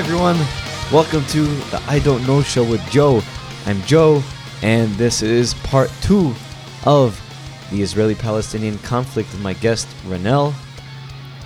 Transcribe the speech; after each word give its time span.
everyone. 0.00 0.38
Welcome 0.90 1.26
to 1.26 1.44
the 1.44 1.82
I 1.86 1.98
Don't 1.98 2.26
Know 2.26 2.40
Show 2.40 2.64
with 2.64 2.80
Joe. 2.90 3.20
I'm 3.66 3.82
Joe, 3.82 4.22
and 4.62 4.90
this 4.94 5.20
is 5.20 5.52
part 5.52 5.92
two 6.00 6.34
of 6.86 7.20
the 7.70 7.82
Israeli 7.82 8.14
Palestinian 8.14 8.78
conflict 8.78 9.30
with 9.30 9.42
my 9.42 9.52
guest, 9.52 9.86
Ronell. 10.06 10.54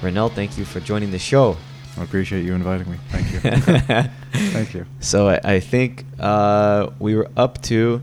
Ronell, 0.02 0.30
thank 0.30 0.56
you 0.56 0.64
for 0.64 0.78
joining 0.78 1.10
the 1.10 1.18
show. 1.18 1.56
I 1.98 2.04
appreciate 2.04 2.44
you 2.44 2.54
inviting 2.54 2.88
me. 2.88 2.98
Thank 3.08 3.32
you. 3.32 3.40
Thank 4.52 4.72
you. 4.72 4.86
So 5.00 5.30
I, 5.30 5.40
I 5.42 5.58
think 5.58 6.04
uh, 6.20 6.90
we 7.00 7.16
were 7.16 7.28
up 7.36 7.60
to 7.62 8.02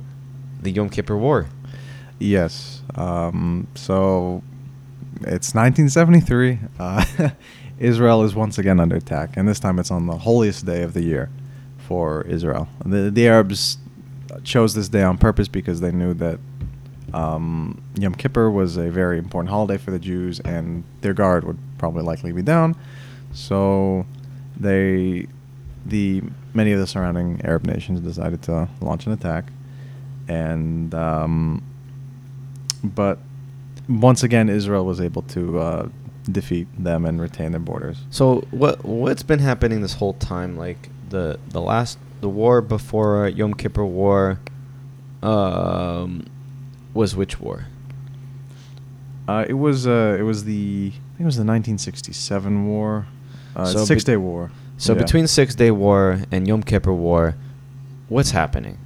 the 0.61 0.69
Yom 0.69 0.89
Kippur 0.89 1.15
War. 1.15 1.47
Yes. 2.19 2.81
Um, 2.95 3.67
so 3.75 4.43
it's 5.21 5.55
1973. 5.55 6.59
Uh, 6.77 7.05
Israel 7.81 8.23
is 8.23 8.35
once 8.35 8.59
again 8.59 8.79
under 8.79 8.95
attack, 8.95 9.35
and 9.35 9.47
this 9.49 9.59
time 9.59 9.79
it's 9.79 9.89
on 9.89 10.05
the 10.05 10.17
holiest 10.17 10.65
day 10.67 10.83
of 10.83 10.93
the 10.93 11.01
year 11.01 11.29
for 11.79 12.21
Israel. 12.23 12.67
The, 12.85 13.09
the 13.09 13.27
Arabs 13.27 13.79
chose 14.43 14.75
this 14.75 14.87
day 14.87 15.01
on 15.01 15.17
purpose 15.17 15.47
because 15.47 15.81
they 15.81 15.91
knew 15.91 16.13
that 16.13 16.39
um, 17.11 17.81
Yom 17.97 18.13
Kippur 18.13 18.51
was 18.51 18.77
a 18.77 18.89
very 18.91 19.17
important 19.17 19.49
holiday 19.49 19.77
for 19.77 19.89
the 19.89 19.97
Jews, 19.97 20.39
and 20.41 20.83
their 21.01 21.15
guard 21.15 21.43
would 21.43 21.57
probably 21.79 22.03
likely 22.03 22.31
be 22.31 22.43
down. 22.43 22.75
So 23.33 24.05
they, 24.55 25.27
the 25.83 26.21
many 26.53 26.73
of 26.73 26.79
the 26.79 26.85
surrounding 26.85 27.41
Arab 27.43 27.65
nations 27.65 27.99
decided 27.99 28.43
to 28.43 28.69
launch 28.79 29.07
an 29.07 29.13
attack, 29.13 29.45
and 30.27 30.93
um, 30.93 31.63
but 32.83 33.17
once 33.89 34.21
again 34.21 34.49
Israel 34.49 34.85
was 34.85 35.01
able 35.01 35.23
to 35.23 35.59
uh, 35.59 35.89
defeat 36.29 36.67
them 36.77 37.05
and 37.05 37.19
retain 37.21 37.51
their 37.51 37.59
borders. 37.59 37.97
So 38.09 38.41
what 38.51 38.83
what's 38.85 39.23
been 39.23 39.39
happening 39.39 39.81
this 39.81 39.93
whole 39.93 40.13
time? 40.13 40.57
Like 40.57 40.89
the 41.09 41.39
the 41.49 41.61
last 41.61 41.97
the 42.21 42.29
war 42.29 42.61
before 42.61 43.27
Yom 43.27 43.53
Kippur 43.53 43.85
War 43.85 44.39
um, 45.23 46.25
was 46.93 47.15
which 47.15 47.39
war? 47.39 47.65
Uh, 49.27 49.45
it 49.47 49.53
was 49.53 49.87
uh, 49.87 50.17
it 50.19 50.23
was 50.23 50.43
the 50.45 50.91
I 50.93 50.99
think 51.17 51.21
it 51.21 51.25
was 51.25 51.35
the 51.37 51.41
1967 51.41 52.67
war, 52.67 53.07
uh, 53.55 53.65
So 53.65 53.85
Six 53.85 54.03
Day 54.03 54.17
War. 54.17 54.51
So 54.77 54.93
Yeah. 54.93 54.99
between 54.99 55.27
Six 55.27 55.53
Day 55.55 55.71
War 55.71 56.21
and 56.31 56.47
Yom 56.47 56.63
Kippur 56.63 56.93
War, 56.93 57.35
what's 58.09 58.31
happening? 58.31 58.77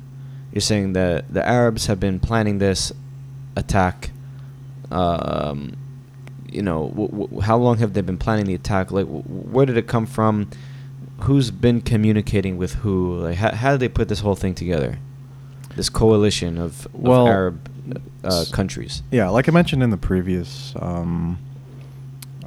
You're 0.52 0.62
saying 0.62 0.94
that 0.94 1.34
the 1.34 1.46
Arabs 1.48 1.88
have 1.88 2.00
been 2.00 2.20
planning 2.20 2.60
this 2.60 2.92
attack. 3.56 4.12
Um, 4.92 5.74
you 6.56 6.62
know, 6.62 6.88
w- 6.90 7.10
w- 7.10 7.42
how 7.42 7.58
long 7.58 7.78
have 7.78 7.94
they 7.94 8.02
been 8.02 8.18
planning 8.18 8.46
the 8.46 8.54
attack? 8.56 8.92
Like, 8.92 9.06
w- 9.06 9.24
where 9.24 9.66
did 9.66 9.78
it 9.78 9.88
come 9.88 10.06
from? 10.06 10.50
Who's 11.22 11.52
been 11.52 11.82
communicating 11.82 12.58
with 12.58 12.74
who? 12.76 13.20
Like, 13.20 13.36
how, 13.38 13.54
how 13.54 13.72
did 13.72 13.80
they 13.82 13.90
put 13.90 14.08
this 14.08 14.20
whole 14.22 14.36
thing 14.36 14.54
together? 14.56 14.98
This 15.76 15.90
coalition 15.90 16.58
of, 16.58 16.86
of 16.86 16.94
Well, 16.96 17.28
Arab 17.28 17.70
uh, 18.24 18.46
countries. 18.52 19.04
Yeah, 19.12 19.30
like 19.30 19.48
I 19.50 19.52
mentioned 19.52 19.84
in 19.84 19.90
the 19.92 19.98
previous 19.98 20.74
um, 20.80 21.38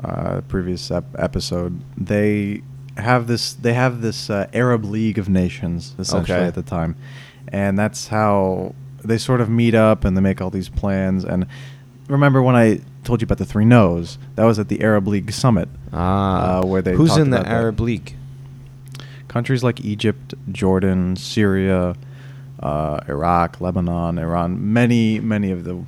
uh, 0.02 0.40
previous 0.48 0.90
ep- 0.90 1.14
episode, 1.18 1.80
they 1.96 2.62
have 2.96 3.26
this 3.26 3.52
they 3.54 3.74
have 3.74 4.00
this 4.00 4.30
uh, 4.30 4.48
Arab 4.52 4.84
League 4.84 5.18
of 5.18 5.28
Nations 5.28 5.94
essentially 5.98 6.38
Okay. 6.38 6.46
at 6.46 6.54
the 6.54 6.62
time, 6.62 6.96
and 7.48 7.78
that's 7.78 8.08
how 8.08 8.74
they 9.04 9.18
sort 9.18 9.40
of 9.40 9.48
meet 9.48 9.74
up 9.74 10.04
and 10.04 10.16
they 10.16 10.20
make 10.20 10.40
all 10.40 10.50
these 10.50 10.68
plans. 10.68 11.24
And 11.24 11.46
remember 12.08 12.42
when 12.42 12.56
I 12.56 12.80
told 13.04 13.20
you 13.20 13.26
about 13.26 13.38
the 13.38 13.44
three 13.44 13.64
no's? 13.64 14.18
That 14.34 14.44
was 14.44 14.58
at 14.58 14.68
the 14.68 14.80
Arab 14.82 15.06
League 15.08 15.30
summit. 15.32 15.68
Ah, 15.92 16.58
uh, 16.58 16.66
where 16.66 16.82
they 16.82 16.94
who's 16.94 17.16
in 17.16 17.30
the 17.30 17.38
about 17.40 17.48
that. 17.48 17.54
Arab 17.54 17.80
League? 17.80 18.16
Countries 19.28 19.62
like 19.62 19.80
Egypt, 19.84 20.34
Jordan, 20.50 21.14
Syria, 21.16 21.94
uh, 22.60 23.00
Iraq, 23.08 23.60
Lebanon, 23.60 24.18
Iran, 24.18 24.72
many, 24.72 25.20
many 25.20 25.50
of 25.50 25.64
the 25.64 25.78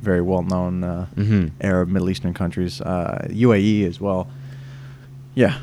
very 0.00 0.20
well-known 0.20 0.84
uh, 0.84 1.06
Mhm. 1.16 1.50
Arab 1.60 1.88
Middle 1.88 2.08
Eastern 2.10 2.34
countries, 2.34 2.80
uh, 2.80 3.26
UAE 3.30 3.84
as 3.86 4.00
well. 4.00 4.28
Yeah, 5.34 5.56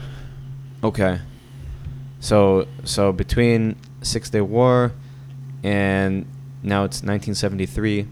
Okay. 0.84 1.20
So 2.20 2.68
so 2.84 3.12
between 3.14 3.76
Six 4.02 4.30
Day 4.30 4.42
War 4.42 4.92
and 5.64 6.26
now 6.64 6.84
it's 6.84 7.02
1973, 7.04 8.08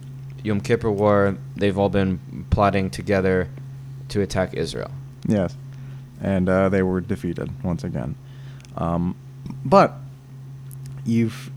Yom 0.50 0.60
Kippur 0.60 0.90
War, 0.90 1.38
they've 1.56 1.78
all 1.78 1.90
been 1.90 2.46
plotting 2.50 2.90
together 2.90 3.50
to 4.10 4.22
attack 4.22 4.56
Israel. 4.56 4.90
yes, 5.28 5.56
and 6.20 6.50
uh, 6.50 6.70
they 6.70 6.82
were 6.82 7.00
defeated 7.00 7.52
once 7.64 7.84
again. 7.84 8.16
Um, 8.76 9.16
but 9.64 9.94
you've 11.06 11.52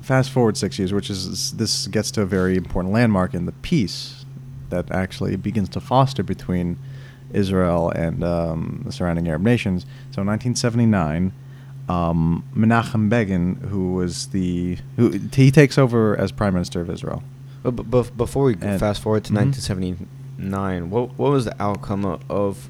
fast 0.00 0.30
forward 0.30 0.56
six 0.56 0.78
years, 0.78 0.92
which 0.92 1.10
is 1.10 1.52
this 1.54 1.88
gets 1.88 2.12
to 2.12 2.22
a 2.22 2.26
very 2.26 2.56
important 2.56 2.94
landmark 2.94 3.34
in 3.34 3.46
the 3.46 3.52
peace 3.52 4.24
that 4.70 4.92
actually 4.92 5.34
begins 5.34 5.68
to 5.70 5.80
foster 5.80 6.22
between 6.22 6.78
Israel 7.32 7.90
and 7.90 8.22
um, 8.22 8.82
the 8.86 8.92
surrounding 8.92 9.26
Arab 9.26 9.42
nations. 9.42 9.82
So, 10.12 10.22
in 10.22 10.28
1979, 10.28 11.32
um, 11.88 12.44
Menachem 12.54 13.08
Begin, 13.08 13.56
who 13.56 13.94
was 13.94 14.28
the 14.28 14.78
who 14.94 15.18
he 15.32 15.50
takes 15.50 15.76
over 15.78 16.16
as 16.16 16.30
prime 16.30 16.54
minister 16.54 16.80
of 16.80 16.88
Israel. 16.88 17.24
But, 17.70 18.16
before 18.16 18.44
we 18.44 18.56
And- 18.60 18.78
fast 18.78 19.02
forward 19.02 19.24
to 19.24 19.32
Mhm. 19.32 19.36
1979, 19.36 20.90
what 20.90 21.18
what 21.18 21.30
was 21.32 21.44
the 21.46 21.62
outcome 21.62 22.18
of, 22.28 22.68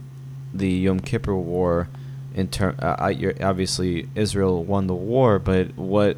the 0.55 0.71
Yom 0.71 1.01
Kippur 1.01 1.35
War? 1.35 1.89
In 2.35 2.49
term, 2.49 2.75
uh, 2.81 3.13
you're- 3.17 3.39
obviously 3.43 4.09
Israel 4.15 4.63
won 4.65 4.87
the 4.87 4.95
war, 4.95 5.39
but 5.39 5.77
what 5.77 6.17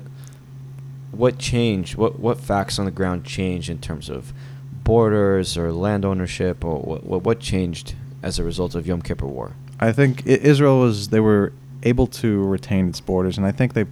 what 1.11 1.39
changed? 1.39 1.97
What 1.97 2.21
what 2.21 2.39
facts 2.39 2.79
on 2.79 2.85
the 2.85 2.91
ground 2.91 3.25
changed 3.25 3.71
in 3.71 3.79
terms 3.79 4.09
of 4.09 4.33
borders 4.85 5.57
or 5.57 5.73
land 5.73 6.05
ownership, 6.05 6.65
or 6.65 6.79
what 6.81 7.05
what, 7.05 7.25
what 7.25 7.41
changed 7.41 7.95
as 8.23 8.39
a 8.39 8.45
result 8.45 8.75
of 8.75 8.87
Yom 8.87 9.01
Kippur 9.03 9.27
War? 9.27 9.53
I 9.81 9.93
think 9.93 10.27
Israel 10.27 10.81
was 10.81 11.09
they 11.09 11.21
were 11.21 11.53
able 11.85 12.07
to 12.09 12.45
retain 12.45 12.89
its 12.89 13.01
borders, 13.01 13.37
and 13.39 13.47
I 13.47 13.53
think 13.53 13.73
they, 13.75 13.87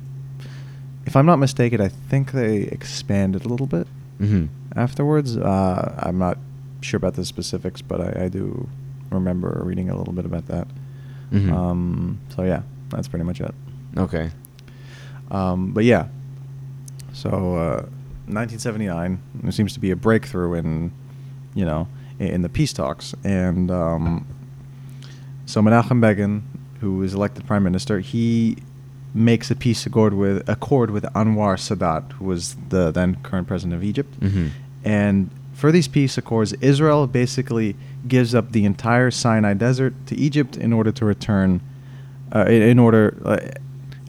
if 1.07 1.15
I'm 1.17 1.27
not 1.27 1.39
mistaken, 1.39 1.81
I 1.81 1.89
think 1.89 2.33
they 2.33 2.57
expanded 2.63 3.45
a 3.45 3.49
little 3.49 3.67
bit 3.69 3.87
Mm-hmm. 4.21 4.47
afterwards. 4.79 5.37
Uh, 5.37 5.95
I'm 6.03 6.19
not 6.19 6.39
sure 6.81 6.99
about 6.99 7.15
the 7.15 7.25
specifics, 7.25 7.83
but 7.83 8.01
I, 8.01 8.25
I 8.25 8.29
do 8.29 8.69
remember 9.11 9.61
reading 9.65 9.91
a 9.91 9.97
little 9.97 10.13
bit 10.15 10.25
about 10.25 10.47
that. 10.47 10.69
Mhm. 11.33 11.53
Um, 11.53 12.21
so 12.35 12.43
yeah, 12.45 12.63
that's 12.91 13.09
pretty 13.09 13.25
much 13.25 13.41
it. 13.41 13.55
Okay. 13.97 14.31
Um, 15.31 15.73
but 15.73 15.85
yeah, 15.85 16.07
so 17.13 17.29
uh, 17.29 17.87
1979 18.29 19.21
there 19.43 19.53
seems 19.53 19.73
to 19.75 19.81
be 19.81 19.91
a 19.91 19.97
breakthrough 19.97 20.55
in, 20.55 20.93
you 21.55 21.65
know, 21.65 21.89
in, 22.19 22.43
the 22.43 22.49
peace 22.49 22.73
talks, 22.73 23.15
and 23.25 23.71
um, 23.71 24.27
so 25.47 25.61
Menachem 25.61 26.01
Begin, 26.01 26.45
who 26.81 27.03
is 27.03 27.13
elected 27.13 27.47
prime 27.47 27.65
minister, 27.65 28.01
he 28.01 28.57
makes 29.17 29.51
a 29.51 29.57
peace 29.57 29.87
accord 29.87 30.15
with 30.15 30.47
accord 30.49 30.91
with 30.91 31.05
Anwar 31.15 31.57
Sadat, 31.57 32.13
who 32.13 32.27
was 32.27 32.57
the 32.69 32.91
then 32.91 33.17
current 33.23 33.47
president 33.49 33.75
of 33.75 33.83
Egypt, 33.85 34.19
Mhm. 34.21 34.51
and 34.85 35.31
for 35.55 35.73
these 35.73 35.89
peace 35.89 36.19
accords, 36.19 36.53
Israel 36.61 37.07
basically 37.07 37.77
gives 38.07 38.35
up 38.35 38.53
the 38.53 38.65
entire 38.67 39.11
Sinai 39.11 39.55
Desert 39.55 39.95
to 40.07 40.15
Egypt 40.17 40.57
in 40.57 40.71
order 40.73 40.93
to 40.93 41.05
return, 41.07 41.61
uh, 42.35 42.45
in, 42.47 42.61
in 42.63 42.79
order, 42.79 43.17
uh, 43.25 43.39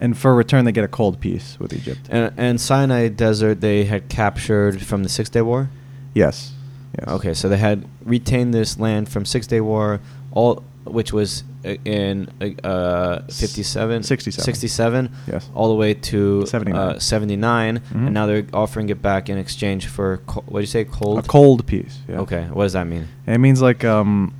and 0.00 0.16
for 0.16 0.34
return 0.34 0.64
they 0.66 0.72
get 0.72 0.84
a 0.84 0.88
cold 0.88 1.18
peace 1.20 1.56
with 1.58 1.72
Egypt. 1.72 2.00
And, 2.10 2.32
and 2.36 2.60
Sinai 2.60 3.08
Desert 3.08 3.60
they 3.62 3.84
had 3.86 4.08
captured 4.10 4.82
from 4.82 5.02
the 5.04 5.08
Six 5.08 5.30
Day 5.30 5.40
War. 5.42 5.70
yes. 6.14 6.52
Yes. 6.98 7.08
Okay, 7.08 7.34
so 7.34 7.48
they 7.50 7.58
had 7.58 7.84
retained 8.04 8.52
this 8.54 8.78
land 8.78 9.08
from 9.10 9.24
Six 9.26 9.46
Day 9.46 9.60
War, 9.60 10.00
all 10.32 10.62
which 10.88 11.12
was 11.12 11.44
in 11.84 12.28
uh, 12.64 13.20
57, 13.30 14.02
67. 14.02 14.44
67, 14.44 15.10
Yes. 15.26 15.50
all 15.54 15.68
the 15.68 15.74
way 15.74 15.94
to 15.94 16.46
79. 16.46 16.80
Uh, 16.80 16.98
79 16.98 17.78
Mhm. 17.78 18.04
and 18.06 18.14
now 18.14 18.26
they're 18.26 18.46
offering 18.52 18.88
it 18.88 19.00
back 19.02 19.28
in 19.28 19.38
exchange 19.38 19.86
for 19.86 20.18
co- 20.26 20.42
what 20.46 20.60
do 20.60 20.62
you 20.62 20.66
say, 20.66 20.84
cold? 20.84 21.18
A 21.18 21.22
cold 21.22 21.66
peace. 21.66 21.98
Yeah. 22.08 22.20
Okay, 22.20 22.44
what 22.52 22.64
does 22.64 22.72
that 22.74 22.86
mean? 22.86 23.06
It 23.26 23.38
means 23.38 23.60
like 23.60 23.84
um, 23.84 24.32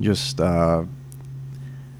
just 0.00 0.40
uh, 0.40 0.84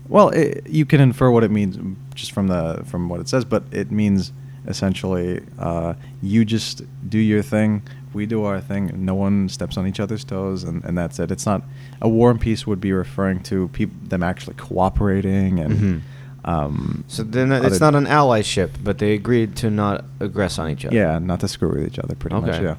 well, 0.08 0.30
it, 0.30 0.66
you 0.68 0.84
can 0.84 1.00
infer 1.00 1.30
what 1.30 1.44
it 1.44 1.50
means 1.50 1.78
just 2.14 2.32
from 2.32 2.48
the 2.48 2.82
from 2.86 3.08
what 3.08 3.20
it 3.20 3.28
says, 3.28 3.44
but 3.44 3.62
it 3.70 3.90
means 3.90 4.32
essentially 4.66 5.40
uh, 5.58 5.94
you 6.22 6.44
just 6.44 6.82
do 7.08 7.18
your 7.18 7.42
thing, 7.42 7.82
we 8.14 8.26
do 8.26 8.44
our 8.44 8.60
thing, 8.60 8.90
no 9.04 9.14
one 9.14 9.48
steps 9.48 9.76
on 9.76 9.86
each 9.86 10.00
other's 10.00 10.24
toes, 10.24 10.64
and, 10.64 10.84
and 10.84 10.96
that's 10.98 11.18
it. 11.18 11.30
It's 11.30 11.46
not 11.46 11.62
a 12.00 12.08
war 12.08 12.30
and 12.30 12.40
peace 12.40 12.66
would 12.66 12.80
be 12.80 12.92
referring 12.92 13.40
to 13.44 13.68
peop- 13.68 14.08
them 14.08 14.22
actually 14.22 14.54
cooperating 14.56 15.58
and. 15.60 15.74
Mhm. 15.74 16.00
Um, 16.44 17.04
So 17.06 17.22
then 17.22 17.52
it's 17.52 17.78
not 17.78 17.94
an 17.94 18.06
allyship, 18.06 18.70
but 18.82 18.98
they 18.98 19.12
agreed 19.14 19.54
to 19.56 19.70
not 19.70 20.04
aggress 20.18 20.58
on 20.58 20.68
each 20.70 20.84
other. 20.84 20.94
Yeah, 20.96 21.20
not 21.20 21.38
to 21.40 21.46
screw 21.48 21.68
with 21.70 21.86
each 21.86 22.00
other, 22.00 22.16
pretty 22.16 22.34
much. 22.34 22.60
Yeah. 22.60 22.74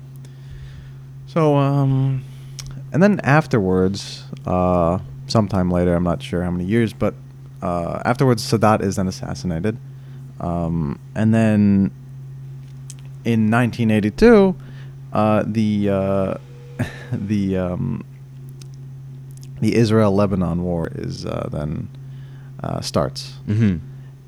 So, 1.27 1.55
um, 1.55 2.23
and 2.91 3.01
then 3.01 3.21
afterwards, 3.21 4.25
uh, 4.45 4.99
sometime 5.27 5.71
later, 5.71 5.95
I'm 5.95 6.03
not 6.03 6.21
sure 6.21 6.43
how 6.43 6.51
many 6.51 6.65
years, 6.65 6.91
but 6.91 7.13
uh, 7.61 8.01
afterwards, 8.03 8.43
Sadat 8.43 8.81
is 8.81 8.97
then 8.97 9.07
assassinated, 9.07 9.77
um, 10.41 10.99
and 11.15 11.33
then 11.33 11.91
in 13.23 13.49
1982, 13.49 14.53
uh, 15.13 15.43
the 15.45 15.89
uh, 15.89 16.37
the 17.11 17.57
um, 17.57 18.03
the 19.61 19.75
Israel-Lebanon 19.75 20.61
war 20.63 20.89
is 20.93 21.25
uh, 21.25 21.47
then 21.51 21.87
uh, 22.61 22.81
starts, 22.81 23.33
Mm-hmm. 23.47 23.77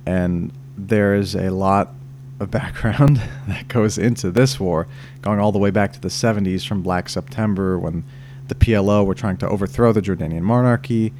and 0.06 0.52
there 0.78 1.16
is 1.16 1.36
a 1.36 1.50
lot 1.50 1.94
of 2.40 2.52
background 2.60 3.22
that 3.48 3.68
goes 3.68 3.98
into 3.98 4.32
this 4.32 4.60
war, 4.60 4.88
going 5.22 5.40
all 5.40 5.52
the 5.52 5.60
way 5.60 5.72
back 5.72 5.92
to 5.94 6.00
the 6.02 6.10
70s 6.10 6.66
from 6.68 6.82
Black 6.82 7.10
September 7.10 7.78
when 7.80 8.04
the 8.48 8.56
PLO 8.56 9.06
were 9.06 9.16
trying 9.16 9.38
to 9.38 9.48
overthrow 9.50 9.92
the 9.92 10.02
Jordanian 10.02 10.42
monarchy, 10.42 11.12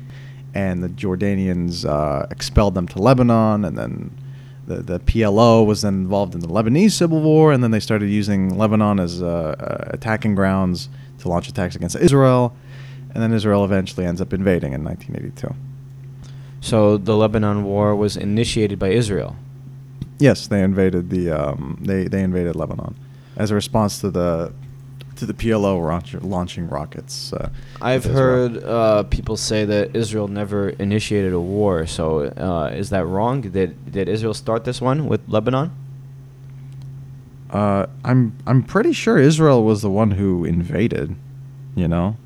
and 0.54 0.84
the 0.84 0.90
Jordanians 0.90 1.86
uh, 1.86 2.28
expelled 2.32 2.76
them 2.76 2.88
to 2.90 3.00
Lebanon, 3.02 3.66
and 3.66 3.78
then 3.78 4.12
the, 4.68 4.82
the 4.82 5.00
PLO 5.00 5.66
was 5.66 5.82
then 5.82 5.94
involved 5.94 6.34
in 6.34 6.42
the 6.42 6.48
Lebanese 6.48 6.92
civil 6.92 7.22
war, 7.22 7.52
and 7.52 7.64
then 7.64 7.72
they 7.72 7.80
started 7.80 8.10
using 8.10 8.58
Lebanon 8.58 9.00
as 9.00 9.22
uh, 9.22 9.56
uh, 9.60 9.90
attacking 9.92 10.36
grounds 10.36 10.90
to 11.20 11.30
launch 11.30 11.48
attacks 11.48 11.76
against 11.76 11.96
Israel, 11.96 12.56
and 13.14 13.22
then 13.22 13.34
Israel 13.34 13.64
eventually 13.64 14.06
ends 14.06 14.22
up 14.22 14.34
invading 14.34 14.74
in 14.74 14.84
1982. 14.84 15.56
So 16.62 16.98
the 16.98 17.16
Lebanon 17.16 17.64
War 17.64 17.96
was 17.96 18.18
initiated 18.18 18.80
by 18.80 18.90
Israel. 18.90 19.36
Yes, 20.18 20.48
they 20.48 20.64
invaded 20.64 21.10
the 21.10 21.30
um, 21.30 21.78
they 21.82 22.08
they 22.08 22.24
invaded 22.24 22.56
Lebanon 22.56 22.96
as 23.36 23.52
a 23.52 23.56
response 23.56 24.00
to 24.00 24.10
the 24.10 24.54
to 25.18 25.26
the 25.26 25.34
PLO 25.34 25.82
launch, 25.82 26.14
launching 26.16 26.68
rockets. 26.68 27.34
Uh, 27.34 27.50
I've 27.82 28.04
heard 28.04 28.64
uh, 28.64 29.04
people 29.04 29.38
say 29.38 29.66
that 29.66 29.96
Israel 29.96 30.28
never 30.28 30.70
initiated 30.70 31.34
a 31.34 31.40
war. 31.40 31.86
So 31.86 32.26
uh, 32.26 32.72
is 32.74 32.90
that 32.90 33.06
wrong? 33.06 33.42
Did 33.42 33.92
did 33.92 34.10
Israel 34.10 34.34
start 34.34 34.64
this 34.66 34.82
one 34.82 35.08
with 35.08 35.22
Lebanon? 35.28 35.72
Uh, 37.50 37.86
I'm 38.04 38.38
I'm 38.46 38.64
pretty 38.64 38.94
sure 38.94 39.18
Israel 39.18 39.64
was 39.64 39.82
the 39.82 39.90
one 39.90 40.12
who 40.12 40.46
invaded. 40.46 41.16
You 41.76 41.88
know. 41.88 42.18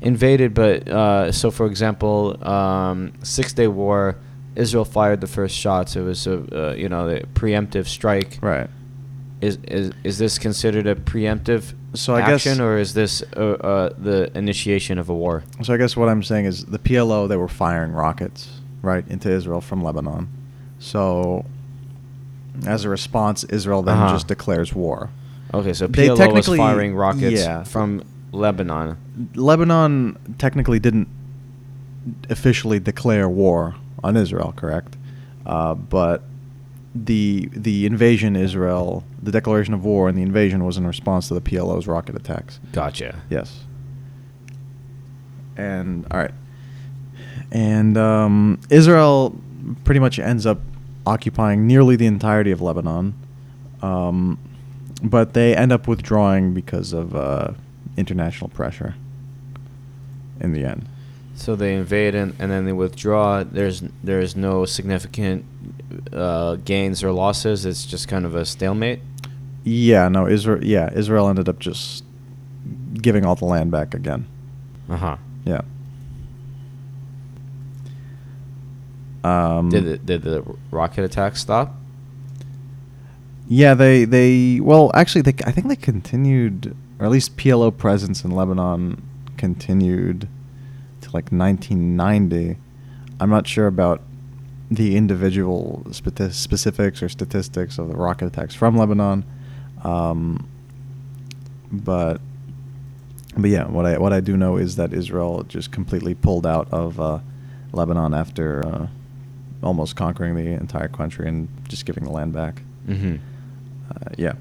Invaded, 0.00 0.52
but 0.52 0.86
uh, 0.86 1.32
so 1.32 1.50
for 1.50 1.64
example, 1.64 2.36
um, 2.46 3.14
Six 3.22 3.54
Day 3.54 3.68
War, 3.68 4.16
Israel 4.54 4.84
fired 4.84 5.22
the 5.22 5.26
first 5.26 5.56
shots. 5.56 5.96
It 5.96 6.02
was 6.02 6.26
a 6.26 6.72
uh, 6.72 6.74
you 6.74 6.90
know 6.90 7.08
the 7.08 7.20
preemptive 7.28 7.86
strike. 7.86 8.38
Right. 8.42 8.68
Is 9.40 9.58
is 9.64 9.92
is 10.04 10.18
this 10.18 10.38
considered 10.38 10.86
a 10.86 10.94
preemptive 10.94 11.72
So 11.94 12.14
I 12.16 12.26
guess- 12.26 12.58
or 12.58 12.76
is 12.78 12.94
this 12.94 13.22
uh, 13.36 13.40
uh, 13.40 13.90
the 13.98 14.30
initiation 14.36 14.98
of 14.98 15.08
a 15.08 15.14
war? 15.14 15.42
So 15.62 15.72
I 15.74 15.76
guess 15.76 15.96
what 15.96 16.08
I'm 16.08 16.22
saying 16.22 16.44
is 16.46 16.64
the 16.64 16.78
PLO 16.78 17.28
they 17.28 17.36
were 17.36 17.48
firing 17.48 17.92
rockets 17.92 18.48
right 18.82 19.04
into 19.08 19.30
Israel 19.30 19.60
from 19.60 19.82
Lebanon. 19.82 20.28
So 20.78 21.44
as 22.66 22.84
a 22.84 22.88
response, 22.88 23.44
Israel 23.44 23.82
then 23.82 23.96
Uh-huh. 23.96 24.14
just 24.14 24.28
declares 24.28 24.74
war. 24.74 25.10
Okay, 25.52 25.72
so 25.72 25.86
They 25.86 26.08
PLO 26.08 26.32
was 26.32 26.46
firing 26.48 26.94
rockets 26.96 27.40
yeah. 27.40 27.62
from 27.62 28.02
Lebanon. 28.32 28.96
Lebanon 29.34 30.16
technically 30.38 30.80
didn't 30.80 31.08
officially 32.28 32.80
declare 32.80 33.28
war 33.28 33.76
on 34.02 34.16
Israel, 34.16 34.52
correct? 34.56 34.96
Uh, 35.46 35.74
but 35.74 36.22
the 36.94 37.48
the 37.52 37.86
invasion 37.86 38.36
Israel, 38.36 39.04
the 39.22 39.32
declaration 39.32 39.74
of 39.74 39.84
war 39.84 40.08
and 40.08 40.16
the 40.16 40.22
invasion 40.22 40.64
was 40.64 40.76
in 40.76 40.86
response 40.86 41.28
to 41.28 41.34
the 41.34 41.40
PLO's 41.40 41.86
rocket 41.86 42.14
attacks. 42.14 42.60
Gotcha. 42.72 43.20
Yes. 43.28 43.64
And 45.56 46.06
all 46.10 46.18
right. 46.18 46.34
And 47.50 47.96
um, 47.96 48.60
Israel 48.70 49.38
pretty 49.84 50.00
much 50.00 50.18
ends 50.18 50.46
up 50.46 50.60
occupying 51.06 51.66
nearly 51.66 51.96
the 51.96 52.06
entirety 52.06 52.50
of 52.50 52.60
Lebanon, 52.60 53.14
um, 53.82 54.38
but 55.02 55.34
they 55.34 55.54
end 55.54 55.72
up 55.72 55.86
withdrawing 55.86 56.54
because 56.54 56.92
of 56.92 57.14
uh, 57.14 57.52
international 57.96 58.48
pressure. 58.50 58.94
In 60.40 60.52
the 60.52 60.64
end, 60.64 60.88
So 61.36 61.56
they 61.56 61.74
invade 61.74 62.14
and, 62.14 62.34
and 62.38 62.50
then 62.50 62.64
they 62.64 62.72
withdraw. 62.72 63.42
There's 63.42 63.82
there's 64.02 64.36
no 64.36 64.64
significant 64.64 65.44
uh, 66.12 66.56
gains 66.56 67.02
or 67.02 67.12
losses. 67.12 67.66
It's 67.66 67.84
just 67.84 68.08
kind 68.08 68.24
of 68.24 68.34
a 68.34 68.44
stalemate. 68.44 69.00
yeah, 69.64 70.08
no, 70.08 70.26
Israel, 70.28 70.64
yeah, 70.64 70.90
Israel 70.94 71.28
ended 71.28 71.48
up 71.48 71.58
just 71.58 72.04
giving 72.94 73.24
all 73.26 73.34
the 73.34 73.44
land 73.46 73.70
back 73.70 73.94
again. 73.94 74.26
Uh 74.88 74.96
huh. 74.96 75.16
Yeah. 75.44 75.62
Um, 79.22 79.70
did 79.70 79.84
the, 79.84 79.98
did 79.98 80.22
the 80.22 80.44
rocket 80.70 81.04
attack 81.04 81.36
stop? 81.36 81.74
Yeah, 83.48 83.74
they 83.74 84.04
they 84.04 84.60
well 84.60 84.90
actually 84.94 85.22
they 85.22 85.34
I 85.46 85.50
think 85.50 85.68
they 85.68 85.76
continued 85.76 86.76
or 86.98 87.06
at 87.06 87.10
least 87.12 87.36
PLO 87.36 87.76
presence 87.76 88.24
in 88.24 88.30
Lebanon 88.30 89.02
continued 89.36 90.28
like 91.14 91.30
1990. 91.30 92.58
I'm 93.20 93.30
not 93.30 93.46
sure 93.46 93.66
about 93.66 94.02
the 94.70 94.96
individual 94.96 95.86
specifics 95.90 97.02
or 97.02 97.08
statistics 97.08 97.78
of 97.78 97.88
the 97.88 97.96
rocket 97.96 98.26
attacks 98.26 98.54
from 98.54 98.76
Lebanon, 98.76 99.24
um, 99.84 100.48
but 101.70 102.20
but 103.36 103.50
yeah, 103.50 103.66
what 103.66 103.86
I 103.86 103.98
what 103.98 104.12
I 104.12 104.20
do 104.20 104.36
know 104.36 104.56
is 104.56 104.76
that 104.76 104.92
Israel 104.92 105.44
just 105.44 105.70
completely 105.70 106.14
pulled 106.14 106.46
out 106.46 106.68
of 106.72 107.00
uh, 107.00 107.20
Lebanon 107.72 108.14
after 108.14 108.66
uh, 108.66 108.86
almost 109.62 109.96
conquering 109.96 110.34
the 110.34 110.46
entire 110.52 110.88
country 110.88 111.28
and 111.28 111.48
just 111.68 111.86
giving 111.86 112.04
the 112.04 112.10
land 112.10 112.32
back. 112.32 112.62
Mm-hmm. 112.88 113.16
Uh, 113.90 114.10
yeah. 114.16 114.34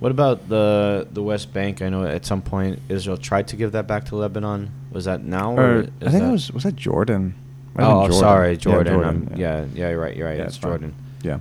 What 0.00 0.10
about 0.10 0.48
the 0.48 1.08
the 1.10 1.22
West 1.22 1.52
Bank? 1.52 1.80
I 1.80 1.88
know 1.88 2.04
at 2.04 2.26
some 2.26 2.42
point 2.42 2.80
Israel 2.88 3.16
tried 3.16 3.48
to 3.48 3.56
give 3.56 3.72
that 3.72 3.86
back 3.86 4.04
to 4.06 4.16
Lebanon. 4.16 4.70
Was 4.94 5.04
that 5.04 5.22
now? 5.22 5.54
Or 5.56 5.60
Or, 5.60 5.78
I 6.00 6.10
think 6.10 6.22
that 6.22 6.28
it 6.28 6.32
was 6.32 6.50
was 6.52 6.62
that 6.62 6.76
Jordan. 6.76 7.34
Might 7.74 7.84
Oh, 7.84 8.06
oh, 8.06 8.10
sorry, 8.10 8.56
Jordan. 8.56 9.00
Yeah, 9.00 9.06
I'm- 9.06 9.30
yeah. 9.36 9.64
yeah, 9.74 9.90
you're 9.90 10.00
right. 10.00 10.16
You're 10.16 10.28
right. 10.28 10.38
Yeah, 10.38 10.44
it's 10.44 10.54
it's. 10.56 10.64
Jordan. 10.64 10.94
Yeah. 11.22 11.38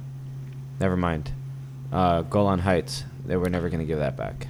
Never 0.80 0.98
mind. 0.98 1.32
Uh, 1.92 2.24
Golan 2.24 2.60
Heights. 2.60 3.06
They 3.26 3.38
were 3.38 3.50
never 3.50 3.70
going 3.70 3.80
to 3.80 3.86
give 3.86 4.00
that 4.00 4.18
back. 4.18 4.48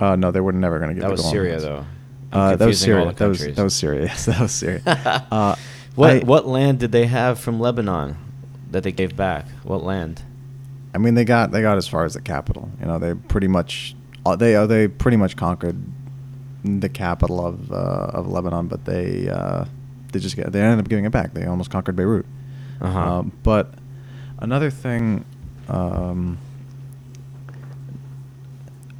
Uh, 0.00 0.16
no, 0.16 0.30
they 0.32 0.40
were 0.40 0.52
never 0.52 0.78
going 0.78 0.88
to 0.88 0.94
give 0.94 1.02
That 1.02 1.08
the 1.08 1.12
was 1.12 1.20
Golan 1.20 1.32
Syria, 1.34 1.52
Heights. 1.52 1.64
though. 1.64 1.84
Uh, 2.32 2.56
that 2.56 2.66
was 2.66 2.80
Syria. 2.80 3.12
That 3.12 3.28
was 3.28 3.38
countries. 3.38 3.56
that 3.56 3.62
was 3.62 3.74
Syria. 3.74 4.00
Yes, 4.06 4.24
that 4.24 4.40
was 4.40 4.52
Syria. 4.52 4.82
uh, 5.30 5.54
what 5.94 6.10
I- 6.10 6.18
what 6.20 6.46
land 6.48 6.78
did 6.80 6.90
they 6.92 7.04
have 7.06 7.38
from 7.38 7.60
Lebanon 7.60 8.16
that 8.70 8.82
they 8.82 8.92
gave 8.92 9.14
back? 9.14 9.46
What 9.64 9.84
land? 9.84 10.22
I 10.94 10.98
mean, 10.98 11.14
they 11.14 11.24
got 11.26 11.50
they 11.52 11.60
got 11.60 11.76
as 11.76 11.86
far 11.86 12.04
as 12.06 12.14
the 12.14 12.22
capital. 12.22 12.70
You 12.80 12.86
know, 12.86 12.98
they 12.98 13.12
pretty 13.14 13.48
much 13.48 13.94
uh, 14.24 14.34
they 14.36 14.56
uh, 14.56 14.64
they 14.66 14.88
pretty 14.88 15.18
much 15.18 15.36
conquered 15.36 15.76
the 16.64 16.88
capital 16.88 17.44
of 17.44 17.70
uh, 17.72 17.74
of 18.12 18.28
Lebanon, 18.28 18.68
but 18.68 18.84
they 18.84 19.28
uh, 19.28 19.64
they 20.12 20.18
just 20.20 20.36
get, 20.36 20.52
they 20.52 20.60
ended 20.60 20.78
up 20.84 20.88
giving 20.88 21.04
it 21.04 21.10
back. 21.12 21.34
They 21.34 21.44
almost 21.46 21.70
conquered 21.70 21.96
Beirut. 21.96 22.26
Uh-huh. 22.80 22.98
Um, 23.18 23.32
but 23.42 23.74
another 24.38 24.70
thing, 24.70 25.24
um, 25.68 26.38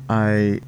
I 0.09 0.61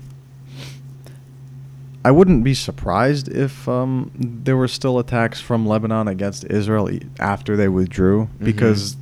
I 2.05 2.11
wouldn't 2.11 2.45
be 2.45 2.55
surprised 2.55 3.29
if 3.29 3.67
um, 3.69 4.11
there 4.15 4.57
were 4.57 4.69
still 4.69 4.99
attacks 4.99 5.41
from 5.41 5.67
Lebanon 5.67 6.07
against 6.07 6.45
Israel 6.45 6.91
after 7.19 7.57
they 7.57 7.69
withdrew, 7.69 8.29
Mhm. 8.41 8.45
because 8.45 8.97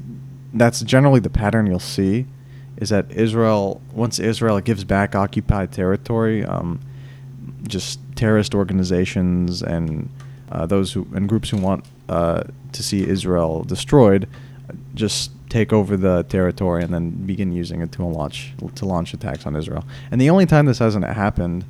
that's 0.54 0.82
generally 0.82 1.18
the 1.20 1.30
pattern 1.30 1.66
you'll 1.66 1.78
see. 1.80 2.26
Is 2.76 2.90
that 2.90 3.11
Israel 3.11 3.80
once 3.92 4.18
Israel 4.18 4.61
gives 4.61 4.84
back 4.84 5.14
occupied 5.14 5.72
territory, 5.72 6.44
um, 6.44 6.80
just 7.66 8.00
terrorist 8.16 8.54
organizations 8.54 9.62
and 9.62 10.09
uh, 10.50 10.66
those 10.66 10.92
who 10.92 11.07
and 11.14 11.28
groups 11.28 11.50
who 11.50 11.57
want 11.57 11.85
uh, 12.09 12.42
to 12.73 12.83
see 12.83 13.07
Israel 13.07 13.64
destroyed 13.64 14.28
just 14.95 15.31
take 15.49 15.73
over 15.73 15.97
the 15.97 16.23
territory 16.25 16.83
and 16.83 16.95
then 16.95 17.11
begin 17.11 17.52
using 17.52 17.83
it 17.83 17.92
to 17.92 18.04
launch 18.04 18.54
to 18.75 18.87
launch 18.87 19.12
attacks 19.14 19.47
on 19.47 19.57
Israel. 19.57 19.85
And 20.11 20.21
the 20.21 20.31
only 20.31 20.47
time 20.47 20.66
this 20.66 20.78
hasn't 20.78 21.04
happened 21.04 21.64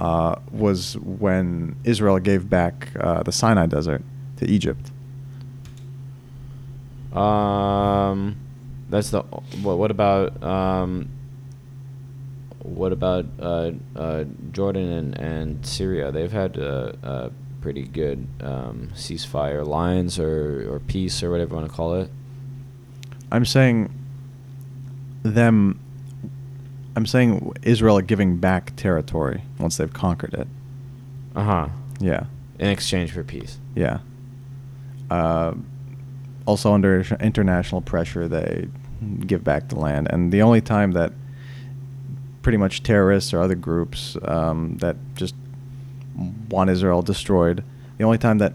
uh, 0.00 0.36
was 0.50 0.96
when 0.98 1.76
Israel 1.84 2.18
gave 2.18 2.50
back 2.50 2.88
uh, 2.98 3.22
the 3.22 3.32
Sinai 3.32 3.66
Desert 3.66 4.02
to 4.38 4.46
Egypt. 4.50 4.90
Um, 7.16 8.36
that's 8.88 9.10
the. 9.10 9.22
What, 9.22 9.78
what 9.78 9.90
about 9.90 10.42
um? 10.42 11.08
What 12.62 12.92
about 12.92 13.26
uh, 13.40 13.72
uh, 13.96 14.24
Jordan 14.52 14.88
and, 14.92 15.18
and 15.18 15.66
Syria? 15.66 16.12
They've 16.12 16.30
had 16.30 16.56
a, 16.56 16.96
uh, 17.02 17.30
pretty 17.60 17.82
good 17.84 18.26
um, 18.40 18.90
ceasefire 18.94 19.64
lines 19.66 20.18
or, 20.18 20.72
or 20.72 20.80
peace 20.80 21.22
or 21.22 21.30
whatever 21.30 21.50
you 21.50 21.56
want 21.60 21.70
to 21.70 21.74
call 21.76 21.94
it. 21.94 22.10
I'm 23.30 23.44
saying 23.44 23.92
them. 25.22 25.78
I'm 26.94 27.06
saying 27.06 27.52
Israel 27.62 28.00
giving 28.00 28.36
back 28.36 28.74
territory 28.76 29.42
once 29.58 29.76
they've 29.78 29.92
conquered 29.92 30.34
it. 30.34 30.46
Uh 31.34 31.44
huh. 31.44 31.68
Yeah, 32.00 32.24
In 32.58 32.68
exchange 32.68 33.12
for 33.12 33.22
peace. 33.22 33.58
yeah. 33.74 34.00
Uh, 35.10 35.54
also 36.46 36.72
under 36.74 37.02
international 37.20 37.80
pressure, 37.80 38.26
they 38.28 38.66
give 39.26 39.44
back 39.44 39.68
the 39.68 39.78
land. 39.78 40.08
And 40.10 40.32
the 40.32 40.42
only 40.42 40.60
time 40.60 40.92
that 40.92 41.12
pretty 42.42 42.58
much 42.58 42.82
terrorists 42.82 43.32
or 43.32 43.40
other 43.40 43.54
groups 43.54 44.16
um, 44.24 44.76
that 44.78 44.96
just 45.14 45.34
want 46.48 46.70
Israel 46.70 47.02
destroyed, 47.02 47.64
the 47.98 48.04
only 48.04 48.18
time 48.18 48.38
that 48.38 48.54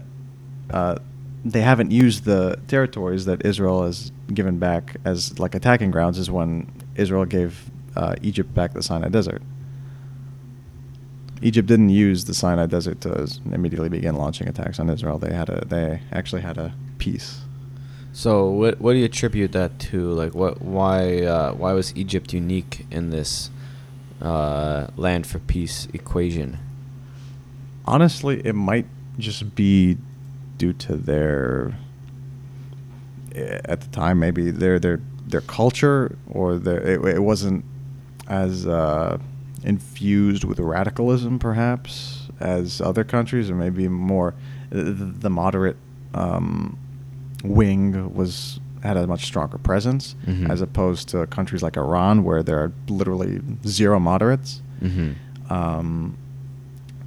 uh, 0.70 0.96
they 1.44 1.62
haven't 1.62 1.90
used 1.90 2.24
the 2.24 2.58
territories 2.68 3.24
that 3.24 3.44
Israel 3.44 3.84
has 3.84 4.12
given 4.32 4.58
back 4.58 4.96
as 5.04 5.38
like 5.38 5.54
attacking 5.54 5.90
grounds 5.90 6.18
is 6.18 6.30
when 6.30 6.70
Israel 6.96 7.24
gave 7.24 7.70
uh, 7.96 8.14
Egypt 8.22 8.54
back 8.54 8.74
the 8.74 8.82
Sinai 8.82 9.08
Desert. 9.08 9.42
Egypt 11.40 11.68
didn't 11.68 11.90
use 11.90 12.24
the 12.24 12.34
Sinai 12.34 12.66
Desert 12.66 13.00
to 13.02 13.28
immediately 13.52 13.88
begin 13.88 14.16
launching 14.16 14.48
attacks 14.48 14.80
on 14.80 14.90
Israel. 14.90 15.18
They 15.18 15.32
had 15.32 15.48
a 15.48 15.64
they 15.64 16.00
actually 16.12 16.42
had 16.42 16.58
a 16.58 16.74
peace. 16.98 17.42
So 18.12 18.48
what 18.50 18.80
what 18.80 18.94
do 18.94 18.98
you 18.98 19.04
attribute 19.04 19.52
that 19.52 19.78
to? 19.90 20.10
Like 20.10 20.34
what 20.34 20.60
why 20.60 21.22
uh, 21.22 21.52
why 21.52 21.72
was 21.72 21.96
Egypt 21.96 22.32
unique 22.32 22.86
in 22.90 23.10
this 23.10 23.50
uh, 24.20 24.88
land 24.96 25.26
for 25.26 25.38
peace 25.38 25.88
equation? 25.92 26.58
Honestly, 27.84 28.40
it 28.44 28.54
might 28.54 28.86
just 29.18 29.54
be 29.54 29.96
due 30.58 30.72
to 30.72 30.96
their 30.96 31.78
eh, 33.34 33.60
at 33.64 33.80
the 33.80 33.88
time 33.88 34.18
maybe 34.18 34.50
their 34.50 34.78
their 34.78 35.00
their 35.26 35.40
culture 35.40 36.16
or 36.28 36.56
their 36.56 36.80
it, 36.80 37.04
it 37.16 37.20
wasn't 37.20 37.64
as 38.28 38.66
uh, 38.66 39.18
infused 39.64 40.44
with 40.44 40.58
radicalism 40.58 41.38
perhaps 41.38 42.28
as 42.40 42.80
other 42.80 43.04
countries 43.04 43.50
or 43.50 43.54
maybe 43.54 43.88
more 43.88 44.34
the, 44.70 44.82
the 44.82 45.30
moderate 45.30 45.76
um, 46.14 46.78
wing 47.42 48.14
was 48.14 48.60
had 48.82 48.96
a 48.96 49.06
much 49.06 49.24
stronger 49.24 49.58
presence 49.58 50.14
Mhm. 50.26 50.48
as 50.50 50.60
opposed 50.60 51.08
to 51.10 51.26
countries 51.26 51.62
like 51.62 51.76
Iran 51.76 52.22
where 52.24 52.42
there 52.42 52.58
are 52.58 52.72
literally 52.88 53.40
zero 53.66 53.98
moderates. 53.98 54.62
Mm-hmm. 54.82 55.52
Um, 55.52 56.16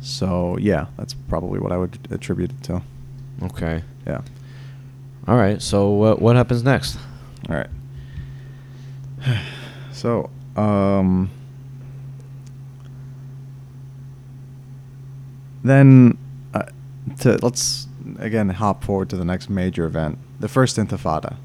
so 0.01 0.57
yeah, 0.59 0.87
that's 0.97 1.13
probably 1.13 1.59
what 1.59 1.71
I 1.71 1.77
would 1.77 1.97
attribute 2.11 2.51
it 2.51 2.63
to. 2.63 2.81
Okay. 3.43 3.83
Yeah. 4.07 4.21
All 5.27 5.37
right. 5.37 5.61
So 5.61 5.89
what 5.89 6.21
what 6.21 6.35
happens 6.35 6.63
next? 6.63 6.97
All 7.49 7.55
right. 7.55 7.69
So, 9.93 10.31
um, 10.55 11.29
then 15.63 16.17
uh, 16.53 16.63
to 17.19 17.37
let's 17.41 17.87
again 18.19 18.49
hop 18.49 18.83
forward 18.83 19.09
to 19.09 19.15
the 19.17 19.25
next 19.25 19.49
major 19.49 19.85
event, 19.85 20.17
the 20.39 20.47
first 20.47 20.77
Intifada, 20.77 21.35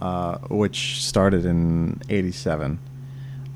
uh, 0.00 0.38
which 0.48 1.02
started 1.04 1.44
in 1.44 2.00
'87. 2.08 2.78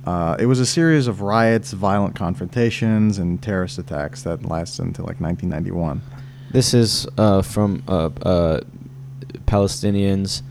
Uh, 0.04 0.36
it 0.40 0.46
was 0.46 0.58
a 0.58 0.66
series 0.66 1.06
of 1.06 1.20
riots, 1.20 1.72
violent 1.72 2.16
confrontations, 2.16 3.18
and 3.18 3.40
terrorist 3.40 3.78
attacks 3.78 4.22
that 4.22 4.44
lasted 4.44 4.82
until 4.82 5.04
like 5.04 5.20
1991. 5.20 6.02
This 6.50 6.74
is 6.74 7.06
uh, 7.16 7.42
from 7.42 7.84
uh, 7.86 8.10
uh, 8.22 8.60
Palestinians, 9.46 10.42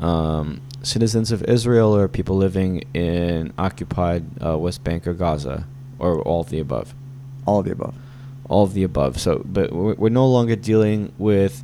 um, 0.00 0.62
citizens 0.82 1.30
of 1.30 1.42
Israel, 1.44 1.94
or 1.94 2.08
people 2.08 2.36
living 2.36 2.84
in 2.94 3.52
occupied 3.58 4.24
uh, 4.44 4.56
West 4.56 4.82
Bank 4.82 5.06
or 5.06 5.12
Gaza, 5.12 5.66
or 5.98 6.20
all 6.22 6.40
of 6.40 6.48
the 6.48 6.58
above. 6.58 6.94
All 7.46 7.60
of 7.60 7.66
the 7.66 7.72
above. 7.72 7.94
all 8.48 8.64
of 8.64 8.74
the 8.74 8.82
above. 8.82 9.20
So, 9.20 9.42
but 9.44 9.72
we're, 9.72 9.94
we're 9.94 10.08
no 10.08 10.26
longer 10.26 10.56
dealing 10.56 11.12
with 11.18 11.62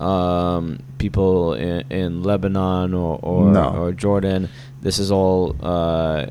um, 0.00 0.80
people 0.98 1.54
in, 1.54 1.84
in 1.90 2.22
Lebanon 2.22 2.94
or 2.94 3.18
or, 3.22 3.44
No. 3.52 3.68
or 3.76 3.92
Jordan. 3.92 4.48
This 4.82 4.98
is 4.98 5.10
all 5.12 5.54
uh, 5.62 6.26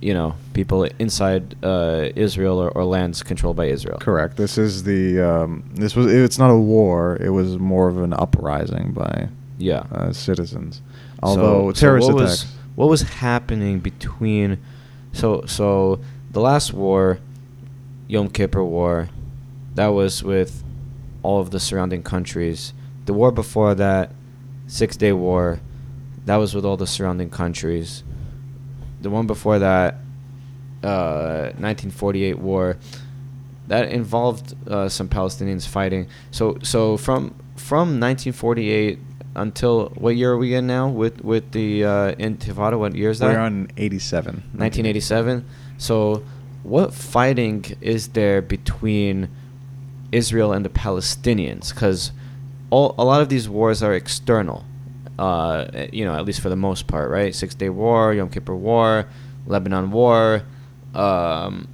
you 0.00 0.12
know 0.12 0.34
people 0.52 0.84
inside 0.98 1.54
uh, 1.64 2.08
Israel 2.16 2.58
or, 2.60 2.70
or 2.70 2.84
lands 2.84 3.22
controlled 3.22 3.56
by 3.56 3.66
Israel. 3.66 3.98
Correct. 4.00 4.36
This 4.36 4.58
is 4.58 4.82
the 4.82 5.20
um, 5.20 5.64
this 5.74 5.94
was 5.96 6.12
it's 6.12 6.38
not 6.38 6.50
a 6.50 6.56
war. 6.58 7.16
It 7.20 7.30
was 7.30 7.58
more 7.58 7.88
of 7.88 7.98
an 7.98 8.12
uprising 8.12 8.92
by 8.92 9.28
Yeah. 9.58 9.84
uh, 9.92 10.12
citizens. 10.12 10.82
Although 11.22 11.72
so 11.72 11.80
terrorist 11.80 12.12
what 12.12 12.22
attacks. 12.22 12.42
Was, 12.44 12.52
what 12.74 12.88
was 12.88 13.02
happening 13.02 13.78
between? 13.80 14.58
So 15.12 15.44
so 15.46 16.00
the 16.30 16.40
last 16.40 16.72
war, 16.74 17.18
Yom 18.08 18.28
Kippur 18.28 18.62
War, 18.64 19.08
that 19.76 19.88
was 19.88 20.22
with 20.22 20.62
all 21.22 21.40
of 21.40 21.50
the 21.52 21.60
surrounding 21.60 22.02
countries. 22.02 22.72
The 23.06 23.14
war 23.14 23.32
before 23.32 23.74
that, 23.74 24.12
Six 24.66 24.96
Day 24.96 25.12
War, 25.12 25.60
that 26.26 26.36
was 26.36 26.54
with 26.54 26.64
all 26.64 26.76
the 26.76 26.86
surrounding 26.86 27.30
countries. 27.30 28.04
The 29.00 29.10
one 29.10 29.26
before 29.26 29.58
that, 29.58 29.94
uh, 30.82 31.52
1948 31.58 32.38
war, 32.38 32.76
that 33.68 33.88
involved 33.90 34.54
uh, 34.68 34.88
some 34.88 35.08
Palestinians 35.08 35.66
fighting. 35.66 36.08
So 36.30 36.58
so 36.62 36.96
from 36.96 37.34
from 37.56 38.00
1948 38.00 38.98
until 39.36 39.90
what 39.90 40.16
year 40.16 40.32
are 40.32 40.38
we 40.38 40.54
in 40.54 40.66
now 40.66 40.88
with 40.88 41.22
with 41.22 41.52
the 41.52 41.84
uh, 41.84 42.14
Intifada? 42.14 42.78
What 42.78 42.94
year 42.94 43.10
is 43.10 43.18
that? 43.20 43.32
We're 43.32 43.38
on 43.38 43.68
87. 43.76 44.34
1987. 44.34 45.44
So, 45.78 46.24
what 46.62 46.94
fighting 46.94 47.64
is 47.80 48.08
there 48.08 48.40
between 48.42 49.28
Israel 50.10 50.52
and 50.52 50.64
the 50.64 50.70
Palestinians? 50.70 51.72
Because 51.72 52.12
all 52.70 52.94
a 52.98 53.04
lot 53.04 53.20
of 53.20 53.28
these 53.28 53.48
wars 53.48 53.82
are 53.82 53.94
external. 53.94 54.64
Uh, 55.18 55.86
you 55.92 56.04
know, 56.04 56.14
at 56.14 56.24
least 56.24 56.40
for 56.40 56.50
the 56.50 56.56
most 56.56 56.86
part, 56.86 57.10
right? 57.10 57.34
Six 57.34 57.54
Day 57.54 57.70
War, 57.70 58.12
Yom 58.12 58.28
Kippur 58.28 58.54
War, 58.54 59.06
Lebanon 59.46 59.90
War. 59.90 60.42
Um, 60.94 61.68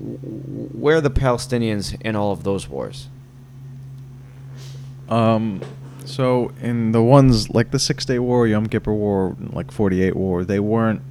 where 0.00 0.96
are 0.96 1.00
the 1.00 1.10
Palestinians 1.10 2.00
in 2.02 2.16
all 2.16 2.32
of 2.32 2.42
those 2.42 2.68
wars? 2.68 3.08
Um, 5.08 5.60
so 6.04 6.52
in 6.60 6.92
the 6.92 7.02
ones 7.02 7.50
like 7.50 7.70
the 7.70 7.78
Six 7.78 8.04
Day 8.04 8.18
War, 8.18 8.46
Yom 8.46 8.66
Kippur 8.66 8.92
War, 8.92 9.36
like 9.38 9.70
48 9.70 10.16
War, 10.16 10.44
they 10.44 10.60
weren't 10.60 11.02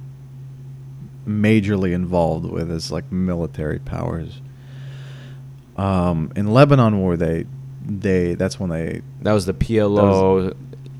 majorly 1.26 1.92
involved 1.92 2.44
with 2.44 2.70
as 2.70 2.92
like 2.92 3.10
military 3.10 3.78
powers. 3.78 4.40
Um, 5.76 6.30
in 6.36 6.48
Lebanon 6.48 6.98
War, 7.00 7.16
they 7.16 7.46
they 7.84 8.34
that's 8.34 8.58
when 8.60 8.70
they 8.70 9.02
That 9.22 9.32
was 9.32 9.46
the 9.46 9.54
PLO. 9.54 10.54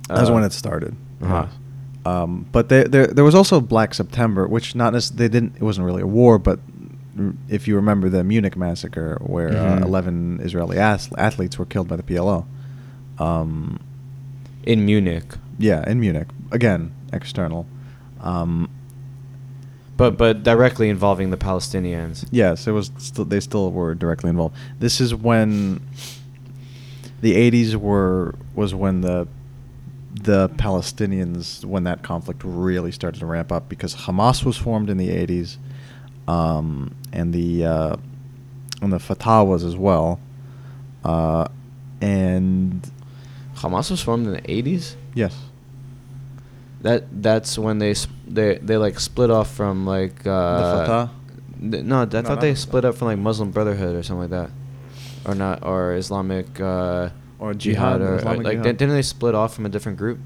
That's 0.09 0.29
uh, 0.31 0.33
when 0.33 0.45
it 0.45 0.53
started. 0.53 0.95
Uh-huh. 1.23 1.47
Um, 2.07 2.47
but 2.53 2.69
they, 2.69 2.85
there 2.85 3.07
there 3.07 3.25
was 3.25 3.35
also 3.35 3.61
Black 3.61 3.95
September, 3.95 4.47
which 4.47 4.75
not 4.75 4.93
they 5.15 5.29
didn't. 5.29 5.57
It 5.57 5.63
wasn't 5.63 5.87
really 5.87 6.03
a 6.03 6.07
war, 6.07 6.39
but 6.39 6.59
if 7.49 7.67
you 7.69 7.77
remember 7.77 8.09
the 8.11 8.23
Munich 8.25 8.57
massacre, 8.57 9.19
where 9.23 9.51
Mhm. 9.51 9.83
uh, 9.83 9.87
eleven 9.87 10.41
Israeli 10.43 10.79
ath- 10.79 11.13
athletes 11.17 11.59
were 11.59 11.65
killed 11.65 11.89
by 11.89 11.97
the 11.97 12.03
PLO. 12.03 12.45
Um, 13.19 13.79
in 14.65 14.85
Munich. 14.85 15.25
yeah, 15.59 15.89
in 15.89 16.01
Munich 16.01 16.29
again, 16.51 16.93
external. 17.13 17.67
Um, 18.21 18.69
But 19.97 20.19
but 20.19 20.43
directly 20.43 20.89
involving 20.91 21.31
the 21.31 21.37
Palestinians. 21.37 22.27
Yes, 22.33 22.67
it 22.67 22.73
was. 22.73 22.91
Still, 22.99 23.25
they 23.25 23.39
still 23.41 23.71
were 23.71 23.95
directly 23.95 24.29
involved. 24.29 24.57
This 24.81 25.01
is 25.01 25.15
when 25.15 25.81
the 27.25 27.35
'80s 27.51 27.75
were 27.75 28.35
was 28.55 28.75
when 28.75 29.01
the 29.01 29.27
the 30.15 30.49
Palestinians 30.51 31.65
when 31.65 31.85
that 31.85 32.03
conflict 32.03 32.43
really 32.45 32.93
started 32.93 33.19
to 33.19 33.27
ramp 33.27 33.51
up 33.51 33.69
because 33.69 33.95
Hamas 33.97 34.45
was 34.45 34.57
formed 34.57 34.89
in 34.91 34.97
the 34.97 35.09
'80s, 35.09 35.57
um, 36.29 36.95
and 37.13 37.33
the 37.33 37.65
uh, 37.65 37.97
and 38.83 38.93
the 38.93 38.99
Fatah 39.01 39.43
was 39.45 39.65
as 39.65 39.77
well, 39.77 40.21
uh, 41.05 41.49
and 42.01 42.89
Hamas 43.57 43.91
was 43.91 44.03
formed 44.03 44.27
in 44.27 44.33
the 44.35 44.51
eighties. 44.51 44.97
yes, 45.15 45.35
That 46.83 47.23
that's 47.23 47.59
when 47.59 47.79
they 47.79 47.95
sp- 47.97 48.13
they 48.29 48.59
they 48.59 48.77
like 48.77 49.01
split 49.01 49.31
off 49.31 49.51
from 49.51 49.87
like 49.87 50.27
uh, 50.27 50.57
the 50.59 50.65
Fatah. 50.87 51.11
th- 51.71 51.85
no, 51.85 52.03
I 52.03 52.05
No, 52.05 52.23
thought 52.23 52.41
they 52.41 52.55
split 52.55 52.85
up 52.85 52.95
from 52.97 53.09
like 53.09 53.19
Muslim 53.19 53.51
Brotherhood 53.51 53.97
or 53.97 54.03
something 54.03 54.31
like 54.31 54.31
that, 54.31 54.51
or 55.27 55.35
not, 55.35 55.65
or 55.65 55.95
Islamic 55.95 56.61
uh, 56.61 57.11
Or 57.39 57.55
jihad, 57.55 58.01
or, 58.01 58.15
or 58.15 58.17
Islamic 58.17 58.45
like 58.45 58.59
jihad. 58.63 58.77
didn't 58.79 58.95
they 58.95 59.03
split 59.03 59.35
off 59.35 59.55
from 59.55 59.67
a 59.67 59.69
different 59.69 59.99
group? 59.99 60.19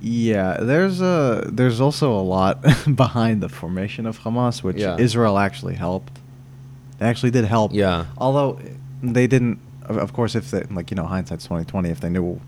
Yeah, 0.00 0.56
there's 0.60 1.00
a 1.00 1.48
there's 1.52 1.80
also 1.80 2.12
a 2.12 2.22
lot 2.22 2.60
behind 2.96 3.40
the 3.40 3.48
formation 3.48 4.04
of 4.06 4.20
Hamas, 4.20 4.62
which 4.62 4.76
Yeah. 4.78 4.96
Israel 4.98 5.38
actually 5.38 5.74
helped. 5.74 6.18
They 6.98 7.06
actually 7.06 7.30
did 7.30 7.44
help. 7.44 7.72
Yeah. 7.72 8.06
Although 8.18 8.58
they 9.02 9.26
didn't, 9.28 9.60
of 9.84 9.96
of 9.98 10.12
course, 10.12 10.34
if 10.34 10.50
they 10.50 10.62
like 10.70 10.90
you 10.90 10.96
know 10.96 11.04
hindsight's 11.06 11.46
twenty 11.46 11.64
twenty. 11.64 11.88
If 11.90 12.00
they 12.00 12.08
knew 12.10 12.40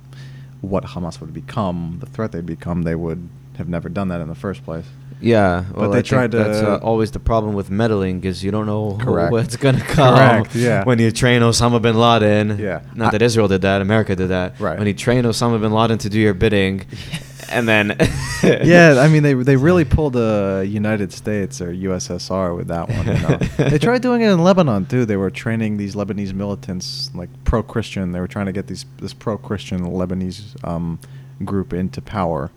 what 0.62 0.84
Hamas 0.84 1.20
would 1.20 1.32
become, 1.32 1.98
the 2.00 2.06
threat 2.06 2.32
they'd 2.32 2.46
become, 2.46 2.82
they 2.82 2.94
would 2.96 3.28
have 3.58 3.68
never 3.68 3.88
done 3.88 4.08
that 4.08 4.20
in 4.20 4.28
the 4.28 4.34
first 4.34 4.64
place. 4.64 4.86
Yeah, 5.24 5.64
But 5.74 5.88
they 5.92 5.98
I 5.98 6.02
tried 6.02 6.30
to- 6.32 6.36
That's 6.38 6.58
uh, 6.58 6.78
always 6.82 7.10
the 7.12 7.18
problem 7.18 7.54
with 7.54 7.70
meddling, 7.70 8.22
is 8.24 8.44
you 8.44 8.50
don't 8.50 8.66
know 8.66 8.98
Correct. 9.00 9.32
what's 9.32 9.56
gonna 9.56 9.80
come. 9.80 10.16
Correct, 10.16 10.54
yeah. 10.54 10.84
When 10.84 10.98
you 10.98 11.10
train 11.10 11.40
Osama 11.40 11.80
bin 11.80 11.96
Laden. 11.98 12.58
Yeah. 12.58 12.80
Not 12.94 13.08
I- 13.08 13.10
that 13.12 13.22
Israel 13.22 13.48
did 13.48 13.62
that, 13.62 13.80
America 13.80 14.14
did 14.14 14.28
that. 14.28 14.60
Right. 14.60 14.78
When 14.78 14.86
you 14.86 14.94
train 14.94 15.24
Osama 15.24 15.60
bin 15.60 15.72
Laden 15.72 15.98
to 15.98 16.08
do 16.10 16.20
your 16.20 16.34
bidding, 16.34 16.84
and 17.50 17.66
then. 17.66 17.96
yeah, 18.42 18.96
I 19.00 19.08
mean 19.08 19.22
they 19.22 19.32
they 19.34 19.56
really 19.56 19.84
pulled 19.86 20.12
the 20.12 20.66
United 20.68 21.10
States 21.12 21.60
or 21.62 21.72
USSR 21.72 22.54
with 22.56 22.68
that 22.68 22.88
one. 22.88 23.06
You 23.06 23.20
know? 23.24 23.36
they 23.70 23.78
tried 23.78 24.02
doing 24.02 24.20
it 24.20 24.30
in 24.30 24.42
Lebanon 24.44 24.84
too. 24.86 25.06
They 25.06 25.16
were 25.16 25.30
training 25.30 25.78
these 25.78 25.94
Lebanese 25.94 26.34
militants 26.34 27.10
like 27.14 27.30
pro-Christian. 27.44 28.12
They 28.12 28.20
were 28.20 28.28
trying 28.28 28.46
to 28.46 28.52
get 28.52 28.66
these 28.66 28.84
this 28.98 29.14
pro-Christian 29.14 29.80
Lebanese 29.86 30.42
um, 30.68 30.98
group 31.44 31.72
into 31.72 32.02
power. 32.02 32.50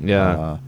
Yeah. 0.00 0.28
Uh, 0.38 0.58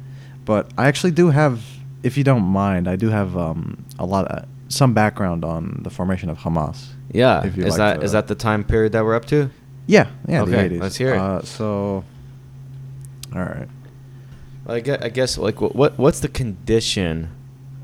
but 0.45 0.71
I 0.79 0.87
actually 0.89 1.11
do 1.13 1.31
have, 1.31 1.63
if 2.03 2.17
you 2.17 2.25
don't 2.25 2.45
mind, 2.45 2.89
I 2.89 2.97
do 2.97 3.09
have 3.09 3.37
um, 3.37 3.85
a 3.99 4.07
lot 4.07 4.27
of 4.27 4.47
some 4.69 4.95
background 4.95 5.45
on 5.45 5.81
the 5.83 5.91
formation 5.91 6.31
of 6.31 6.39
Hamas. 6.39 6.87
yeah. 7.13 7.45
Is 7.45 7.57
like 7.57 7.77
that 7.79 8.03
is 8.05 8.11
to- 8.11 8.17
that 8.17 8.27
the 8.29 8.35
time 8.35 8.65
period 8.65 8.93
that 8.93 9.05
we're 9.05 9.15
up 9.17 9.25
to? 9.27 9.51
Yeah, 9.87 10.09
yeah, 10.29 10.43
Okay, 10.43 10.69
the 10.69 10.77
80s. 10.77 10.81
let's 10.81 10.97
hear 10.97 11.15
it. 11.15 11.19
Uh, 11.19 11.43
so, 11.43 12.05
all 13.35 13.43
right. 13.43 13.69
Well, 14.65 14.77
I 14.77 14.81
guess, 14.81 14.99
I 15.03 15.09
guess 15.09 15.39
like 15.39 15.61
what 15.61 15.99
what's 15.99 16.21
the 16.21 16.29
condition 16.29 17.29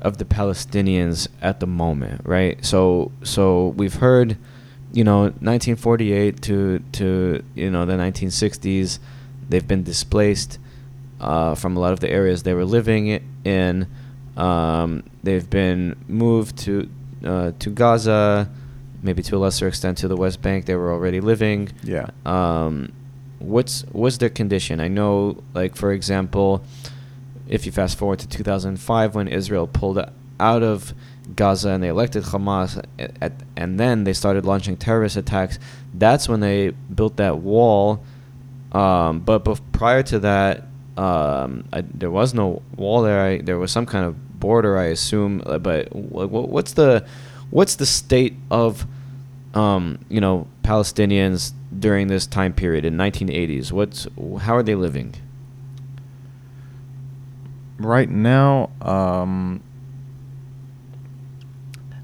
of 0.01 0.17
the 0.17 0.25
Palestinians 0.25 1.27
at 1.41 1.59
the 1.59 1.67
moment, 1.67 2.21
right? 2.23 2.63
So 2.63 3.11
so 3.23 3.69
we've 3.75 3.95
heard, 3.95 4.37
you 4.93 5.03
know, 5.03 5.23
1948 5.41 6.41
to 6.43 6.79
to 6.93 7.43
you 7.55 7.69
know 7.71 7.85
the 7.85 7.93
1960s, 7.97 8.99
they've 9.49 9.67
been 9.67 9.83
displaced 9.83 10.59
uh, 11.19 11.55
from 11.55 11.75
a 11.77 11.79
lot 11.79 11.93
of 11.93 11.99
the 11.99 12.09
areas 12.09 12.43
they 12.43 12.53
were 12.53 12.65
living 12.65 13.21
in. 13.43 13.87
Um, 14.35 15.03
they've 15.23 15.49
been 15.49 15.95
moved 16.07 16.57
to 16.59 16.89
uh, 17.25 17.51
to 17.59 17.69
Gaza, 17.71 18.49
maybe 19.01 19.23
to 19.23 19.35
a 19.35 19.39
lesser 19.39 19.67
extent 19.67 19.97
to 19.99 20.07
the 20.07 20.15
West 20.15 20.41
Bank. 20.41 20.65
They 20.65 20.75
were 20.75 20.91
already 20.91 21.19
living 21.19 21.69
Yeah. 21.83 22.09
um, 22.25 22.91
what's 23.39 23.81
what's 23.91 24.17
their 24.17 24.29
condition? 24.29 24.79
I 24.79 24.87
know, 24.87 25.41
like 25.55 25.75
for 25.75 25.91
example, 25.91 26.63
if 27.47 27.65
you 27.65 27.71
fast 27.71 27.97
forward 27.97 28.19
to 28.19 28.27
2005 28.27 29.15
when 29.15 29.27
Israel 29.27 29.65
pulled 29.67 29.99
out 30.39 30.61
of 30.63 30.93
Gaza 31.35 31.69
and 31.69 31.81
they 31.83 31.87
elected 31.87 32.23
Hamas, 32.25 32.81
at, 32.99 33.11
at, 33.21 33.33
and 33.55 33.79
then 33.79 34.03
they 34.03 34.13
started 34.13 34.45
launching 34.45 34.77
terrorist 34.77 35.17
attacks. 35.17 35.57
That's 35.93 36.29
when 36.29 36.41
they 36.41 36.69
built 36.93 37.17
that 37.17 37.39
wall. 37.39 38.03
Um, 38.71 39.19
but 39.21 39.43
bef- 39.43 39.61
prior 39.71 40.03
to 40.03 40.19
that, 40.19 40.65
um, 40.97 41.65
I, 41.71 41.81
there 41.81 42.11
was 42.11 42.33
no 42.33 42.61
wall 42.75 43.01
there. 43.03 43.21
I, 43.21 43.37
there 43.41 43.57
was 43.57 43.71
some 43.71 43.85
kind 43.85 44.05
of 44.05 44.39
border, 44.39 44.77
I 44.77 44.85
assume. 44.85 45.41
uh, 45.45 45.57
But 45.59 45.89
wh- 45.89 46.25
wh- 46.29 46.49
what's 46.49 46.73
the 46.73 47.05
what's 47.49 47.75
the 47.75 47.85
state 47.85 48.35
of 48.51 48.85
um, 49.53 49.99
you 50.09 50.19
know 50.21 50.47
Palestinians 50.63 51.53
during 51.77 52.07
this 52.07 52.25
time 52.27 52.53
period 52.53 52.83
in 52.85 52.97
1980s? 52.97 53.71
What's 53.71 54.07
how 54.41 54.55
are 54.55 54.63
they 54.63 54.75
living? 54.75 55.13
right 57.79 58.09
now 58.09 58.71
um 58.81 59.61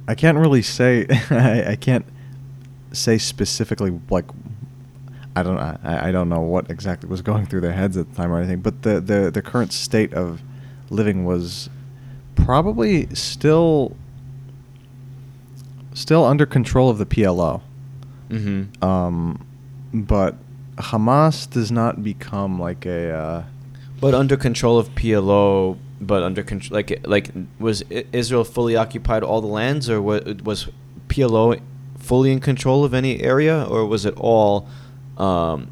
i 0.08 0.14
can't 0.14 0.38
really 0.38 0.62
say 0.62 1.08
I, 1.32 1.72
I 1.72 1.76
can't 1.76 2.06
say 2.92 3.18
specifically 3.18 4.00
like 4.12 4.26
i 5.36 5.44
don't 5.44 5.58
I, 5.58 6.10
I 6.10 6.12
don't 6.12 6.30
know 6.30 6.42
what 6.42 6.70
exactly 6.70 7.10
was 7.10 7.22
going 7.22 7.46
through 7.46 7.62
their 7.62 7.74
heads 7.74 7.98
at 7.98 8.10
the 8.10 8.16
time 8.16 8.32
or 8.32 8.38
anything 8.40 8.62
but 8.62 8.82
the 8.84 9.00
the, 9.00 9.32
the 9.32 9.42
current 9.42 9.74
state 9.74 10.14
of 10.14 10.42
living 10.90 11.26
was 11.26 11.70
probably 12.36 13.08
still 13.16 13.96
still 15.94 16.26
under 16.26 16.46
control 16.46 16.90
of 16.90 16.98
the 16.98 17.06
plo 17.06 17.62
Mm-hmm. 18.30 18.84
um 18.84 19.46
but 19.94 20.36
hamas 20.78 21.48
does 21.50 21.72
not 21.72 22.04
become 22.04 22.60
like 22.60 22.86
a 22.86 23.12
uh, 23.12 23.44
But 24.02 24.16
under 24.16 24.36
control 24.38 24.80
of 24.80 24.90
PLO, 24.96 25.78
but 26.02 26.24
under 26.24 26.42
control, 26.42 26.76
like 26.78 27.00
like 27.06 27.30
was 27.60 27.84
Israel 28.12 28.44
fully 28.44 28.76
occupied 28.76 29.22
all 29.24 29.40
the 29.40 29.48
lands, 29.48 29.88
or 29.88 30.02
wa- 30.02 30.22
was 30.44 30.68
PLO 31.10 31.62
fully 32.00 32.32
in 32.32 32.40
control 32.40 32.84
of 32.84 32.94
any 32.96 33.22
area, 33.22 33.64
or 33.70 33.86
was 33.86 34.04
it 34.06 34.16
all 34.18 34.68
um, 35.18 35.70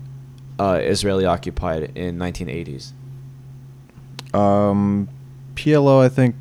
uh, 0.60 0.80
Israeli 0.82 1.26
occupied 1.26 1.92
in 1.96 2.18
1980s? 2.18 2.92
Um, 4.34 5.10
PLO, 5.56 6.04
I 6.04 6.10
think, 6.10 6.36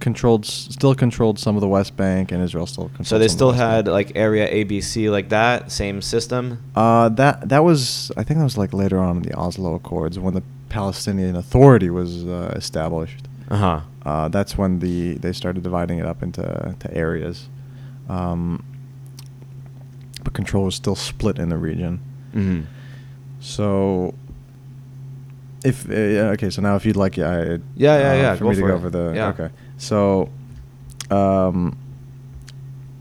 controlled 0.00 0.44
still 0.44 0.94
controlled 0.94 1.38
some 1.38 1.54
of 1.54 1.60
the 1.60 1.68
West 1.68 1.96
Bank, 1.96 2.32
and 2.32 2.42
Israel 2.42 2.66
still 2.66 2.88
controlled. 2.88 3.06
So 3.06 3.18
they 3.18 3.28
some 3.28 3.34
of 3.34 3.38
the 3.38 3.38
still 3.38 3.48
West 3.48 3.60
had 3.60 3.84
Bank. 3.86 3.92
like 3.92 4.12
area 4.16 4.64
ABC 4.64 5.10
like 5.10 5.28
that, 5.30 5.72
same 5.72 6.02
system. 6.02 6.62
Uh, 6.74 7.08
that 7.10 7.48
that 7.48 7.64
was 7.64 8.10
I 8.16 8.24
think 8.24 8.38
that 8.38 8.44
was 8.44 8.58
like 8.58 8.72
later 8.72 8.98
on 8.98 9.18
in 9.18 9.22
the 9.22 9.34
Oslo 9.34 9.74
Accords 9.74 10.18
when 10.18 10.34
the 10.34 10.42
Palestinian 10.68 11.36
Authority 11.36 11.88
was 11.88 12.26
uh, 12.26 12.52
established. 12.56 13.28
Uh 13.50 13.56
huh. 13.56 13.80
Uh, 14.04 14.28
that's 14.28 14.58
when 14.58 14.80
the 14.80 15.14
they 15.14 15.32
started 15.32 15.62
dividing 15.62 15.98
it 15.98 16.06
up 16.06 16.22
into 16.22 16.74
to 16.78 16.94
areas. 16.94 17.48
Um, 18.08 18.64
but 20.24 20.34
control 20.34 20.64
was 20.64 20.74
still 20.74 20.96
split 20.96 21.38
in 21.38 21.48
the 21.48 21.56
region. 21.56 22.00
Mm-hmm. 22.34 22.62
So, 23.40 24.14
if 25.64 25.88
uh, 25.88 26.32
okay, 26.34 26.50
so 26.50 26.62
now 26.62 26.76
if 26.76 26.84
you'd 26.86 26.96
like, 26.96 27.16
yeah, 27.16 27.30
I, 27.30 27.36
Yeah, 27.40 27.58
yeah, 27.76 27.92
uh, 27.92 28.14
yeah, 28.14 28.34
for 28.36 28.44
go 28.44 28.50
me 28.50 28.56
to 28.56 28.60
for 28.62 28.66
go 28.68 28.72
it. 28.74 28.76
over 28.76 28.90
the 28.90 29.12
Yeah. 29.14 29.28
okay, 29.28 29.50
so, 29.76 30.28
um, 31.10 31.76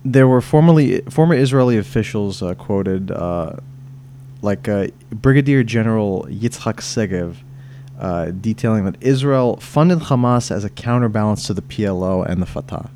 there 0.04 0.28
were 0.28 0.42
formerly 0.42 1.02
former 1.10 1.36
Israeli 1.36 1.78
officials 1.78 2.42
uh, 2.42 2.56
quoted, 2.56 3.12
uh, 3.12 3.54
like 4.42 4.68
uh, 4.68 4.88
Brigadier 5.12 5.64
General 5.64 6.26
Yitzhak 6.30 6.78
Segev, 6.78 7.36
uh, 8.00 8.32
detailing 8.32 8.86
that 8.86 8.96
Israel 9.00 9.58
funded 9.58 10.00
Hamas 10.00 10.50
as 10.50 10.64
a 10.64 10.70
counterbalance 10.72 11.46
to 11.48 11.54
the 11.54 11.62
PLO 11.62 12.26
and 12.28 12.42
the 12.42 12.48
Fatah. 12.48 12.90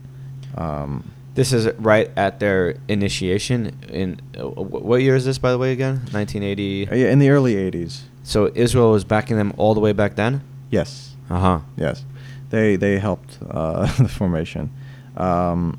Um, 0.58 1.12
This 1.36 1.52
is 1.52 1.67
right 1.78 2.10
at 2.15 2.39
their 2.39 2.78
initiation. 2.88 3.78
In 3.89 4.21
uh, 4.39 4.48
what 4.50 5.02
year 5.02 5.15
is 5.15 5.26
this, 5.26 5.38
by 5.38 5.52
the 5.52 5.58
way? 5.58 5.71
Again, 5.74 5.95
1980. 6.12 6.88
yeah, 6.91 7.12
in 7.12 7.19
the 7.19 7.30
early 7.30 7.56
'80s. 7.56 8.04
So 8.24 8.52
Israel 8.56 8.91
was 8.91 9.04
backing 9.04 9.38
them 9.38 9.54
all 9.58 9.74
the 9.74 9.82
way 9.82 9.91
back 9.91 10.15
then. 10.15 10.41
Yes. 10.71 11.15
Uh 11.30 11.39
huh. 11.39 11.60
Yes, 11.76 12.06
they 12.50 12.78
they 12.78 13.00
helped 13.00 13.38
uh, 13.50 13.86
the 14.02 14.08
formation. 14.08 14.71
Um, 15.17 15.78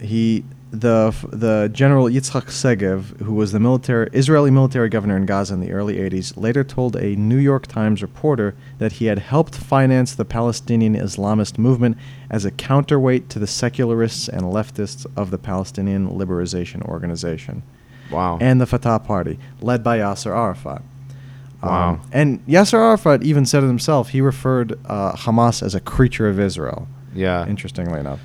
he 0.00 0.44
the 0.80 1.14
the 1.30 1.68
General 1.72 2.06
Yitzhak 2.06 2.46
Segev, 2.46 3.20
who 3.20 3.34
was 3.34 3.52
the 3.52 3.60
military 3.60 4.08
Israeli 4.12 4.50
military 4.50 4.88
governor 4.88 5.16
in 5.16 5.26
Gaza 5.26 5.54
in 5.54 5.60
the 5.60 5.72
early 5.72 5.96
80s, 5.96 6.36
later 6.36 6.62
told 6.64 6.96
a 6.96 7.16
New 7.16 7.36
York 7.38 7.66
Times 7.66 8.02
reporter 8.02 8.54
that 8.78 8.92
he 8.92 9.06
had 9.06 9.18
helped 9.18 9.54
finance 9.56 10.14
the 10.14 10.24
Palestinian 10.24 10.94
Islamist 10.94 11.58
movement 11.58 11.96
as 12.30 12.44
a 12.44 12.50
counterweight 12.50 13.28
to 13.30 13.38
the 13.38 13.46
secularists 13.46 14.28
and 14.28 14.42
leftists 14.42 15.06
of 15.16 15.30
the 15.30 15.38
Palestinian 15.38 16.16
Liberation 16.16 16.82
Organization 16.82 17.62
Wow. 18.10 18.38
and 18.40 18.60
the 18.60 18.66
Fatah 18.66 19.00
Party, 19.00 19.38
led 19.60 19.82
by 19.82 19.98
Yasser 19.98 20.34
Arafat. 20.36 20.82
Um, 21.62 21.70
Wow. 21.70 22.00
and 22.12 22.46
Yasser 22.46 22.78
Arafat 22.78 23.22
even 23.22 23.46
said 23.46 23.64
it 23.64 23.66
himself. 23.66 24.10
He 24.10 24.20
referred 24.20 24.78
uh, 24.86 25.12
Hamas 25.12 25.62
as 25.62 25.74
a 25.74 25.80
creature 25.80 26.28
of 26.28 26.38
Israel. 26.38 26.86
yeah. 27.14 27.46
Interestingly 27.48 27.98
enough. 27.98 28.20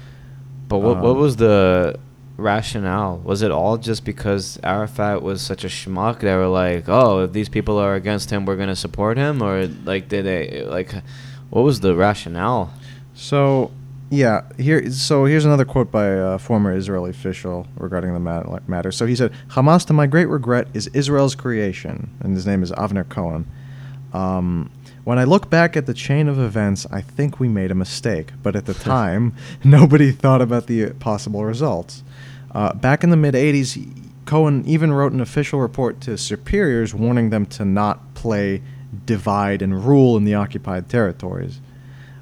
But 0.68 0.80
what 0.80 0.98
what 1.02 1.12
Um, 1.12 1.18
was 1.18 1.36
the 1.38 1.98
rationale? 2.42 3.20
Was 3.24 3.42
it 3.42 3.52
all 3.52 3.78
just 3.78 4.04
because 4.04 4.60
Arafat 4.64 5.22
was 5.22 5.42
such 5.42 5.64
a 5.64 5.68
schmuck? 5.68 6.20
They 6.20 6.36
were 6.36 6.48
like, 6.48 6.90
oh, 6.90 7.24
if 7.24 7.34
these 7.34 7.50
people 7.50 7.78
are 7.78 7.96
against 7.96 8.30
him, 8.30 8.46
we're 8.46 8.58
gonna 8.58 8.76
support 8.76 9.18
him, 9.18 9.42
or 9.42 9.68
like 9.86 10.10
did 10.10 10.26
they 10.26 10.64
like? 10.64 10.94
What 11.50 11.64
was 11.64 11.82
the 11.82 11.96
rationale? 11.96 12.74
So, 13.14 13.72
yeah, 14.10 14.44
here. 14.58 14.90
So 14.92 15.26
here's 15.26 15.46
another 15.46 15.66
quote 15.66 15.92
by 15.92 16.06
a 16.06 16.40
former 16.40 16.76
Israeli 16.76 17.12
official 17.12 17.68
regarding 17.78 18.14
the 18.14 18.20
mat- 18.20 18.68
matter. 18.68 18.92
So 18.92 19.06
he 19.06 19.16
said, 19.16 19.32
"Hamas, 19.50 19.86
to 19.88 19.94
my 19.94 20.08
great 20.08 20.28
regret, 20.28 20.68
is 20.74 20.88
Israel's 20.88 21.36
creation, 21.36 22.10
and 22.22 22.34
his 22.36 22.48
name 22.48 22.64
is 22.64 22.72
Avner 22.72 23.08
Cohen. 23.08 23.46
Um, 24.14 24.70
when 25.04 25.18
I 25.18 25.24
look 25.24 25.50
back 25.50 25.76
at 25.76 25.88
the 25.88 25.94
chain 25.94 26.28
of 26.28 26.38
events, 26.38 26.86
I 26.92 27.02
think 27.02 27.40
we 27.40 27.48
made 27.48 27.72
a 27.72 27.76
mistake, 27.76 28.32
but 28.44 28.56
at 28.56 28.66
the 28.66 28.74
time, 28.92 29.34
nobody 29.64 30.12
thought 30.12 30.42
about 30.42 30.68
the 30.68 30.92
possible 30.92 31.44
results. 31.44 32.04
Uh, 32.54 32.74
back 32.74 33.04
in 33.04 33.10
the 33.10 33.18
mid 33.18 33.34
'80s, 33.34 33.88
Cohen 34.26 34.64
even 34.66 34.92
wrote 34.94 35.14
an 35.14 35.22
official 35.22 35.60
report 35.60 36.02
to 36.02 36.18
superiors 36.18 36.94
warning 36.94 37.30
them 37.30 37.46
to 37.48 37.66
not 37.66 38.14
play 38.14 38.62
divide 39.06 39.62
and 39.62 39.86
rule 39.86 40.18
in 40.18 40.26
the 40.26 40.36
occupied 40.36 40.90
territories." 40.90 41.62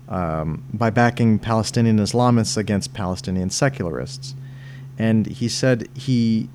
um, 0.10 0.64
by 0.74 0.90
backing 0.90 1.40
Palestinian 1.40 1.98
Islamists 1.98 2.58
against 2.58 2.94
Palestinian 2.94 3.50
secularists. 3.50 4.34
And 4.98 5.28
he 5.28 5.48
said 5.48 5.88
he 5.94 6.50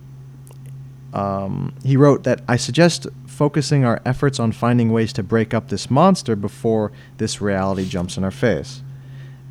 um, 1.15 1.73
he 1.85 1.97
wrote 1.97 2.25
that 2.25 2.43
I 2.49 2.57
suggest 2.57 3.07
focusing 3.27 3.85
our 3.85 4.03
efforts 4.05 4.41
on 4.41 4.51
finding 4.51 4.91
ways 4.91 5.13
to 5.15 5.23
break 5.23 5.55
up 5.55 5.69
this 5.69 5.89
monster 5.89 6.35
before 6.35 6.91
this 7.19 7.41
reality 7.41 7.89
jumps 7.89 8.17
in 8.17 8.25
our 8.25 8.33
face. 8.33 8.83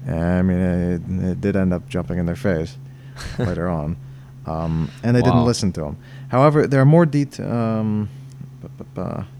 I 0.05 0.41
mean, 0.41 0.59
it, 0.59 1.01
it 1.31 1.41
did 1.41 1.55
end 1.55 1.73
up 1.73 1.87
jumping 1.87 2.19
in 2.19 2.25
their 2.25 2.35
face 2.35 2.77
later 3.39 3.69
on, 3.69 3.95
um, 4.45 4.89
and 5.03 5.15
they 5.15 5.21
didn't 5.21 5.45
listen 5.45 5.71
to 5.73 5.85
him. 5.85 5.97
However, 6.29 6.67
there 6.67 6.81
are 6.81 6.85
more 6.85 7.05
detail. 7.05 7.51
Um, 7.51 8.09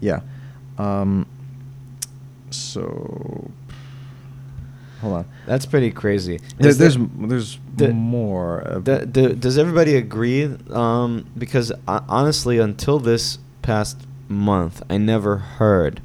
yeah. 0.00 0.20
Um, 0.78 1.26
so, 2.50 3.50
hold 5.00 5.14
on. 5.14 5.24
That's 5.46 5.66
pretty 5.66 5.90
crazy. 5.90 6.38
There, 6.58 6.72
there's 6.72 6.96
there- 6.96 7.08
there's 7.28 7.58
the- 7.76 7.92
more. 7.92 8.80
D- 8.82 9.34
does 9.34 9.58
everybody 9.58 9.96
agree? 9.96 10.44
Um, 10.70 11.26
because 11.36 11.72
uh, 11.88 12.00
honestly, 12.08 12.58
until 12.58 12.98
this 12.98 13.38
past 13.62 13.98
month, 14.28 14.82
I 14.88 14.96
never 14.98 15.36
heard 15.36 16.00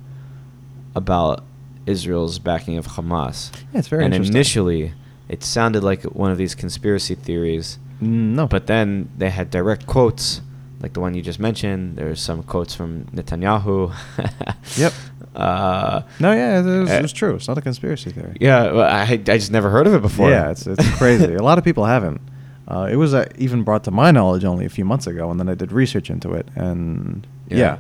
about 0.95 1.43
Israel's 1.85 2.39
backing 2.39 2.77
of 2.77 2.87
Hamas. 2.87 3.51
Yeah, 3.73 3.79
it's 3.79 3.87
very 3.87 4.05
and 4.05 4.13
initially, 4.13 4.93
it 5.27 5.43
sounded 5.43 5.83
like 5.83 6.03
one 6.03 6.31
of 6.31 6.37
these 6.37 6.55
conspiracy 6.55 7.15
theories. 7.15 7.79
Mm, 8.01 8.35
no, 8.35 8.47
But 8.47 8.67
then 8.67 9.09
they 9.17 9.29
had 9.29 9.49
direct 9.49 9.85
quotes, 9.85 10.41
like 10.81 10.93
the 10.93 10.99
one 11.01 11.13
you 11.13 11.21
just 11.21 11.39
mentioned. 11.39 11.97
There's 11.97 12.21
some 12.21 12.43
quotes 12.43 12.73
from 12.75 13.05
Netanyahu. 13.13 13.93
Yep. 14.77 14.93
Uh, 15.35 16.01
no, 16.19 16.31
yeah, 16.31 16.59
it 16.59 16.63
was, 16.63 16.89
uh, 16.89 16.93
it 16.93 17.01
was 17.01 17.13
true. 17.13 17.35
It's 17.35 17.47
not 17.47 17.57
a 17.57 17.61
conspiracy 17.61 18.11
theory. 18.11 18.35
yeah, 18.39 18.71
well, 18.71 18.83
I 18.89 19.03
I 19.03 19.17
just 19.17 19.51
never 19.51 19.69
heard 19.69 19.87
of 19.87 19.93
it 19.93 20.01
before. 20.01 20.29
Yeah, 20.29 20.51
it's 20.51 20.65
it's 20.67 20.97
crazy. 20.97 21.33
a 21.35 21.41
lot 21.43 21.57
of 21.57 21.63
people 21.63 21.85
haven't. 21.85 22.21
Uh, 22.67 22.87
it 22.91 22.95
was 22.97 23.13
uh, 23.13 23.25
even 23.37 23.63
brought 23.63 23.83
to 23.85 23.91
my 23.91 24.11
knowledge 24.11 24.43
only 24.45 24.65
a 24.65 24.69
few 24.69 24.85
months 24.85 25.07
ago, 25.07 25.29
and 25.31 25.39
then 25.39 25.47
I 25.49 25.55
did 25.55 25.71
research 25.71 26.09
into 26.09 26.33
it, 26.33 26.47
and 26.55 27.25
Yeah. 27.47 27.57
yeah. 27.57 27.77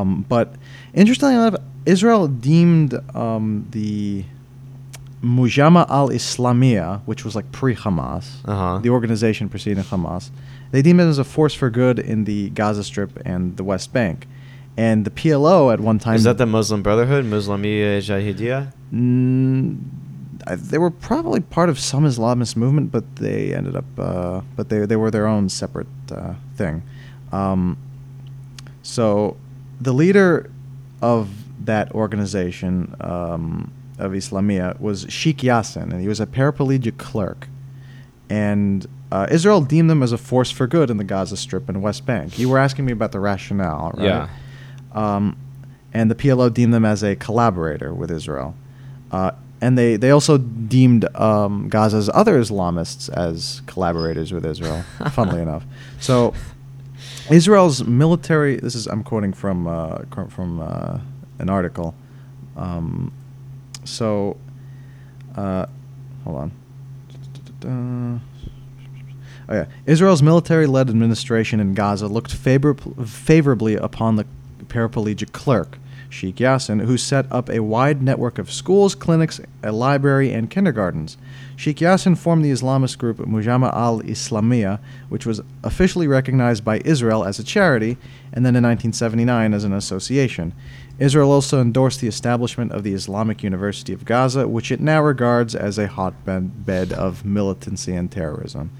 Um, 0.00 0.24
but 0.28 0.54
interestingly 0.94 1.34
enough, 1.34 1.56
Israel 1.86 2.28
deemed 2.28 2.94
um, 3.14 3.66
the 3.70 4.24
Mujama 5.22 5.88
al 5.88 6.10
Islamiyah, 6.10 7.00
which 7.06 7.24
was 7.24 7.34
like 7.34 7.50
pre 7.52 7.74
Hamas, 7.74 8.26
Uh-huh. 8.44 8.78
the 8.82 8.90
organization 8.90 9.48
preceding 9.48 9.82
Hamas, 9.84 10.30
they 10.72 10.82
deemed 10.82 11.00
it 11.00 11.04
as 11.04 11.18
a 11.18 11.24
force 11.24 11.54
for 11.54 11.70
good 11.70 11.98
in 11.98 12.24
the 12.24 12.50
Gaza 12.50 12.84
Strip 12.84 13.18
and 13.24 13.56
the 13.56 13.64
West 13.64 13.92
Bank. 13.92 14.26
And 14.76 15.06
the 15.06 15.10
PLO 15.10 15.72
at 15.72 15.80
one 15.80 15.98
time 15.98 16.16
Is 16.16 16.24
that 16.24 16.36
the 16.36 16.44
Muslim 16.44 16.82
Brotherhood, 16.82 17.24
Muslimiyya 17.24 17.98
Jahidiyya? 17.98 18.72
Mm, 18.92 19.78
they 20.46 20.76
were 20.76 20.90
probably 20.90 21.40
part 21.40 21.70
of 21.70 21.78
some 21.78 22.04
Islamist 22.04 22.56
movement, 22.56 22.92
but 22.92 23.16
they 23.16 23.54
ended 23.54 23.74
up, 23.74 23.86
uh, 23.98 24.42
but 24.54 24.68
they 24.68 24.84
they 24.84 24.96
were 24.96 25.10
their 25.10 25.26
own 25.26 25.48
separate 25.48 25.86
uh, 26.12 26.34
thing. 26.56 26.82
Um, 27.32 27.78
so, 28.82 29.36
the 29.80 29.92
leader 29.92 30.50
of 31.00 31.30
that 31.64 31.90
organization 31.92 32.94
um, 33.00 33.72
of 33.98 34.12
Islamia 34.12 34.78
was 34.80 35.06
Sheikh 35.08 35.38
Yassin, 35.38 35.90
and 35.92 36.00
he 36.00 36.08
was 36.08 36.20
a 36.20 36.26
paraplegic 36.26 36.98
clerk. 36.98 37.48
And 38.28 38.86
uh, 39.12 39.26
Israel 39.30 39.60
deemed 39.60 39.88
them 39.88 40.02
as 40.02 40.12
a 40.12 40.18
force 40.18 40.50
for 40.50 40.66
good 40.66 40.90
in 40.90 40.96
the 40.96 41.04
Gaza 41.04 41.36
Strip 41.36 41.68
and 41.68 41.82
West 41.82 42.04
Bank. 42.04 42.38
You 42.38 42.48
were 42.48 42.58
asking 42.58 42.84
me 42.84 42.92
about 42.92 43.12
the 43.12 43.20
rationale, 43.20 43.92
right? 43.94 44.04
Yeah. 44.04 44.28
um, 44.92 45.36
and 45.94 46.10
the 46.10 46.14
PLO 46.14 46.52
deemed 46.52 46.74
them 46.74 46.84
as 46.84 47.02
a 47.02 47.16
collaborator 47.16 47.94
with 47.94 48.10
Israel. 48.10 48.54
Uh, 49.10 49.30
and 49.60 49.78
they, 49.78 49.96
they 49.96 50.10
also 50.10 50.36
deemed 50.36 51.04
um, 51.16 51.68
Gaza's 51.68 52.10
other 52.12 52.38
Islamists 52.38 53.08
as 53.08 53.62
collaborators 53.66 54.32
with 54.32 54.44
Israel, 54.44 54.82
funnily 55.12 55.40
enough. 55.40 55.64
So 56.00 56.34
Israel's 57.30 57.84
military, 57.84 58.56
this 58.56 58.74
is, 58.74 58.86
I'm 58.86 59.02
quoting 59.02 59.32
from, 59.32 59.66
uh, 59.66 60.00
from 60.28 60.60
uh, 60.60 60.98
an 61.38 61.48
article. 61.48 61.94
Um, 62.56 63.12
so, 63.86 64.36
uh, 65.36 65.66
hold 66.24 66.36
on. 66.36 68.20
Oh 69.48 69.54
yeah, 69.54 69.66
Israel's 69.86 70.22
military-led 70.22 70.88
administration 70.90 71.60
in 71.60 71.74
Gaza 71.74 72.08
looked 72.08 72.32
favor- 72.32 72.74
favorably 72.74 73.76
upon 73.76 74.16
the 74.16 74.26
paraplegic 74.64 75.30
clerk, 75.32 75.78
Sheikh 76.08 76.36
Yassin, 76.36 76.84
who 76.84 76.96
set 76.96 77.26
up 77.30 77.48
a 77.48 77.60
wide 77.62 78.02
network 78.02 78.38
of 78.38 78.50
schools, 78.50 78.96
clinics, 78.96 79.40
a 79.62 79.70
library, 79.70 80.32
and 80.32 80.50
kindergartens. 80.50 81.16
Sheikh 81.54 81.78
Yassin 81.78 82.18
formed 82.18 82.44
the 82.44 82.50
Islamist 82.50 82.98
group 82.98 83.18
Mujama 83.18 83.72
al-Islamiyah, 83.72 84.80
which 85.08 85.24
was 85.24 85.40
officially 85.62 86.08
recognized 86.08 86.64
by 86.64 86.80
Israel 86.84 87.24
as 87.24 87.38
a 87.38 87.44
charity, 87.44 87.96
and 88.32 88.44
then 88.44 88.56
in 88.56 88.64
1979 88.64 89.54
as 89.54 89.62
an 89.64 89.72
association. 89.72 90.52
Israel 90.98 91.30
also 91.30 91.60
endorsed 91.60 92.00
the 92.00 92.08
establishment 92.08 92.72
of 92.72 92.82
the 92.82 92.94
Islamic 92.94 93.42
University 93.42 93.92
of 93.92 94.04
Gaza, 94.04 94.48
which 94.48 94.72
it 94.72 94.80
now 94.80 95.02
regards 95.02 95.54
as 95.54 95.78
a 95.78 95.88
hotbed 95.88 96.92
of 96.92 97.24
militancy 97.24 97.94
and 97.94 98.10
terrorism. 98.10 98.70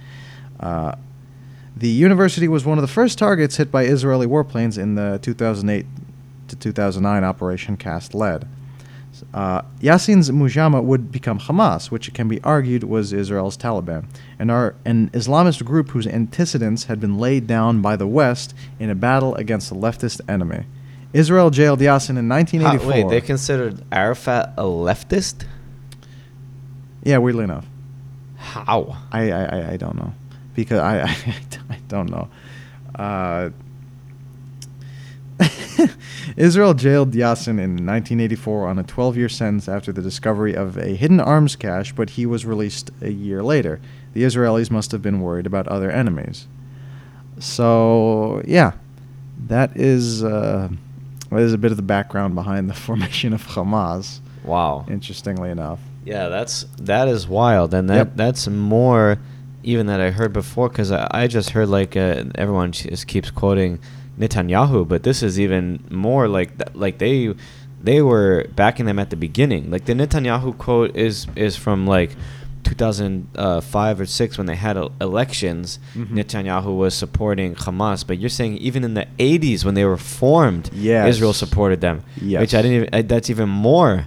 Uh, 0.59 0.95
the 1.77 1.89
university 1.89 2.49
was 2.49 2.65
one 2.65 2.79
of 2.79 2.83
the 2.83 2.89
first 2.89 3.19
targets 3.19 3.57
hit 3.57 3.71
by 3.71 3.85
Israeli 3.85 4.27
warplanes 4.27 4.79
in 4.79 4.95
the 4.95 5.19
2008 5.21 5.85
to 6.49 6.57
2009 6.57 7.25
Operation 7.25 7.77
Cast 7.77 8.15
Lead. 8.15 8.49
Uh, 9.33 9.63
Yassin's 9.81 10.31
Mujama 10.31 10.83
would 10.83 11.11
become 11.11 11.39
Hamas, 11.39 11.91
which 11.91 12.09
it 12.09 12.15
can 12.15 12.29
be 12.29 12.41
argued 12.43 12.85
was 12.85 13.13
Israel's 13.13 13.57
Taliban, 13.57 14.07
and 14.39 14.51
are 14.51 14.75
an 14.85 15.11
Islamist 15.11 15.65
group 15.65 15.91
whose 15.91 16.07
antecedents 16.07 16.85
had 16.85 17.01
been 17.01 17.19
laid 17.19 17.47
down 17.47 17.81
by 17.81 17.97
the 17.97 18.07
West 18.07 18.55
in 18.79 18.91
a 18.91 18.95
battle 18.95 19.35
against 19.35 19.69
the 19.71 19.77
leftist 19.77 20.21
enemy. 20.29 20.65
Israel 21.17 21.51
jailed 21.51 21.81
Yassin 21.81 22.19
in 22.19 22.29
How, 22.29 22.37
1984. 22.37 22.89
wait, 22.93 23.09
they 23.09 23.21
considered 23.27 23.83
Arafat 23.91 24.53
a 24.59 24.65
leftist? 24.65 25.47
yeah, 27.03 27.19
weirdly 27.19 27.45
enough. 27.45 27.67
How? 28.37 28.97
I, 29.13 29.31
I, 29.31 29.73
I- 29.73 29.77
don't 29.77 29.97
know 29.97 30.13
because 30.55 30.79
I, 30.81 31.01
I, 31.05 31.17
I 31.71 31.79
don't 31.89 32.11
know. 32.11 32.29
Uh, 32.95 33.51
Israel 36.37 36.75
jailed 36.75 37.13
Yassin 37.13 37.59
in 37.61 37.73
1984 37.87 38.69
on 38.69 38.79
a 38.79 38.85
12-year 38.85 39.29
sentence 39.29 39.69
after 39.69 39.93
the 39.93 40.01
discovery 40.03 40.55
of 40.55 40.77
a 40.79 40.95
hidden 40.97 41.21
arms 41.21 41.57
cache, 41.57 41.93
but 41.93 42.11
he 42.11 42.25
was 42.27 42.45
released 42.47 42.91
a 43.03 43.11
year 43.11 43.43
later. 43.43 43.81
The 44.15 44.23
Israelis 44.23 44.71
must 44.71 44.93
have 44.93 45.03
been 45.03 45.21
worried 45.21 45.47
about 45.47 45.69
other 45.69 45.91
enemies. 45.91 46.47
So 47.39 48.43
yeah, 48.47 48.73
that 49.47 49.77
is 49.77 50.25
uh, 50.25 50.71
that 51.31 51.41
is 51.41 51.53
a 51.53 51.59
bit 51.59 51.71
of 51.71 51.77
the 51.77 51.83
background 51.83 52.35
behind 52.35 52.69
the 52.71 52.75
formation 52.87 53.33
of 53.33 53.47
Hamas. 53.47 54.21
Wow. 54.45 54.87
Interestingly 54.89 55.51
enough. 55.51 55.81
Yeah, 56.05 56.29
that's 56.29 56.67
that 56.79 57.09
is 57.09 57.27
wild, 57.27 57.75
and 57.75 57.91
that 57.91 57.97
Yep. 57.97 58.13
that's 58.17 58.47
more 58.47 59.19
even 59.65 59.87
that 59.87 60.01
I 60.01 60.11
heard 60.11 60.33
before 60.33 60.69
because 60.69 60.93
I, 60.93 61.09
I 61.11 61.27
just 61.27 61.51
heard 61.51 61.69
like 61.69 61.97
uh, 61.97 62.25
everyone 62.37 62.71
just 62.71 63.09
keeps 63.09 63.31
quoting 63.31 63.81
Netanyahu, 64.17 64.87
but 64.87 65.03
this 65.03 65.23
is 65.23 65.41
even 65.41 65.83
more 65.91 66.29
like 66.29 66.57
th- 66.59 66.77
like 66.77 66.99
they 66.99 67.35
they 67.83 68.03
were 68.03 68.47
backing 68.55 68.87
them 68.87 68.99
at 69.01 69.11
the 69.11 69.17
beginning. 69.17 69.71
Like 69.71 69.87
the 69.87 69.95
Netanyahu 69.95 70.57
quote 70.59 70.95
is 70.97 71.27
is 71.35 71.57
from 71.57 71.87
like 71.89 72.15
2005 72.67 74.01
or 74.01 74.07
six 74.07 74.37
when 74.39 74.47
they 74.47 74.55
had 74.57 74.77
el- 74.77 74.93
elections. 75.01 75.79
Mhm. 75.95 76.11
Netanyahu 76.13 76.77
was 76.77 76.95
supporting 76.95 77.55
Hamas, 77.55 78.07
but 78.07 78.19
you're 78.19 78.29
saying 78.29 78.57
even 78.59 78.85
in 78.85 78.95
the 78.95 79.07
80s 79.19 79.65
when 79.65 79.75
they 79.75 79.85
were 79.85 79.97
formed, 79.97 80.71
Yes. 80.73 81.09
Israel 81.17 81.33
supported 81.33 81.81
them. 81.81 82.03
Yes. 82.21 82.41
Which 82.41 82.55
I 82.55 82.63
didn't. 82.63 82.77
Even, 82.77 82.89
I, 82.93 83.03
that's 83.03 83.31
even 83.31 83.49
more. 83.49 84.07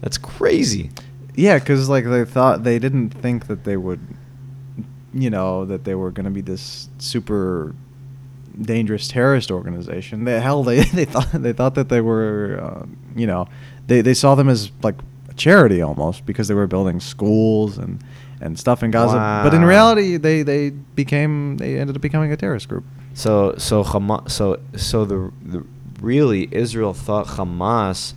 That's 0.00 0.18
crazy. 0.18 0.90
Yeah, 1.34 1.58
because 1.58 1.88
like 1.88 2.04
they 2.04 2.24
thought 2.24 2.62
they 2.64 2.78
didn't 2.78 3.10
think 3.10 3.46
that 3.48 3.64
they 3.64 3.76
would, 3.76 4.00
you 5.12 5.30
know, 5.30 5.64
that 5.64 5.84
they 5.84 5.94
were 5.94 6.10
going 6.10 6.24
to 6.26 6.30
be 6.30 6.40
this 6.42 6.88
super 6.98 7.74
dangerous 8.60 9.08
terrorist 9.08 9.50
organization. 9.50 10.24
They, 10.24 10.38
hell, 10.40 10.62
they 10.62 10.84
they 10.98 11.04
thought 11.06 11.28
they 11.32 11.52
thought 11.52 11.74
that 11.74 11.88
they 11.88 12.00
were, 12.00 12.60
uh, 12.62 12.86
you 13.16 13.26
know, 13.26 13.48
they 13.86 14.00
they 14.00 14.14
saw 14.14 14.34
them 14.36 14.48
as 14.48 14.70
like 14.82 14.94
a 15.34 15.38
charity 15.38 15.82
almost 15.82 16.26
because 16.26 16.48
they 16.48 16.54
were 16.54 16.66
building 16.66 17.00
schools 17.00 17.78
and 17.78 18.02
and 18.40 18.58
stuff 18.58 18.82
in 18.82 18.90
Gaza. 18.90 19.16
But 19.44 19.54
in 19.54 19.64
reality, 19.64 20.16
they 20.16 20.42
they 20.42 20.70
became 20.70 21.56
they 21.56 21.78
ended 21.78 21.96
up 21.96 22.02
becoming 22.02 22.32
a 22.32 22.36
terrorist 22.36 22.68
group. 22.68 22.84
So 23.14 23.54
so 23.58 23.84
Hamas 23.84 24.30
so 24.30 24.60
so 24.76 25.04
the, 25.04 25.32
the 25.42 25.64
really 26.00 26.48
Israel 26.50 26.92
thought 26.92 27.26
Hamas 27.26 28.14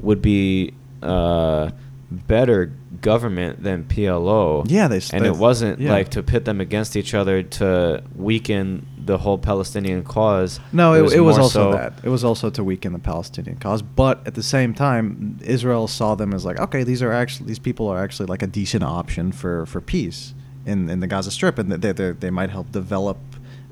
would 0.00 0.20
be 0.20 0.74
uh, 1.02 1.70
better 2.10 2.72
government 3.00 3.62
than 3.62 3.84
PLO. 3.84 4.64
Yeah, 4.68 4.88
they 4.88 5.00
and 5.12 5.24
they- 5.24 5.28
it 5.28 5.36
wasn't 5.36 5.80
yeah. 5.80 5.90
like 5.90 6.10
to 6.10 6.22
pit 6.22 6.44
them 6.44 6.60
against 6.60 6.96
each 6.96 7.14
other 7.14 7.42
to 7.42 8.02
weaken 8.14 8.86
the 9.06 9.18
whole 9.18 9.38
Palestinian 9.38 10.02
cause. 10.02 10.60
No, 10.72 10.92
it, 10.92 11.12
it 11.14 11.20
was 11.20 11.36
more 11.36 11.44
also 11.44 11.70
so- 11.70 11.72
that. 11.72 11.94
It 12.02 12.08
was 12.08 12.24
also 12.24 12.50
to 12.50 12.62
weaken 12.62 12.92
the 12.92 12.98
Palestinian 12.98 13.56
cause, 13.58 13.82
but 13.82 14.26
at 14.26 14.34
the 14.34 14.42
same 14.42 14.74
time, 14.74 15.38
Israel 15.42 15.88
saw 15.88 16.14
them 16.14 16.34
as 16.34 16.44
like, 16.44 16.58
okay, 16.60 16.82
these 16.82 17.02
are 17.02 17.12
actually 17.12 17.46
these 17.46 17.58
people 17.58 17.88
are 17.88 18.02
actually 18.02 18.26
like 18.26 18.42
a 18.42 18.46
decent 18.46 18.84
option 18.84 19.32
for, 19.32 19.66
for 19.66 19.80
peace 19.80 20.34
in, 20.64 20.90
in 20.90 21.00
the 21.00 21.06
Gaza 21.06 21.30
Strip, 21.30 21.58
and 21.58 21.70
they 21.72 21.92
they 21.92 22.10
they 22.12 22.30
might 22.30 22.50
help 22.50 22.72
develop 22.72 23.18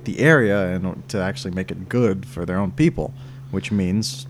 the 0.05 0.21
area 0.21 0.75
and 0.75 1.09
to 1.09 1.19
actually 1.19 1.51
make 1.51 1.71
it 1.71 1.89
good 1.89 2.27
for 2.27 2.45
their 2.45 2.59
own 2.59 2.71
people, 2.71 3.13
which 3.51 3.73
means, 3.73 4.27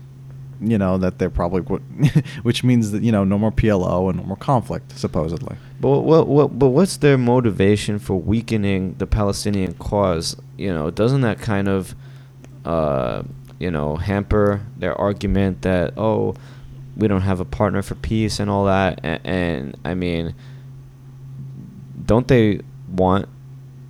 you 0.61 0.77
know, 0.77 0.97
that 0.97 1.19
they're 1.19 1.29
probably 1.29 1.61
which 2.43 2.63
means 2.63 2.91
that 2.91 3.03
you 3.03 3.11
know 3.11 3.23
no 3.23 3.37
more 3.37 3.51
PLO 3.51 4.09
and 4.09 4.19
no 4.19 4.25
more 4.25 4.37
conflict 4.37 4.97
supposedly. 4.97 5.55
But 5.79 6.01
what, 6.01 6.27
what, 6.27 6.57
but 6.57 6.69
what's 6.69 6.97
their 6.97 7.17
motivation 7.17 7.99
for 7.99 8.15
weakening 8.15 8.95
the 8.97 9.07
Palestinian 9.07 9.73
cause? 9.73 10.35
You 10.57 10.73
know, 10.73 10.89
doesn't 10.89 11.21
that 11.21 11.39
kind 11.39 11.67
of, 11.67 11.95
uh, 12.63 13.23
you 13.59 13.71
know, 13.71 13.97
hamper 13.97 14.61
their 14.77 14.95
argument 14.95 15.61
that 15.63 15.93
oh, 15.97 16.35
we 16.95 17.07
don't 17.07 17.21
have 17.21 17.39
a 17.39 17.45
partner 17.45 17.81
for 17.81 17.95
peace 17.95 18.39
and 18.39 18.49
all 18.49 18.65
that? 18.65 18.99
And, 19.03 19.21
and 19.25 19.77
I 19.83 19.93
mean, 19.95 20.33
don't 22.05 22.27
they 22.27 22.61
want 22.89 23.27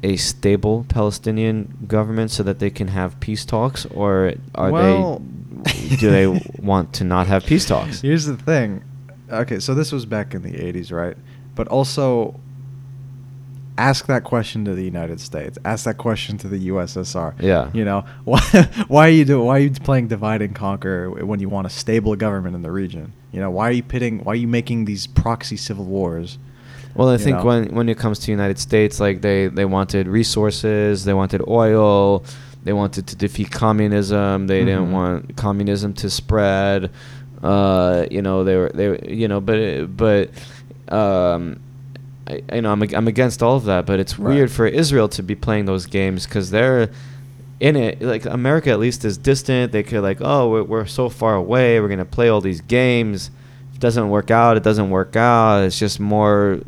a 0.04 0.18
stable 0.18 0.86
Palestinian 0.88 1.86
government 1.88 2.32
so 2.32 2.44
that 2.44 2.60
they 2.60 2.70
can 2.70 2.90
have 2.90 3.20
peace 3.20 3.44
talks, 3.46 3.86
or 3.88 4.34
are 4.54 4.72
Well- 4.72 5.20
they 5.20 5.26
do 5.64 6.10
they 6.10 6.28
want 6.60 6.94
to 6.94 7.04
not 7.04 7.28
have 7.28 7.46
peace 7.46 7.66
talks? 7.66 8.02
Here's 8.02 8.26
the 8.26 8.38
thing. 8.38 8.84
Okay, 9.30 9.60
so 9.60 9.74
this 9.74 9.92
was 9.92 10.06
back 10.06 10.34
in 10.34 10.42
the 10.42 10.52
80s, 10.52 10.92
right? 10.92 11.18
But 11.56 11.68
also 11.68 12.40
ask 13.78 14.06
that 14.08 14.24
question 14.24 14.66
to 14.66 14.74
the 14.74 14.84
United 14.84 15.20
States. 15.20 15.58
Ask 15.66 15.86
that 15.86 15.98
question 15.98 16.38
to 16.40 16.48
the 16.48 16.70
USSR. 16.70 17.34
Yeah. 17.42 17.70
You 17.74 17.86
know, 17.86 18.06
why 18.24 18.40
why 18.88 19.08
are 19.08 19.12
you 19.12 19.26
doing 19.26 19.46
why 19.46 19.58
are 19.58 19.62
you 19.62 19.72
playing 19.72 20.08
divide 20.08 20.42
and 20.42 20.56
conquer 20.56 21.10
when 21.10 21.40
you 21.40 21.50
want 21.50 21.68
a 21.68 21.70
stable 21.70 22.16
government 22.16 22.56
in 22.56 22.62
the 22.62 22.72
region? 22.72 23.14
You 23.32 23.40
know, 23.42 23.52
why 23.52 23.70
are 23.70 23.74
you 23.74 23.84
pitting 23.84 24.24
why 24.24 24.34
are 24.34 24.38
you 24.38 24.48
making 24.48 24.86
these 24.86 25.08
proxy 25.08 25.58
civil 25.58 25.86
wars? 25.86 26.38
Well, 26.96 27.10
I 27.10 27.14
you 27.14 27.18
think 27.18 27.38
know? 27.40 27.46
when 27.46 27.76
when 27.76 27.90
it 27.90 27.98
comes 27.98 28.20
to 28.20 28.32
United 28.32 28.60
States, 28.60 29.00
like 29.00 29.22
they 29.22 29.48
they 29.48 29.66
wanted 29.66 30.08
resources, 30.08 31.04
they 31.04 31.14
wanted 31.14 31.42
oil, 31.48 32.24
they 32.66 32.74
wanted 32.74 33.08
to 33.08 33.16
defeat 33.16 33.52
communism. 33.52 34.48
They 34.48 34.62
Mhm. 34.62 34.66
didn't 34.66 34.92
want 34.92 35.36
communism 35.38 35.94
to 35.94 36.10
spread. 36.10 36.90
Uh, 37.42 38.06
you 38.12 38.22
know, 38.22 38.44
they 38.44 38.56
were 38.58 38.72
they 38.74 38.88
were, 38.90 39.00
you 39.08 39.28
know, 39.28 39.40
but 39.40 39.96
but 39.96 40.30
um, 40.90 41.60
I, 42.28 42.42
you 42.54 42.62
know 42.62 42.72
I'm 42.72 42.82
I'm 42.94 43.08
against 43.08 43.42
all 43.44 43.56
of 43.56 43.66
that. 43.66 43.86
But 43.86 44.00
it's 44.00 44.18
Right. 44.20 44.36
weird 44.36 44.52
for 44.52 44.66
Israel 44.68 45.08
to 45.10 45.24
be 45.24 45.36
playing 45.36 45.66
those 45.66 45.86
games 45.86 46.26
because 46.26 46.50
they're 46.52 46.90
in 47.60 47.76
it. 47.76 48.02
Like 48.02 48.26
America 48.26 48.72
at 48.72 48.80
least 48.80 49.06
is 49.06 49.18
distant. 49.18 49.72
They 49.72 49.84
could 49.84 50.02
like, 50.02 50.18
oh, 50.22 50.50
we're, 50.50 50.64
we're 50.64 50.86
so 50.86 51.08
far 51.10 51.36
away. 51.36 51.80
We're 51.80 51.88
gonna 51.90 52.04
play 52.06 52.30
all 52.30 52.42
these 52.42 52.62
games. 52.62 53.30
If 53.70 53.76
it 53.78 53.82
doesn't 53.82 54.10
work 54.10 54.32
out, 54.32 54.58
it 54.58 54.64
doesn't 54.64 54.90
work 54.90 55.16
out. 55.16 55.60
It's 55.64 55.78
just 55.78 56.00
more, 56.00 56.60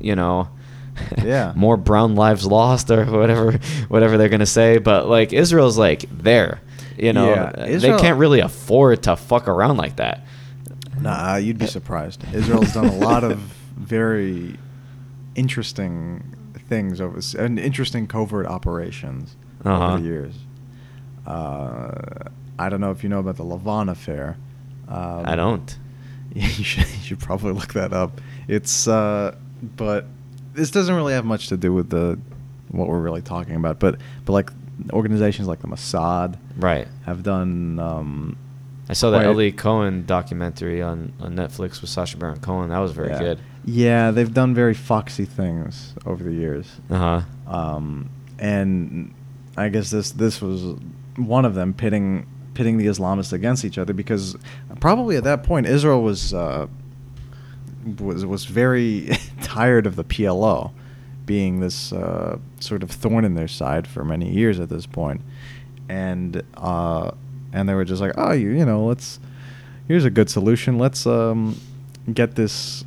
you 0.00 0.16
know, 0.16 0.48
Yeah. 1.22 1.52
more 1.56 1.76
brown 1.76 2.14
lives 2.14 2.44
lost 2.46 2.90
or 2.90 3.04
whatever, 3.06 3.52
whatever 3.88 4.18
they're 4.18 4.28
gonna 4.28 4.46
say. 4.46 4.78
But 4.78 5.08
like 5.08 5.32
Israel's 5.32 5.78
like 5.78 6.04
there, 6.10 6.60
you 6.98 7.12
know, 7.12 7.28
Yeah, 7.30 7.64
Israel- 7.66 7.96
they 7.96 8.02
can't 8.02 8.18
really 8.18 8.40
afford 8.40 9.02
to 9.04 9.16
fuck 9.16 9.48
around 9.48 9.76
like 9.78 9.96
that. 9.96 10.26
Nah, 11.00 11.36
you'd 11.36 11.58
be 11.58 11.66
surprised. 11.66 12.22
Israel's 12.34 12.72
done 12.74 12.86
a 12.86 12.94
lot 12.96 13.24
of 13.24 13.38
very 13.76 14.56
interesting 15.34 16.22
things 16.68 17.00
over 17.00 17.18
and 17.38 17.58
interesting 17.58 18.06
covert 18.06 18.46
operations 18.46 19.36
Uh-huh. 19.64 19.86
over 19.94 20.00
the 20.00 20.06
years. 20.06 20.34
Uh, 21.26 22.28
I 22.58 22.68
don't 22.68 22.80
know 22.80 22.90
if 22.90 23.02
you 23.02 23.08
know 23.08 23.18
about 23.20 23.36
the 23.36 23.44
Lavon 23.44 23.90
affair. 23.90 24.36
Um, 24.88 25.22
I 25.24 25.34
don't. 25.36 25.78
You 26.34 26.48
should 26.48 26.88
you 26.88 26.98
should 27.02 27.18
probably 27.20 27.52
look 27.52 27.74
that 27.74 27.92
up. 27.92 28.18
It's 28.48 28.88
uh, 28.88 29.34
but 29.76 30.06
this 30.54 30.70
doesn't 30.70 30.94
really 30.94 31.14
have 31.14 31.24
much 31.24 31.48
to 31.48 31.56
do 31.56 31.72
with 31.72 31.90
the 31.90 32.18
what 32.68 32.88
we're 32.88 33.00
really 33.00 33.22
talking 33.22 33.54
about. 33.54 33.78
But 33.78 33.98
but 34.24 34.32
like 34.32 34.50
organizations 34.92 35.48
like 35.48 35.60
the 35.60 35.68
Mossad 35.68 36.38
Right. 36.56 36.88
have 37.04 37.22
done. 37.22 37.78
Um, 37.78 38.36
I 38.88 38.94
saw 38.94 39.10
that 39.10 39.24
Eli 39.24 39.50
Cohen 39.50 40.04
documentary 40.06 40.82
on, 40.82 41.12
on 41.20 41.34
Netflix 41.34 41.80
with 41.80 41.88
Sacha 41.88 42.16
Baron 42.16 42.40
Cohen. 42.40 42.68
That 42.70 42.78
was 42.78 42.92
very 42.92 43.10
yeah. 43.10 43.18
good. 43.18 43.38
Yeah, 43.64 44.10
they've 44.10 44.32
done 44.32 44.54
very 44.54 44.74
foxy 44.74 45.24
things 45.24 45.94
over 46.04 46.22
the 46.22 46.32
years. 46.32 46.80
Uh 46.90 46.98
huh. 46.98 47.20
Um, 47.46 48.10
and 48.38 49.14
I 49.56 49.68
guess 49.68 49.90
this 49.90 50.10
this 50.12 50.40
was 50.42 50.76
one 51.16 51.44
of 51.44 51.54
them 51.54 51.74
pitting 51.74 52.26
pitting 52.54 52.76
the 52.76 52.86
Islamists 52.86 53.32
against 53.32 53.64
each 53.64 53.78
other 53.78 53.92
because 53.92 54.36
probably 54.80 55.16
at 55.16 55.24
that 55.24 55.42
point 55.42 55.66
Israel 55.66 56.02
was 56.02 56.34
uh, 56.34 56.66
was 58.00 58.24
was 58.24 58.44
very 58.44 59.10
tired 59.42 59.86
of 59.86 59.96
the 59.96 60.04
PLO 60.04 60.72
being 61.24 61.60
this 61.60 61.92
uh, 61.92 62.38
sort 62.60 62.82
of 62.82 62.90
thorn 62.90 63.24
in 63.24 63.34
their 63.34 63.48
side 63.48 63.86
for 63.86 64.04
many 64.04 64.30
years 64.30 64.58
at 64.60 64.68
this 64.68 64.86
point, 64.86 65.20
and 65.88 66.42
uh, 66.56 67.10
and 67.52 67.68
they 67.68 67.74
were 67.74 67.84
just 67.84 68.00
like, 68.00 68.12
oh, 68.16 68.32
you 68.32 68.50
you 68.50 68.64
know, 68.64 68.84
let's 68.84 69.20
here's 69.88 70.04
a 70.04 70.10
good 70.10 70.30
solution. 70.30 70.78
Let's 70.78 71.06
um, 71.06 71.60
get 72.12 72.34
this 72.34 72.84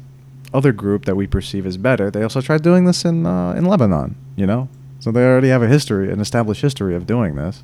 other 0.54 0.72
group 0.72 1.06
that 1.06 1.16
we 1.16 1.28
perceive 1.28 1.66
as 1.66 1.78
better. 1.78 2.10
They 2.10 2.24
also 2.24 2.42
tried 2.42 2.64
doing 2.64 2.86
this 2.86 3.06
in 3.06 3.26
uh, 3.26 3.54
in 3.54 3.66
Lebanon, 3.66 4.16
you 4.36 4.46
know, 4.46 4.70
so 5.00 5.12
they 5.12 5.24
already 5.24 5.50
have 5.50 5.62
a 5.62 5.68
history, 5.68 6.12
an 6.12 6.20
established 6.20 6.62
history 6.62 6.96
of 6.96 7.06
doing 7.06 7.36
this. 7.36 7.64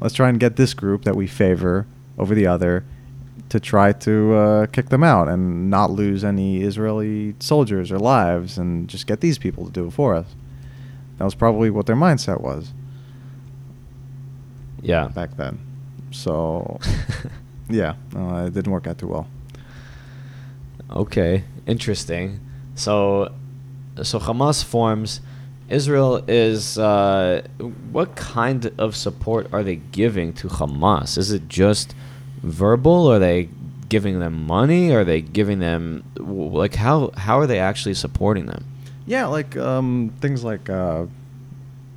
Let's 0.00 0.14
try 0.14 0.28
and 0.28 0.38
get 0.38 0.56
this 0.56 0.74
group 0.74 1.04
that 1.04 1.16
we 1.16 1.26
favor 1.26 1.86
over 2.18 2.34
the 2.34 2.46
other 2.46 2.84
to 3.54 3.60
try 3.60 3.92
to 3.92 4.34
uh, 4.34 4.66
kick 4.66 4.88
them 4.88 5.04
out 5.04 5.28
and 5.28 5.70
not 5.70 5.88
lose 5.92 6.24
any 6.24 6.62
Israeli 6.62 7.36
soldiers 7.38 7.92
or 7.92 8.00
lives, 8.00 8.58
and 8.58 8.88
just 8.88 9.06
get 9.06 9.20
these 9.20 9.38
people 9.38 9.64
to 9.66 9.70
do 9.70 9.86
it 9.86 9.92
for 9.92 10.16
us. 10.16 10.26
That 11.18 11.24
was 11.24 11.36
probably 11.36 11.70
what 11.70 11.86
their 11.86 11.94
mindset 11.94 12.40
was 12.40 12.72
Yeah. 14.82 15.06
back 15.08 15.36
then. 15.36 15.58
So, 16.10 16.80
yeah, 17.68 17.94
uh, 18.16 18.46
it 18.48 18.54
didn't 18.54 18.72
work 18.72 18.88
out 18.88 18.98
too 18.98 19.06
well. 19.08 19.26
Okay, 20.90 21.44
interesting. 21.66 22.40
So, 22.74 23.32
so 24.02 24.18
Hamas 24.18 24.64
forms. 24.64 25.20
Israel 25.68 26.22
is. 26.28 26.76
Uh, 26.76 27.42
what 27.92 28.16
kind 28.16 28.70
of 28.78 28.94
support 28.94 29.46
are 29.52 29.62
they 29.62 29.76
giving 29.76 30.32
to 30.34 30.48
Hamas? 30.48 31.16
Is 31.16 31.30
it 31.32 31.48
just 31.48 31.94
verbal? 32.44 33.10
Are 33.10 33.18
they 33.18 33.48
giving 33.88 34.18
them 34.20 34.46
money? 34.46 34.92
Are 34.92 35.04
they 35.04 35.20
giving 35.20 35.58
them 35.58 36.04
like 36.18 36.74
how 36.74 37.10
how 37.16 37.38
are 37.38 37.46
they 37.46 37.58
actually 37.58 37.94
supporting 37.94 38.46
them? 38.46 38.64
Yeah, 39.06 39.26
like 39.26 39.56
um, 39.56 40.12
things 40.20 40.44
like 40.44 40.70
uh, 40.70 41.06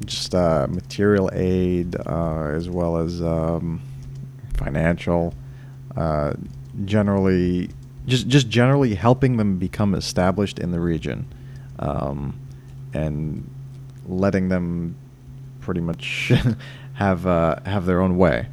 just 0.06 0.36
uh, 0.36 0.68
material 0.70 1.30
aid, 1.34 1.96
uh, 2.06 2.48
as 2.54 2.70
well 2.70 2.98
as 2.98 3.22
um, 3.22 3.82
financial. 4.56 5.34
Uh, 5.96 6.34
generally, 6.86 7.70
just 8.06 8.28
just 8.28 8.50
generally 8.50 8.94
helping 8.96 9.38
them 9.38 9.58
become 9.58 9.96
established 9.96 10.60
in 10.60 10.72
the 10.72 10.80
region, 10.80 11.26
um, 11.80 12.38
and 12.94 13.50
letting 14.06 14.50
them 14.50 14.96
pretty 15.62 15.82
much 15.82 16.32
have 16.94 17.26
uh, 17.26 17.56
have 17.66 17.86
their 17.86 18.02
own 18.02 18.18
way 18.18 18.48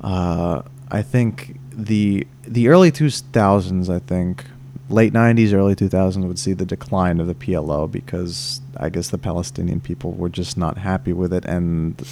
Uh, 0.00 0.62
I 0.90 1.02
think 1.02 1.58
the 1.70 2.26
the 2.42 2.68
early 2.68 2.90
two 2.90 3.10
thousands, 3.10 3.88
I 3.90 3.98
think, 3.98 4.44
late 4.92 5.12
nineties, 5.12 5.52
early 5.52 5.74
two 5.74 5.88
thousands 5.88 6.26
would 6.26 6.38
see 6.38 6.52
the 6.52 6.66
decline 6.66 7.20
of 7.20 7.26
the 7.26 7.34
PLO 7.34 7.90
because 7.90 8.60
I 8.76 8.88
guess 8.88 9.08
the 9.10 9.18
Palestinian 9.18 9.80
people 9.80 10.12
were 10.12 10.28
just 10.28 10.56
not 10.56 10.78
happy 10.78 11.12
with 11.12 11.32
it, 11.32 11.44
and 11.44 12.02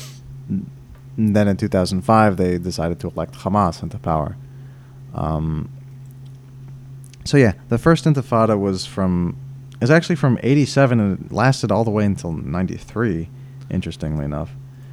then 1.17 1.49
in 1.49 1.57
two 1.57 1.69
thousand 1.69 2.03
five 2.03 2.37
they 2.37 2.59
decided 2.59 3.01
to 3.01 3.09
elect 3.09 3.35
Hamas 3.35 3.83
into 3.83 3.99
power. 3.99 4.37
Um, 5.15 5.71
so 7.25 7.37
yeah, 7.37 7.53
the 7.69 7.79
first 7.79 8.05
Intifada 8.05 8.59
was 8.59 8.87
from 8.87 9.37
is 9.81 9.91
actually 9.91 10.17
from 10.17 10.39
'87 10.43 11.01
and 11.01 11.27
it 11.27 11.33
lasted 11.33 11.71
all 11.71 11.85
the 11.85 11.91
way 11.91 12.05
until 12.05 12.33
'93. 12.33 13.29
Interestingly 13.71 14.25
enough, 14.25 14.51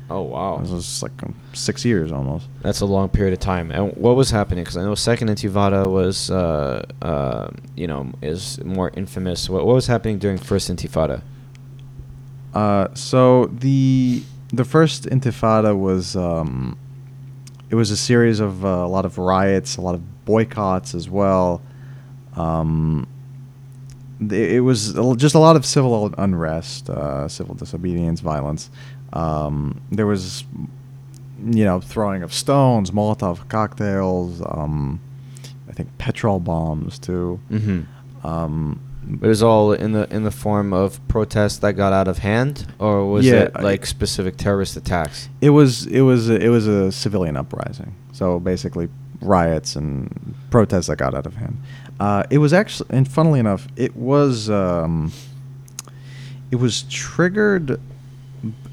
Oh 0.10 0.22
wow, 0.22 0.56
it 0.56 0.70
was 0.70 1.04
like 1.04 1.22
um, 1.24 1.36
six 1.52 1.84
years 1.84 2.14
almost. 2.14 2.48
that's 2.62 2.80
a 2.80 2.86
long 2.86 3.10
period 3.10 3.34
of 3.34 3.40
time. 3.40 3.72
And 3.72 3.94
what 3.98 4.16
was 4.16 4.30
happening? 4.32 4.64
Because 4.64 4.78
I 4.78 4.84
know 4.84 4.96
Second 4.96 5.30
Intifada 5.30 5.86
was, 5.86 6.32
uh, 6.32 6.86
uh, 7.02 7.50
you 7.76 7.88
know, 7.88 8.12
is 8.22 8.64
more 8.64 8.92
infamous. 8.96 9.50
What, 9.50 9.66
what 9.66 9.74
was 9.76 9.88
happening 9.88 10.18
during 10.18 10.38
First 10.38 10.72
Intifada? 10.72 11.22
Uh, 12.54 12.88
so 12.94 13.48
the 13.48 14.24
the 14.54 14.64
first 14.64 15.04
Intifada 15.06 15.78
was 15.78 16.16
um, 16.16 16.78
it 17.70 17.76
was 17.76 17.92
a 17.92 17.98
series 17.98 18.40
of 18.40 18.64
uh, 18.64 18.70
a 18.70 18.88
lot 18.88 19.04
of 19.04 19.18
riots, 19.18 19.76
a 19.76 19.82
lot 19.82 19.94
of 19.94 20.26
boycotts 20.26 20.96
as 20.96 21.10
well. 21.10 21.62
Um, 22.38 23.08
it 24.20 24.64
was 24.64 24.94
just 25.18 25.36
a 25.36 25.40
lot 25.40 25.56
of 25.56 25.66
civil 25.66 26.14
unrest, 26.18 26.90
uh, 26.90 27.28
civil 27.28 27.56
disobedience, 27.56 28.20
violence. 28.20 28.72
Um, 29.18 29.82
there 29.92 30.06
was, 30.06 30.44
you 31.44 31.66
know, 31.66 31.80
throwing 31.82 32.24
of 32.24 32.34
stones, 32.34 32.92
Molotov 32.92 33.48
cocktails. 33.50 34.42
Um, 34.42 35.00
I 35.70 35.74
think 35.74 35.90
petrol 35.98 36.40
bombs 36.40 37.00
too. 37.00 37.40
Mm-hmm. 37.52 38.28
Um, 38.28 38.80
It 39.22 39.28
was 39.28 39.42
all 39.42 39.72
in 39.74 39.94
the 39.94 40.08
in 40.16 40.24
the 40.24 40.32
form 40.32 40.74
of 40.74 41.00
protests 41.08 41.60
that 41.60 41.74
got 41.74 41.94
out 41.94 42.08
of 42.08 42.18
hand, 42.20 42.66
or 42.80 43.06
was 43.10 43.26
Yeah, 43.26 43.44
it 43.44 43.52
I- 43.56 43.62
like 43.64 43.86
specific 43.86 44.36
terrorist 44.38 44.76
attacks? 44.78 45.30
It 45.42 45.52
was 45.52 45.86
it 45.88 46.02
was 46.02 46.30
a, 46.30 46.36
it 46.36 46.50
was 46.50 46.68
a 46.68 46.92
civilian 46.92 47.38
uprising. 47.38 47.94
So 48.12 48.40
basically, 48.40 48.90
riots 49.22 49.76
and 49.78 50.10
protests 50.50 50.88
that 50.88 50.98
got 50.98 51.14
out 51.16 51.26
of 51.26 51.36
hand. 51.36 51.58
Uh, 52.00 52.24
it 52.30 52.38
was 52.40 52.52
actually, 52.54 52.90
and 52.92 53.08
funnily 53.08 53.40
enough, 53.40 53.68
it 53.76 53.96
was 53.96 54.50
um, 54.50 55.12
it 56.52 56.58
was 56.58 56.84
triggered. 56.84 57.80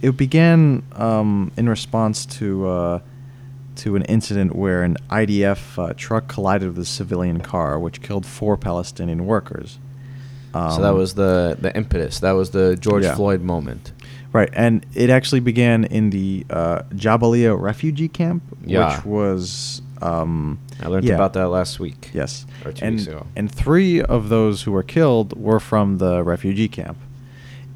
It 0.02 0.16
began 0.16 0.82
um, 0.92 1.50
in 1.56 1.68
response 1.68 2.26
to 2.38 2.66
uh, 2.68 2.98
to 3.76 3.96
an 3.96 4.02
incident 4.02 4.54
where 4.54 4.82
an 4.84 4.96
IDF 5.10 5.78
uh, 5.78 5.94
truck 5.96 6.28
collided 6.28 6.68
with 6.68 6.78
a 6.78 6.84
civilian 6.84 7.40
car, 7.40 7.78
which 7.78 8.00
killed 8.02 8.24
four 8.26 8.56
Palestinian 8.56 9.26
workers. 9.26 9.78
so 10.52 10.78
that 10.80 10.90
Um, 10.92 10.98
was 10.98 11.14
the 11.14 11.56
the 11.60 11.74
impetus. 11.76 12.20
That 12.20 12.32
was 12.32 12.50
the 12.50 12.76
George 12.76 13.04
Yeah. 13.04 13.14
Floyd 13.16 13.42
moment. 13.42 13.92
Right, 14.32 14.50
and 14.52 14.84
it 14.94 15.10
actually 15.10 15.40
began 15.40 15.84
in 15.84 16.10
the 16.10 16.44
uh, 16.50 16.82
Jabalia 16.94 17.56
refugee 17.60 18.08
camp, 18.08 18.42
Yeah. 18.66 18.96
which 18.96 19.04
was. 19.06 19.80
Um, 20.02 20.58
I 20.82 20.88
learned 20.88 21.06
yeah. 21.06 21.14
about 21.14 21.32
that 21.34 21.48
last 21.48 21.78
week. 21.80 22.10
Yes, 22.12 22.44
Or 22.64 22.72
two 22.72 22.84
and 22.84 22.96
weeks 22.96 23.06
ago. 23.06 23.26
and 23.36 23.50
three 23.50 24.02
of 24.02 24.28
those 24.28 24.62
who 24.62 24.72
were 24.72 24.82
killed 24.82 25.32
were 25.40 25.60
from 25.60 25.98
the 25.98 26.22
refugee 26.24 26.68
camp. 26.68 26.98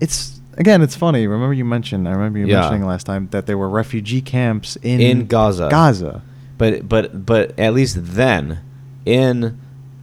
It's 0.00 0.37
again, 0.58 0.82
it's 0.82 0.94
funny. 0.96 1.26
Remember 1.26 1.54
you 1.54 1.64
mentioned? 1.64 2.06
I 2.06 2.12
remember 2.12 2.38
you 2.38 2.46
Yeah. 2.46 2.60
mentioning 2.60 2.84
last 2.86 3.04
time 3.04 3.28
that 3.30 3.46
there 3.46 3.56
were 3.56 3.68
refugee 3.70 4.20
camps 4.20 4.76
in 4.82 5.00
In 5.00 5.26
Gaza. 5.26 5.68
Gaza. 5.70 6.20
But 6.58 6.86
but 6.88 7.24
but 7.24 7.58
at 7.58 7.72
least 7.72 7.96
then, 8.00 8.58
in 9.06 9.58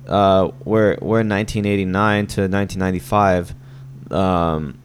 uh, 0.08 0.48
where 0.64 0.96
where 1.02 1.24
1989 1.24 2.28
to 2.28 2.48
1995, 2.48 3.54
um, 4.12 4.78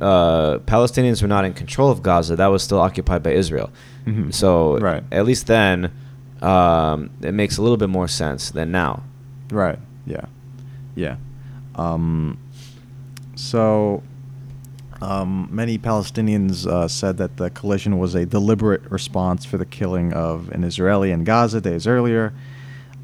uh, 0.00 0.58
Palestinians 0.66 1.20
were 1.22 1.28
not 1.28 1.44
in 1.44 1.52
control 1.52 1.90
of 1.90 2.02
Gaza. 2.02 2.34
That 2.36 2.46
was 2.48 2.62
still 2.62 2.80
occupied 2.80 3.22
by 3.22 3.32
Israel. 3.32 3.70
Mhm. 4.06 4.32
So 4.32 4.78
Right. 4.78 5.02
at 5.12 5.24
least 5.26 5.46
then, 5.46 5.90
um, 6.42 7.10
it 7.22 7.34
makes 7.34 7.58
a 7.58 7.62
little 7.62 7.76
bit 7.76 7.88
more 7.90 8.08
sense 8.08 8.50
than 8.50 8.72
now. 8.72 9.02
Right. 9.50 9.78
Yeah. 10.06 10.24
Yeah. 10.94 11.16
Um, 11.76 12.38
so, 13.34 14.02
um, 15.00 15.48
many 15.50 15.78
Palestinians 15.78 16.66
uh, 16.66 16.86
said 16.86 17.16
that 17.16 17.38
the 17.38 17.50
collision 17.50 17.98
was 17.98 18.14
a 18.14 18.26
deliberate 18.26 18.82
response 18.90 19.44
for 19.44 19.56
the 19.56 19.64
killing 19.64 20.12
of 20.12 20.50
an 20.50 20.62
Israeli 20.62 21.10
in 21.10 21.24
Gaza 21.24 21.60
days 21.60 21.86
earlier. 21.86 22.34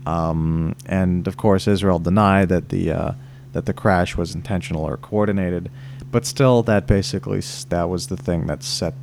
Um, 0.05 0.77
and 0.85 1.27
of 1.27 1.37
course, 1.37 1.67
Israel 1.67 1.99
denied 1.99 2.51
that 2.51 2.69
the 2.69 2.93
uh, 2.93 3.13
that 3.53 3.67
the 3.67 3.73
crash 3.73 4.17
was 4.17 4.35
intentional 4.35 4.85
or 4.85 4.97
coordinated. 4.99 5.71
But 6.13 6.27
still, 6.27 6.63
that 6.65 6.87
basically 6.87 7.41
that 7.71 7.89
was 7.89 8.09
the 8.09 8.17
thing 8.17 8.47
that 8.47 8.63
set 8.63 8.95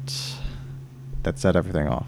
that 1.24 1.40
set 1.40 1.56
everything 1.56 1.88
off. 1.88 2.08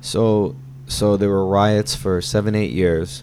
So 0.00 0.56
so 0.86 1.16
there 1.16 1.28
were 1.28 1.46
riots 1.46 1.94
for 1.94 2.20
seven 2.20 2.54
eight 2.54 2.72
years. 2.72 3.22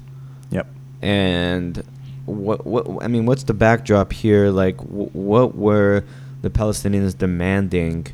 Yep. 0.49 0.67
and 1.01 1.83
what 2.25 2.65
what 2.65 3.03
I 3.03 3.07
mean, 3.07 3.25
what's 3.25 3.43
the 3.43 3.53
backdrop 3.53 4.13
here? 4.13 4.49
Like, 4.49 4.77
wh- 4.79 5.15
what 5.15 5.55
were 5.55 6.03
the 6.45 6.51
Palestinians 6.51 7.17
demanding? 7.17 8.05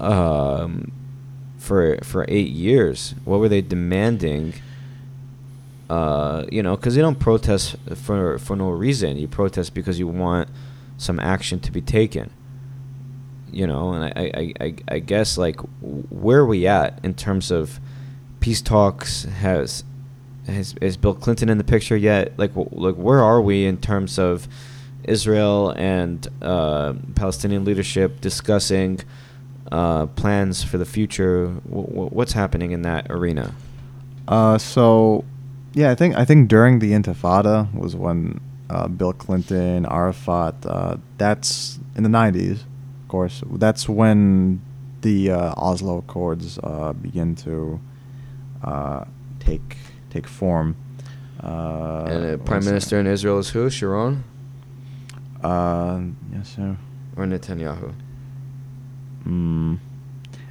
Um, 0.00 0.90
for 1.58 1.98
for 2.02 2.24
eight 2.28 2.48
years, 2.48 3.14
what 3.26 3.40
were 3.40 3.48
they 3.50 3.60
demanding? 3.60 4.54
Uh, 5.90 6.46
you 6.50 6.62
know, 6.62 6.76
because 6.76 6.96
you 6.96 7.02
don't 7.02 7.20
protest 7.20 7.76
for 7.94 8.38
for 8.38 8.56
no 8.56 8.70
reason. 8.70 9.18
You 9.18 9.28
protest 9.28 9.74
because 9.74 9.98
you 9.98 10.08
want 10.08 10.48
some 10.96 11.20
action 11.20 11.60
to 11.60 11.70
be 11.70 11.82
taken. 11.82 12.30
You 13.52 13.66
know, 13.66 13.92
and 13.92 14.04
I 14.04 14.12
I, 14.16 14.54
I, 14.64 14.74
I 14.88 14.98
guess 15.00 15.36
like 15.36 15.60
where 15.82 16.38
are 16.38 16.46
we 16.46 16.66
at 16.66 16.98
in 17.02 17.12
terms 17.12 17.50
of 17.50 17.80
peace 18.40 18.62
talks? 18.62 19.24
Has 19.24 19.84
has 20.46 20.74
is 20.80 20.96
Bill 20.96 21.12
Clinton 21.12 21.50
in 21.50 21.58
the 21.58 21.64
picture 21.64 21.98
yet? 21.98 22.38
Like, 22.38 22.52
like 22.54 22.94
where 22.94 23.22
are 23.22 23.42
we 23.42 23.66
in 23.66 23.76
terms 23.76 24.18
of 24.18 24.48
Israel 25.10 25.70
and 25.70 26.26
uh, 26.40 26.94
Palestinian 27.14 27.64
leadership 27.64 28.20
discussing 28.20 29.00
uh, 29.72 30.06
plans 30.06 30.62
for 30.62 30.78
the 30.78 30.84
future? 30.84 31.46
W- 31.68 31.86
w- 31.86 32.10
what's 32.10 32.32
happening 32.32 32.70
in 32.72 32.82
that 32.82 33.10
arena? 33.10 33.54
Uh, 34.28 34.58
so, 34.58 35.24
yeah, 35.74 35.90
I 35.90 35.94
think 35.94 36.16
I 36.16 36.24
think 36.24 36.48
during 36.48 36.78
the 36.78 36.92
Intifada 36.92 37.72
was 37.74 37.96
when 37.96 38.40
uh, 38.68 38.88
Bill 38.88 39.12
Clinton, 39.12 39.86
Arafat. 39.86 40.54
Uh, 40.64 40.96
that's 41.18 41.78
in 41.96 42.02
the 42.02 42.08
'90s, 42.08 42.62
of 43.02 43.08
course. 43.08 43.42
That's 43.52 43.88
when 43.88 44.62
the 45.02 45.30
uh, 45.32 45.54
Oslo 45.56 45.98
Accords 45.98 46.58
uh, 46.62 46.92
begin 46.92 47.34
to 47.36 47.80
uh, 48.62 49.04
take 49.40 49.76
take 50.10 50.26
form. 50.26 50.76
Uh, 51.42 52.04
and 52.08 52.30
what's 52.38 52.48
Prime 52.48 52.60
that? 52.62 52.70
Minister 52.70 53.00
in 53.00 53.06
Israel 53.06 53.38
is 53.38 53.50
who? 53.50 53.70
Sharon 53.70 54.24
Uh, 55.42 56.00
yes, 56.32 56.54
sir. 56.56 56.76
or 57.16 57.24
Netanyahu? 57.24 57.94
Mm. 59.26 59.78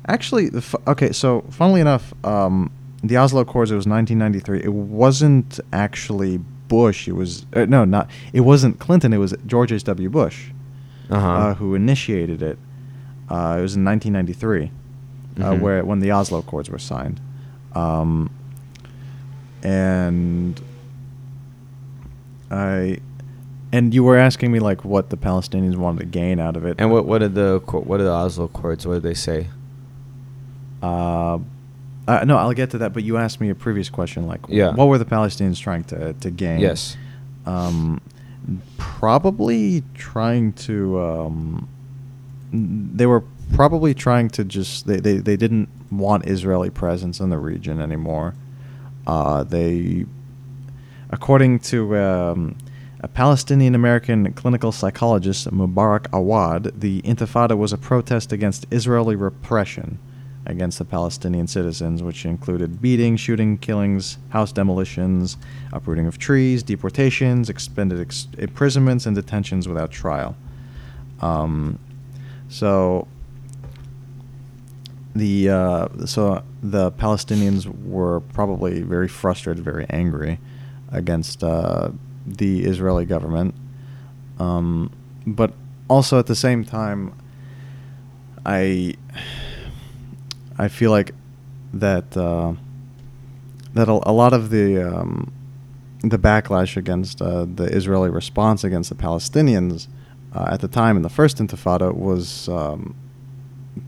Actually, 0.08 0.49
the 0.49 0.58
f- 0.60 0.75
okay. 0.88 1.12
So, 1.12 1.41
funnily 1.52 1.82
enough, 1.82 2.13
um, 2.25 2.71
the 3.04 3.17
Oslo 3.17 3.41
Accords. 3.41 3.71
It 3.71 3.75
was 3.75 3.86
1993. 3.88 4.63
It 4.63 4.73
wasn't 4.73 5.60
actually 5.71 6.38
Bush. 6.67 7.08
It 7.08 7.13
was 7.13 7.45
uh, 7.54 7.65
no, 7.65 7.85
not. 7.85 8.10
It 8.33 8.42
wasn't 8.42 8.79
Clinton. 8.79 9.13
It 9.13 9.17
was 9.17 9.35
George 9.46 9.71
H. 9.71 9.83
W. 9.85 10.10
Bush 10.10 10.50
Uh-huh. 11.10 11.27
uh, 11.27 11.54
who 11.56 11.75
initiated 11.75 12.42
it. 12.42 12.58
Uh, 13.29 13.58
it 13.60 13.62
was 13.62 13.75
in 13.75 13.83
1993, 13.83 14.71
uh, 15.40 15.52
Mhm. 15.54 15.60
where 15.62 15.85
when 15.85 16.00
the 16.00 16.12
Oslo 16.12 16.40
Accords 16.40 16.69
were 16.69 16.79
signed, 16.79 17.19
um, 17.75 18.29
and 19.63 20.60
I. 22.52 23.00
And 23.71 23.93
you 23.93 24.03
were 24.03 24.17
asking 24.17 24.51
me 24.51 24.59
like 24.59 24.83
what 24.83 25.09
the 25.11 25.17
Palestinians 25.17 25.75
wanted 25.75 25.99
to 25.99 26.05
gain 26.05 26.39
out 26.39 26.55
of 26.57 26.65
it. 26.65 26.75
And 26.79 26.91
what 26.91 27.05
what 27.05 27.19
did 27.19 27.35
the 27.35 27.59
what 27.65 27.97
did 27.97 28.05
the 28.05 28.11
Oslo 28.11 28.45
Accords? 28.45 28.87
What 28.87 28.95
did 28.95 29.03
they 29.03 29.13
say? 29.13 29.47
Uh, 30.81 31.39
uh, 32.07 32.23
no, 32.25 32.37
I'll 32.37 32.53
get 32.53 32.71
to 32.71 32.79
that. 32.79 32.93
But 32.93 33.03
you 33.03 33.17
asked 33.17 33.39
me 33.39 33.49
a 33.49 33.55
previous 33.55 33.89
question, 33.89 34.25
like, 34.25 34.39
Yeah. 34.47 34.73
what 34.73 34.87
were 34.87 34.97
the 34.97 35.05
Palestinians 35.05 35.59
trying 35.59 35.83
to 35.85 36.13
to 36.13 36.31
gain? 36.31 36.59
Yes. 36.59 36.97
Um, 37.45 38.01
probably 38.77 39.83
trying 39.93 40.53
to. 40.53 40.99
Um, 40.99 41.69
they 42.51 43.05
were 43.05 43.23
probably 43.53 43.93
trying 43.93 44.29
to 44.31 44.43
just. 44.43 44.87
They, 44.87 44.99
they, 44.99 45.17
they 45.17 45.37
didn't 45.37 45.69
want 45.91 46.25
Israeli 46.27 46.69
presence 46.71 47.19
in 47.19 47.29
the 47.29 47.37
region 47.37 47.79
anymore. 47.81 48.33
Uh, 49.05 49.43
they, 49.43 50.05
according 51.11 51.59
to 51.59 51.95
um, 51.97 52.57
a 53.02 53.08
Palestinian 53.08 53.75
American 53.75 54.33
clinical 54.33 54.71
psychologist, 54.71 55.50
Mubarak 55.50 56.08
Awad, 56.12 56.79
the 56.79 57.02
Intifada 57.04 57.58
was 57.58 57.71
a 57.71 57.77
protest 57.77 58.33
against 58.33 58.65
Israeli 58.71 59.15
repression 59.15 60.00
against 60.45 60.79
the 60.79 60.85
Palestinian 60.85 61.47
citizens, 61.47 62.02
which 62.02 62.25
included 62.25 62.81
beating, 62.81 63.15
shooting, 63.15 63.58
killings, 63.58 64.17
house 64.29 64.52
demolitions, 64.52 65.37
uprooting 65.71 66.08
of 66.08 66.17
trees, 66.17 66.63
deportations, 66.63 67.50
expended 67.50 68.02
ex- 68.02 68.27
imprisonments, 68.37 69.06
and 69.06 69.15
detentions 69.15 69.67
without 69.67 69.91
trial. 69.91 70.35
Um, 71.21 71.77
so 72.47 73.08
the 75.15 75.50
uh, 75.50 75.87
so 76.06 76.43
the 76.63 76.91
Palestinians 76.93 77.65
were 77.85 78.19
probably 78.21 78.81
very 78.81 79.08
frustrated, 79.08 79.63
very 79.63 79.85
angry 79.89 80.39
against 80.91 81.43
uh, 81.43 81.91
the 82.38 82.63
Israeli 82.65 83.06
government. 83.06 83.56
Um, 84.40 84.92
but 85.25 85.54
also 85.90 86.19
at 86.19 86.27
the 86.27 86.36
same 86.36 86.63
time, 86.63 87.13
I 88.46 88.96
I 90.58 90.67
feel 90.67 90.92
like 90.92 91.13
that 91.73 92.15
uh, 92.15 92.54
that 93.73 93.90
a, 93.90 94.00
a, 94.10 94.13
lot 94.13 94.34
of 94.34 94.50
the 94.50 94.77
um, 94.77 95.32
the 96.02 96.17
backlash 96.17 96.77
against 96.77 97.21
uh, 97.21 97.46
the 97.46 97.65
Israeli 97.65 98.10
response 98.10 98.63
against 98.63 98.90
the 98.90 98.96
Palestinians 98.96 99.88
uh, 100.34 100.50
at 100.52 100.62
the 100.62 100.67
time 100.67 100.96
in 100.96 101.04
the 101.04 101.10
first 101.10 101.38
Intifada 101.38 101.94
was 101.94 102.48
um, 102.50 102.96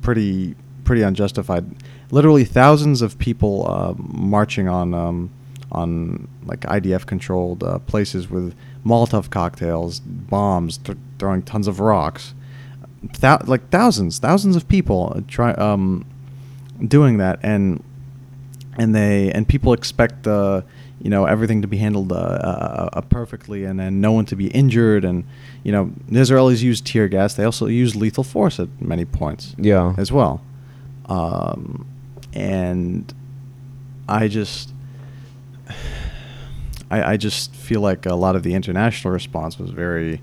pretty 0.02 0.56
pretty 0.84 1.02
unjustified. 1.02 1.66
Literally 2.12 2.44
thousands 2.44 3.02
of 3.02 3.18
people 3.18 3.70
uh, 3.70 3.94
marching 3.98 4.68
on 4.68 4.94
um, 4.94 5.30
on 5.72 6.28
like 6.46 6.62
IDF 6.62 7.06
controlled 7.06 7.64
uh, 7.64 7.80
places 7.80 8.30
with 8.30 8.56
Molotov 8.86 9.30
cocktails, 9.30 10.00
bombs, 10.00 10.78
th- 10.78 10.98
throwing 11.20 11.42
tons 11.44 11.68
of 11.68 11.80
rocks. 11.80 12.34
Thou- 13.20 13.42
like 13.46 13.70
thousands, 13.70 14.20
thousands 14.20 14.56
of 14.56 14.68
people 14.68 15.24
try 15.28 15.52
um, 15.54 16.06
doing 16.88 17.18
that, 17.18 17.40
and 17.44 17.84
and 18.78 18.94
they 18.96 19.32
and 19.32 19.48
people 19.48 19.74
expect 19.74 20.28
uh, 20.28 20.62
you 21.02 21.10
know 21.10 21.26
everything 21.26 21.62
to 21.62 21.68
be 21.68 21.78
handled 21.78 22.12
uh, 22.12 22.16
uh, 22.16 22.90
uh, 22.94 23.02
perfectly, 23.02 23.64
and 23.66 23.80
then 23.80 24.02
no 24.02 24.12
one 24.12 24.26
to 24.26 24.36
be 24.36 24.48
injured, 24.48 25.04
and 25.06 25.24
you 25.64 25.72
know 25.72 25.92
the 26.08 26.20
Israelis 26.20 26.62
use 26.62 26.82
tear 26.82 27.08
gas. 27.08 27.34
They 27.34 27.44
also 27.44 27.66
use 27.68 27.96
lethal 27.96 28.24
force 28.24 28.60
at 28.60 28.70
many 28.82 29.06
points. 29.06 29.56
Yeah, 29.58 29.96
as 29.98 30.12
well. 30.12 30.42
Um, 31.06 31.88
and 32.34 33.14
I 34.08 34.28
just 34.28 34.74
I, 36.90 37.14
I 37.14 37.18
just 37.18 37.56
feel 37.56 37.82
like 37.82 38.06
a 38.06 38.16
lot 38.16 38.36
of 38.36 38.44
the 38.44 38.54
international 38.54 39.14
response 39.14 39.58
was 39.58 39.72
very, 39.72 40.22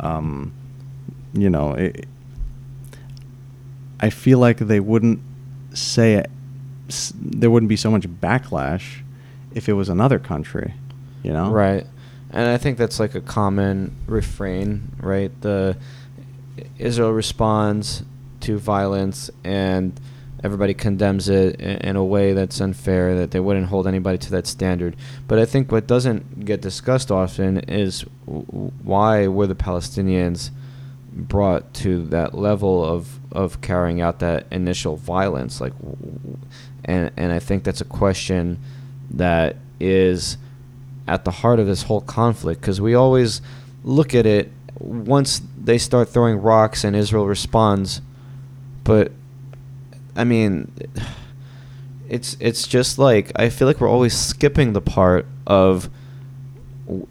um, 0.00 0.52
you 1.32 1.50
know, 1.50 1.72
it, 1.72 2.06
I 4.00 4.10
feel 4.10 4.38
like 4.38 4.58
they 4.58 4.80
wouldn't 4.80 5.20
say 5.72 6.14
it, 6.14 6.30
there 7.14 7.50
wouldn't 7.50 7.68
be 7.68 7.76
so 7.76 7.90
much 7.90 8.02
backlash 8.02 9.00
if 9.54 9.68
it 9.68 9.72
was 9.72 9.88
another 9.88 10.18
country, 10.18 10.74
you 11.22 11.32
know? 11.32 11.50
Right. 11.50 11.86
And 12.30 12.48
I 12.48 12.58
think 12.58 12.78
that's 12.78 12.98
like 13.00 13.14
a 13.14 13.20
common 13.20 13.96
refrain, 14.06 14.92
right? 15.00 15.30
The 15.40 15.76
Israel 16.78 17.12
responds 17.12 18.02
to 18.40 18.58
violence 18.58 19.30
and 19.42 19.98
everybody 20.44 20.74
condemns 20.74 21.30
it 21.30 21.58
in 21.58 21.96
a 21.96 22.04
way 22.04 22.34
that's 22.34 22.60
unfair 22.60 23.16
that 23.16 23.30
they 23.30 23.40
wouldn't 23.40 23.66
hold 23.66 23.86
anybody 23.86 24.18
to 24.18 24.30
that 24.30 24.46
standard. 24.46 24.94
But 25.26 25.38
i 25.38 25.46
think 25.46 25.72
what 25.72 25.86
doesn't 25.86 26.44
get 26.44 26.60
discussed 26.60 27.10
often 27.10 27.58
is 27.60 28.02
why 28.26 29.26
were 29.26 29.46
the 29.46 29.54
palestinians 29.54 30.50
brought 31.10 31.72
to 31.72 32.02
that 32.06 32.34
level 32.34 32.84
of 32.84 33.18
of 33.32 33.60
carrying 33.62 34.02
out 34.02 34.18
that 34.18 34.46
initial 34.52 34.96
violence? 34.96 35.60
Like 35.62 35.72
and 36.84 37.10
and 37.16 37.32
i 37.32 37.38
think 37.38 37.64
that's 37.64 37.80
a 37.80 37.86
question 37.86 38.58
that 39.10 39.56
is 39.80 40.36
at 41.08 41.24
the 41.24 41.30
heart 41.30 41.58
of 41.58 41.66
this 41.66 41.84
whole 41.84 42.00
conflict 42.02 42.60
because 42.60 42.80
we 42.80 42.94
always 42.94 43.40
look 43.82 44.14
at 44.14 44.26
it 44.26 44.50
once 44.78 45.40
they 45.58 45.78
start 45.78 46.08
throwing 46.08 46.36
rocks 46.36 46.84
and 46.84 46.96
israel 46.96 47.26
responds 47.26 48.00
but 48.82 49.12
I 50.16 50.24
mean, 50.24 50.72
it's 52.08 52.36
it's 52.40 52.66
just 52.66 52.98
like 52.98 53.32
I 53.36 53.48
feel 53.48 53.66
like 53.66 53.80
we're 53.80 53.88
always 53.88 54.16
skipping 54.16 54.72
the 54.72 54.80
part 54.80 55.26
of 55.46 55.88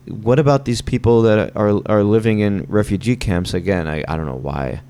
what 0.06 0.40
about 0.40 0.66
these 0.66 0.82
people 0.82 1.24
that 1.24 1.56
are 1.56 1.82
are 1.86 2.04
living 2.04 2.40
in 2.40 2.66
refugee 2.70 3.16
camps? 3.16 3.54
Again 3.54 3.88
I, 3.88 4.04
I 4.08 4.16
don't 4.16 4.26
know 4.26 4.36
why 4.36 4.82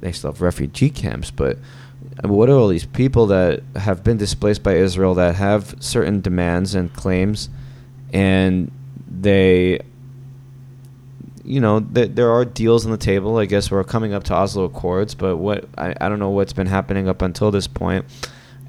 they 0.00 0.12
still 0.12 0.32
have 0.32 0.40
refugee 0.40 0.90
camps 0.90 1.30
but 1.30 1.58
what 2.22 2.48
are 2.48 2.54
all 2.54 2.68
these 2.68 2.86
people 2.86 3.26
that 3.26 3.62
have 3.76 4.02
been 4.02 4.16
displaced 4.16 4.62
by 4.62 4.74
Israel 4.74 5.14
that 5.14 5.36
have 5.36 5.74
certain 5.80 6.20
demands 6.20 6.74
and 6.74 6.92
claims 6.92 7.48
and 8.12 8.70
they 9.08 9.80
you 11.48 11.60
know, 11.60 11.80
th- 11.80 12.10
there 12.14 12.30
are 12.30 12.44
deals 12.44 12.84
on 12.84 12.92
the 12.92 12.98
table. 12.98 13.38
I 13.38 13.46
guess 13.46 13.70
we're 13.70 13.82
coming 13.82 14.12
up 14.12 14.24
to 14.24 14.34
Oslo 14.34 14.64
Accords, 14.64 15.14
but 15.14 15.38
what 15.38 15.64
I, 15.78 15.94
I 16.00 16.08
don't 16.10 16.18
know 16.18 16.30
what's 16.30 16.52
been 16.52 16.66
happening 16.66 17.08
up 17.08 17.22
until 17.22 17.50
this 17.50 17.66
point, 17.66 18.04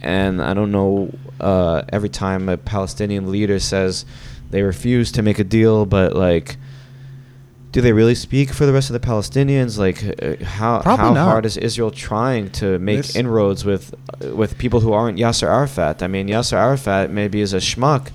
and 0.01 0.41
I 0.41 0.53
don't 0.53 0.71
know. 0.71 1.13
Uh, 1.39 1.83
every 1.91 2.09
time 2.09 2.47
a 2.49 2.57
Palestinian 2.57 3.31
leader 3.31 3.59
says 3.59 4.05
they 4.49 4.61
refuse 4.61 5.11
to 5.13 5.21
make 5.21 5.39
a 5.39 5.43
deal, 5.43 5.85
but 5.85 6.15
like, 6.15 6.55
do 7.73 7.81
they 7.81 7.91
really 7.91 8.15
speak 8.15 8.49
for 8.49 8.65
the 8.65 8.71
rest 8.73 8.89
of 8.89 8.93
the 8.93 9.05
Palestinians? 9.05 9.77
Like, 9.77 10.01
uh, 10.23 10.43
how 10.45 10.81
Probably 10.81 11.05
how 11.05 11.13
not. 11.13 11.25
hard 11.25 11.45
is 11.45 11.57
Israel 11.57 11.91
trying 11.91 12.49
to 12.51 12.79
make 12.79 13.13
inroads 13.15 13.65
with 13.65 13.93
uh, 14.23 14.33
with 14.33 14.57
people 14.57 14.79
who 14.79 14.93
aren't 14.93 15.17
Yasser 15.19 15.47
Arafat? 15.47 16.01
I 16.01 16.07
mean, 16.07 16.29
Yasser 16.29 16.53
Arafat 16.53 17.11
maybe 17.11 17.41
is 17.41 17.53
a 17.53 17.57
schmuck, 17.57 18.11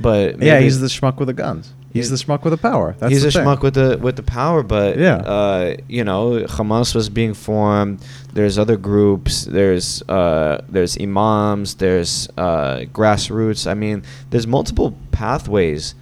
but 0.00 0.42
yeah, 0.42 0.58
he's 0.58 0.80
the 0.80 0.88
schmuck 0.88 1.16
with 1.18 1.28
the 1.28 1.32
guns. 1.34 1.74
He's 1.92 2.10
the 2.10 2.16
schmuck 2.16 2.44
with 2.44 2.52
the 2.52 2.56
power. 2.58 2.94
That's 2.98 3.12
he's 3.12 3.22
the 3.22 3.28
a 3.28 3.30
thing. 3.32 3.44
schmuck 3.44 3.62
with 3.62 3.74
the 3.74 3.98
with 4.00 4.16
the 4.16 4.22
power, 4.22 4.62
but 4.62 4.96
yeah, 4.96 5.16
uh, 5.16 5.76
you 5.88 6.04
know, 6.04 6.44
Hamas 6.46 6.94
was 6.94 7.08
being 7.08 7.34
formed. 7.34 8.00
There's 8.32 8.58
other 8.58 8.76
groups. 8.76 9.44
There's 9.44 10.02
uh, 10.08 10.62
there's 10.68 10.96
imams. 10.98 11.74
There's 11.74 12.28
uh, 12.36 12.84
grassroots. 12.92 13.68
I 13.68 13.74
mean, 13.74 14.04
there's 14.30 14.46
multiple 14.46 14.96
pathways 15.10 15.94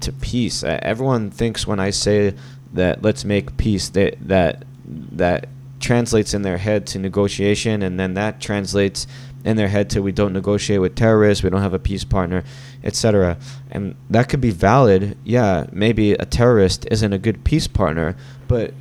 to 0.00 0.12
peace. 0.12 0.64
everyone 0.64 1.30
thinks 1.30 1.66
when 1.66 1.80
I 1.80 1.90
say 1.90 2.34
that 2.72 3.02
let's 3.02 3.24
make 3.24 3.56
peace 3.56 3.88
that 3.90 4.16
that 4.20 4.64
that 4.84 5.48
translates 5.80 6.34
in 6.34 6.42
their 6.42 6.58
head 6.58 6.86
to 6.88 6.98
negotiation, 6.98 7.82
and 7.82 8.00
then 8.00 8.14
that 8.14 8.40
translates 8.40 9.06
in 9.44 9.56
their 9.56 9.68
head 9.68 9.90
to 9.90 10.00
we 10.00 10.10
don't 10.10 10.32
negotiate 10.32 10.80
with 10.80 10.94
terrorists, 10.96 11.44
we 11.44 11.50
don't 11.50 11.60
have 11.60 11.74
a 11.74 11.78
peace 11.78 12.02
partner, 12.04 12.42
etc. 12.82 13.36
And 13.70 13.94
that 14.10 14.28
could 14.28 14.40
be 14.40 14.50
valid. 14.50 15.16
Yeah, 15.24 15.66
maybe 15.70 16.12
a 16.12 16.24
terrorist 16.24 16.86
isn't 16.90 17.12
a 17.12 17.18
good 17.18 17.44
peace 17.44 17.66
partner, 17.66 18.16
but 18.48 18.72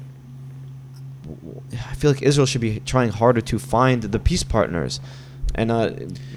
I 1.74 1.96
feel 1.96 2.12
like 2.12 2.22
Israel 2.22 2.46
should 2.46 2.62
be 2.62 2.80
trying 2.82 3.10
harder 3.10 3.42
to 3.42 3.60
find 3.60 4.04
the 4.04 4.20
peace 4.20 4.44
partners 4.44 5.00
and 5.56 5.72
uh, 5.72 5.92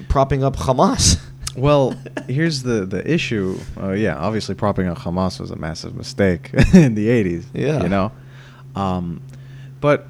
propping 0.09 0.45
up 0.45 0.57
Hamas. 0.57 1.20
Well, 1.57 1.97
here's 2.29 2.64
the 2.64 2.85
the 2.85 3.11
issue. 3.11 3.59
Uh, 3.81 3.93
yeah, 3.93 4.14
obviously 4.18 4.55
propping 4.55 4.89
up 4.89 4.99
Hamas 4.99 5.41
was 5.41 5.51
a 5.51 5.57
massive 5.57 5.97
mistake 5.97 6.51
in 6.74 6.95
the 6.95 7.09
80s. 7.09 7.47
Yeah, 7.55 7.83
you 7.83 7.89
know, 7.89 8.12
um, 8.74 9.22
but 9.81 10.07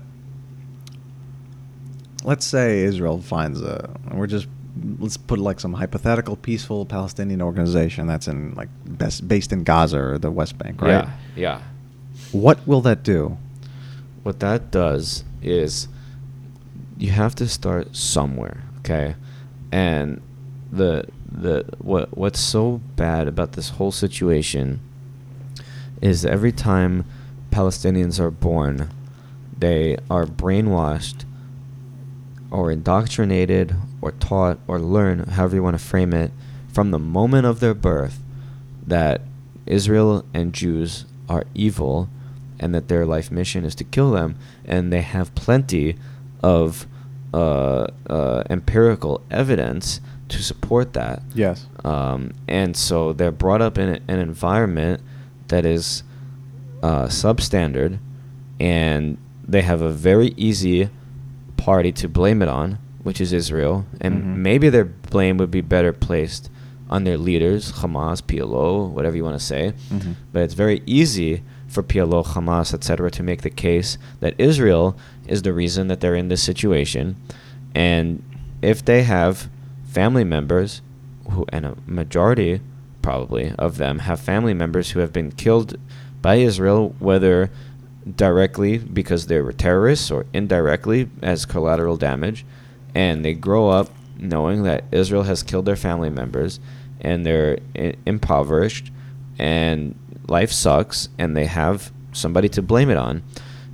let's 2.27 2.45
say 2.45 2.83
Israel 2.83 3.23
finds 3.23 3.63
a, 3.63 3.89
we're 4.13 4.27
just 4.27 4.49
let's 4.99 5.17
put 5.17 5.39
like 5.39 5.59
some 5.59 5.73
hypothetical 5.73 6.37
peaceful 6.37 6.85
Palestinian 6.85 7.41
organization 7.41 8.07
that's 8.07 8.29
in 8.29 8.53
like 8.55 8.69
best, 8.85 9.27
based 9.27 9.53
in 9.53 9.63
Gaza 9.63 9.99
or 9.99 10.19
the 10.19 10.31
West 10.31 10.59
Bank, 10.59 10.83
right? 10.83 10.91
Yeah, 10.91 11.11
yeah. 11.35 11.63
What 12.33 12.67
will 12.67 12.83
that 12.83 13.03
do? 13.03 13.39
What 14.25 14.41
that 14.41 14.71
does 14.71 15.25
is 15.41 15.89
you 16.99 17.13
have 17.13 17.35
to 17.37 17.49
start 17.49 17.95
somewhere, 17.97 18.65
okay? 18.81 19.15
And 19.71 20.21
the 20.71 21.05
the 21.31 21.65
what 21.79 22.17
what's 22.17 22.41
so 22.41 22.81
bad 22.97 23.29
about 23.29 23.53
this 23.53 23.71
whole 23.71 23.93
situation 23.93 24.81
is 26.03 26.25
every 26.25 26.53
time 26.53 27.05
Palestinians 27.53 28.19
are 28.19 28.33
born, 28.33 28.91
they 29.57 29.97
are 30.11 30.27
brainwashed 30.27 31.26
or 32.51 32.71
indoctrinated 32.71 33.75
or 34.01 34.13
taught 34.13 34.59
or 34.67 34.79
learn, 34.79 35.21
however 35.21 35.57
you 35.57 35.63
want 35.63 35.79
to 35.79 35.85
frame 35.85 36.13
it, 36.13 36.31
from 36.73 36.91
the 36.91 36.99
moment 36.99 37.47
of 37.47 37.61
their 37.61 37.75
birth 37.75 38.21
that 38.87 39.23
Israel 39.67 40.25
and 40.33 40.53
Jews 40.53 41.07
are 41.29 41.45
evil 41.55 42.09
and 42.59 42.75
that 42.75 42.89
their 42.89 43.05
life 43.05 43.31
mission 43.31 43.65
is 43.65 43.75
to 43.77 43.85
kill 43.85 44.13
them. 44.13 44.37
And 44.65 44.93
they 44.93 45.03
have 45.03 45.35
plenty 45.35 45.97
of 46.43 46.87
uh, 47.35 47.89
uh, 48.09 48.45
empirical 48.49 49.23
evidence 49.31 50.01
to 50.29 50.43
support 50.43 50.93
that. 50.95 51.23
Yes. 51.35 51.67
Um, 51.85 52.33
and 52.49 52.77
so 52.77 53.13
they're 53.13 53.31
brought 53.31 53.63
up 53.63 53.79
in 53.79 54.01
an 54.09 54.19
environment 54.19 55.03
that 55.49 55.65
is 55.65 56.03
uh, 56.83 57.07
substandard 57.07 57.99
and 58.59 59.19
they 59.47 59.63
have 59.63 59.83
a 59.83 59.91
very 59.91 60.29
easy 60.37 60.91
party 61.57 61.93
to 61.93 62.09
blame 62.09 62.43
it 62.43 62.49
on, 62.49 62.79
which 63.03 63.21
is 63.21 63.33
Israel, 63.33 63.87
and 64.01 64.17
mm-hmm. 64.17 64.43
maybe 64.43 64.69
their 64.69 64.85
blame 64.85 65.37
would 65.39 65.51
be 65.51 65.61
better 65.61 65.93
placed 65.93 66.51
on 66.89 67.05
their 67.05 67.19
leaders, 67.19 67.73
Hamas, 67.73 68.23
PLO, 68.23 68.89
whatever 68.89 69.17
you 69.17 69.25
want 69.25 69.39
to 69.39 69.45
say. 69.45 69.75
Mm-hmm. 69.91 70.13
But 70.33 70.43
it's 70.43 70.55
very 70.55 70.83
easy 70.87 71.43
for 71.67 71.83
PLO, 71.83 72.25
Hamas, 72.25 72.73
etc., 72.73 73.11
to 73.11 73.23
make 73.23 73.43
the 73.43 73.51
case 73.51 73.99
that 74.21 74.35
Israel 74.39 74.97
is 75.27 75.43
the 75.43 75.53
reason 75.53 75.89
that 75.89 76.01
they're 76.01 76.15
in 76.15 76.29
this 76.29 76.43
situation, 76.43 77.17
and 77.75 78.23
if 78.63 78.85
they 78.85 79.03
have 79.03 79.49
family 79.85 80.25
members 80.25 80.81
who 81.31 81.45
and 81.51 81.67
a 81.67 81.77
majority 81.87 82.61
probably 83.03 83.53
of 83.59 83.77
them 83.77 84.01
have 84.01 84.19
family 84.19 84.53
members 84.53 84.91
who 84.91 84.99
have 85.01 85.13
been 85.13 85.31
killed 85.31 85.77
by 86.23 86.37
Israel, 86.37 86.95
whether 86.99 87.51
directly 88.15 88.79
because 88.79 89.27
they 89.27 89.41
were 89.41 89.53
terrorists 89.53 90.11
or 90.11 90.27
indirectly 90.33 91.09
as 91.23 91.45
collateral 91.45 91.97
damage, 91.97 92.45
and 92.95 93.25
they 93.25 93.35
grow 93.35 93.69
up 93.69 93.91
knowing 94.19 94.63
that 94.63 94.85
Israel 94.93 95.25
has 95.25 95.43
killed 95.43 95.67
their 95.67 95.77
family 95.77 96.11
members 96.11 96.61
and 97.01 97.27
they're 97.27 97.59
I- 97.77 97.95
impoverished 98.07 98.91
and 99.39 99.95
life 100.29 100.51
sucks 100.51 101.09
and 101.19 101.37
they 101.37 101.45
have 101.47 101.93
somebody 102.13 102.49
to 102.51 102.63
blame 102.63 102.91
it 102.91 102.97
on. 102.97 103.23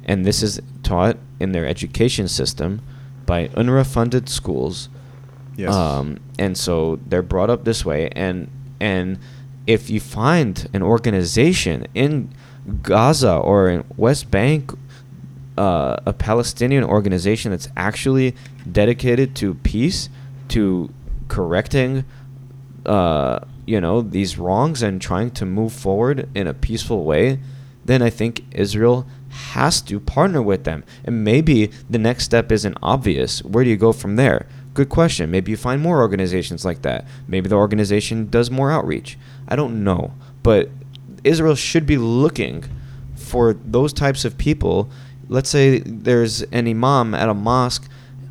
And 0.05 0.25
this 0.25 0.43
is 0.43 0.61
taught 0.83 1.17
in 1.39 1.53
their 1.53 1.67
education 1.67 2.27
system 2.27 2.83
by 3.25 3.49
UNRWA 3.49 3.87
funded 3.87 4.29
schools. 4.29 4.89
Yes. 5.57 5.73
Um, 5.73 6.19
and 6.39 6.59
so 6.59 6.99
they're 7.07 7.23
brought 7.23 7.51
up 7.51 7.65
this 7.65 7.85
way. 7.85 8.09
And, 8.11 8.51
and 8.81 9.19
if 9.67 9.89
you 9.91 10.01
find 10.01 10.69
an 10.73 10.83
organization 10.83 11.87
in 11.95 12.31
Gaza 12.83 13.35
or 13.35 13.69
in 13.69 13.85
West 13.97 14.31
Bank, 14.31 14.73
uh, 15.59 15.97
a 16.07 16.13
Palestinian 16.13 16.85
organization 16.85 17.51
that's 17.51 17.69
actually 17.77 18.35
dedicated 18.71 19.35
to 19.37 19.55
peace, 19.55 20.09
to 20.49 20.91
correcting, 21.29 22.05
uh, 22.87 23.41
you 23.67 23.81
know, 23.81 24.01
these 24.01 24.39
wrongs 24.39 24.83
and 24.83 25.01
trying 25.01 25.31
to 25.31 25.47
move 25.47 25.73
forward 25.73 26.29
in 26.35 26.47
a 26.47 26.55
peaceful 26.55 27.05
way, 27.05 27.39
then 27.85 28.03
I 28.03 28.11
think 28.11 28.45
Israel 28.53 29.07
has 29.29 29.81
to 29.83 29.99
partner 29.99 30.43
with 30.43 30.65
them. 30.65 30.85
And 31.05 31.25
maybe 31.25 31.71
the 31.89 31.99
next 31.99 32.25
step 32.25 32.53
isn't 32.53 32.77
obvious. 32.83 33.43
Where 33.45 33.65
do 33.65 33.71
you 33.71 33.77
go 33.77 33.93
from 33.93 34.17
there? 34.17 34.47
Good 34.75 34.89
question. 34.89 35.31
Maybe 35.31 35.51
you 35.51 35.57
find 35.57 35.83
more 35.83 36.01
organizations 36.01 36.65
like 36.65 36.83
that. 36.83 37.07
Maybe 37.27 37.49
the 37.49 37.57
organization 37.57 38.29
does 38.29 38.51
more 38.51 38.71
outreach. 38.71 39.19
I 39.49 39.57
don't 39.57 39.85
know. 39.85 40.13
But 40.43 40.71
Israel 41.25 41.55
should 41.55 41.87
be 41.87 41.97
looking 41.99 42.65
for 43.15 43.55
those 43.55 43.93
types 43.93 44.25
of 44.25 44.37
people. 44.39 44.91
Let's 45.29 45.49
say 45.49 45.79
there's 45.79 46.43
an 46.43 46.67
imam 46.69 47.15
at 47.15 47.29
a 47.29 47.35
mosque 47.35 47.89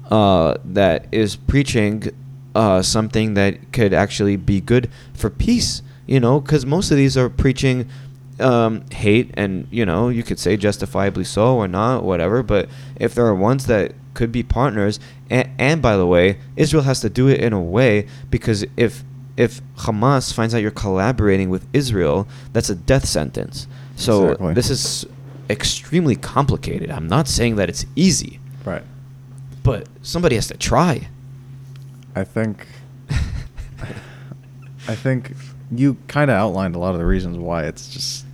uh, 0.09 0.57
that 0.65 1.07
is 1.11 1.35
preaching 1.35 2.03
uh, 2.53 2.81
something 2.81 3.33
that 3.35 3.71
could 3.71 3.93
actually 3.93 4.35
be 4.35 4.61
good 4.61 4.89
for 5.13 5.29
peace. 5.29 5.81
You 6.05 6.19
know, 6.19 6.41
because 6.41 6.65
most 6.65 6.91
of 6.91 6.97
these 6.97 7.15
are 7.15 7.29
preaching 7.29 7.87
um, 8.39 8.83
hate, 8.89 9.31
and 9.35 9.67
you 9.71 9.85
know, 9.85 10.09
you 10.09 10.23
could 10.23 10.39
say 10.39 10.57
justifiably 10.57 11.23
so 11.23 11.55
or 11.55 11.67
not, 11.67 12.03
whatever. 12.03 12.43
But 12.43 12.69
if 12.97 13.15
there 13.15 13.25
are 13.25 13.35
ones 13.35 13.67
that 13.67 13.93
could 14.13 14.31
be 14.31 14.43
partners, 14.43 14.99
and, 15.29 15.49
and 15.57 15.81
by 15.81 15.95
the 15.95 16.05
way, 16.05 16.39
Israel 16.57 16.83
has 16.83 16.99
to 17.01 17.09
do 17.09 17.27
it 17.27 17.39
in 17.39 17.53
a 17.53 17.61
way 17.61 18.07
because 18.29 18.65
if 18.75 19.03
if 19.38 19.61
Hamas 19.77 20.34
finds 20.34 20.53
out 20.53 20.61
you're 20.61 20.71
collaborating 20.71 21.49
with 21.49 21.65
Israel, 21.73 22.27
that's 22.53 22.69
a 22.69 22.75
death 22.75 23.05
sentence. 23.07 23.67
So 23.95 24.23
Exactly. 24.23 24.53
this 24.53 24.69
is 24.69 25.05
extremely 25.49 26.15
complicated. 26.15 26.89
I'm 26.91 27.07
not 27.07 27.27
saying 27.27 27.55
that 27.57 27.69
it's 27.69 27.86
easy, 27.95 28.39
right. 28.65 28.84
but 29.63 29.88
somebody 30.01 30.36
has 30.36 30.47
to 30.47 30.57
try. 30.57 31.07
I 32.15 32.23
think 32.23 32.67
I 34.88 34.95
think 34.95 35.34
you 35.71 35.97
kind 36.07 36.29
of 36.29 36.38
outlined 36.38 36.75
a 36.75 36.79
lot 36.79 36.93
of 36.93 36.99
the 36.99 37.05
reasons 37.05 37.38
why 37.38 37.63
it's 37.65 37.89
just 37.89 38.25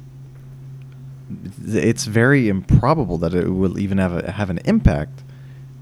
it's 1.65 2.05
very 2.05 2.47
improbable 2.47 3.17
that 3.17 3.33
it 3.33 3.49
will 3.49 3.77
even 3.77 3.97
have 3.97 4.13
a, 4.13 4.31
have 4.31 4.49
an 4.49 4.59
impact 4.65 5.23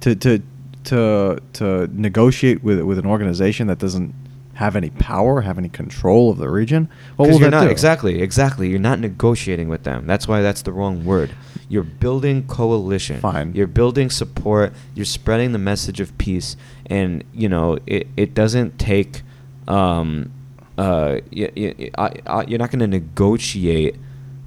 to 0.01 0.16
to 0.16 0.41
to 0.86 1.39
to 1.53 1.88
negotiate 1.93 2.63
with 2.63 2.82
with 2.82 2.97
an 2.97 3.05
organization 3.05 3.68
that 3.68 3.78
doesn't 3.78 4.13
have 4.56 4.76
any 4.76 4.89
power, 4.89 5.41
have 5.41 5.58
any 5.58 5.70
control 5.70 6.32
of 6.32 6.38
the 6.38 6.49
region. 6.49 6.89
What 7.18 7.30
will 7.30 7.39
you're 7.39 7.49
that 7.51 7.58
not 7.58 7.64
do? 7.66 7.70
exactly, 7.70 8.22
exactly. 8.22 8.70
You're 8.70 8.80
not 8.80 8.99
negotiating 8.99 9.68
with 9.70 9.84
them. 9.84 10.08
That's 10.08 10.28
why 10.28 10.41
that's 10.41 10.62
the 10.64 10.72
wrong 10.72 11.06
word. 11.06 11.32
You're 11.70 11.84
building 11.84 12.47
coalition. 12.47 13.20
Fine. 13.20 13.53
You're 13.53 13.68
building 13.68 14.10
support. 14.10 14.74
You're 14.93 15.06
spreading 15.06 15.51
the 15.51 15.58
message 15.60 15.99
of 15.99 16.18
peace, 16.18 16.56
and 16.88 17.24
you 17.34 17.49
know 17.49 17.78
it. 17.86 18.08
It 18.18 18.34
doesn't 18.34 18.80
take. 18.80 19.24
Um, 19.68 20.32
uh, 20.78 21.20
y- 21.36 21.51
y- 21.56 21.89
I, 21.97 22.12
I, 22.28 22.43
you're 22.45 22.60
not 22.60 22.70
going 22.70 22.80
to 22.82 22.88
negotiate 22.88 23.95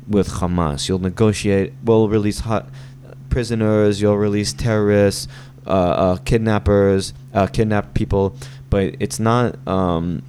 with 0.07 0.29
Hamas. 0.29 0.89
You'll 0.89 1.01
negotiate. 1.01 1.73
We'll 1.85 2.09
release 2.09 2.41
hot 2.41 2.69
prisoners. 3.31 4.01
You'll 4.01 4.17
release 4.19 4.53
terrorists, 4.53 5.29
uh, 5.67 5.71
uh, 5.71 6.17
kidnappers, 6.19 7.13
uh, 7.35 7.47
kidnap 7.47 7.95
people. 7.95 8.35
But 8.71 8.97
it's 9.01 9.19
not. 9.19 9.57
Um, 9.67 10.23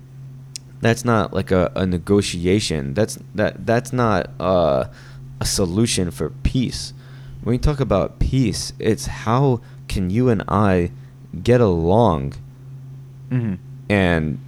that's 0.82 1.04
not 1.04 1.34
like 1.34 1.52
a, 1.52 1.72
a 1.76 1.86
negotiation. 1.86 2.94
That's 2.94 3.20
that 3.36 3.66
that's 3.66 3.92
not 3.92 4.30
uh, 4.40 4.86
a 5.42 5.46
solution 5.46 6.10
for 6.12 6.30
peace. 6.44 6.94
When 7.44 7.54
you 7.54 7.60
talk 7.60 7.80
about 7.80 8.20
peace, 8.20 8.74
it's 8.80 9.06
how 9.08 9.62
can 9.88 10.10
you 10.10 10.30
and 10.30 10.44
I 10.48 10.92
get 11.44 11.62
along 11.62 12.34
Mhm. 13.32 13.58
and 13.90 14.40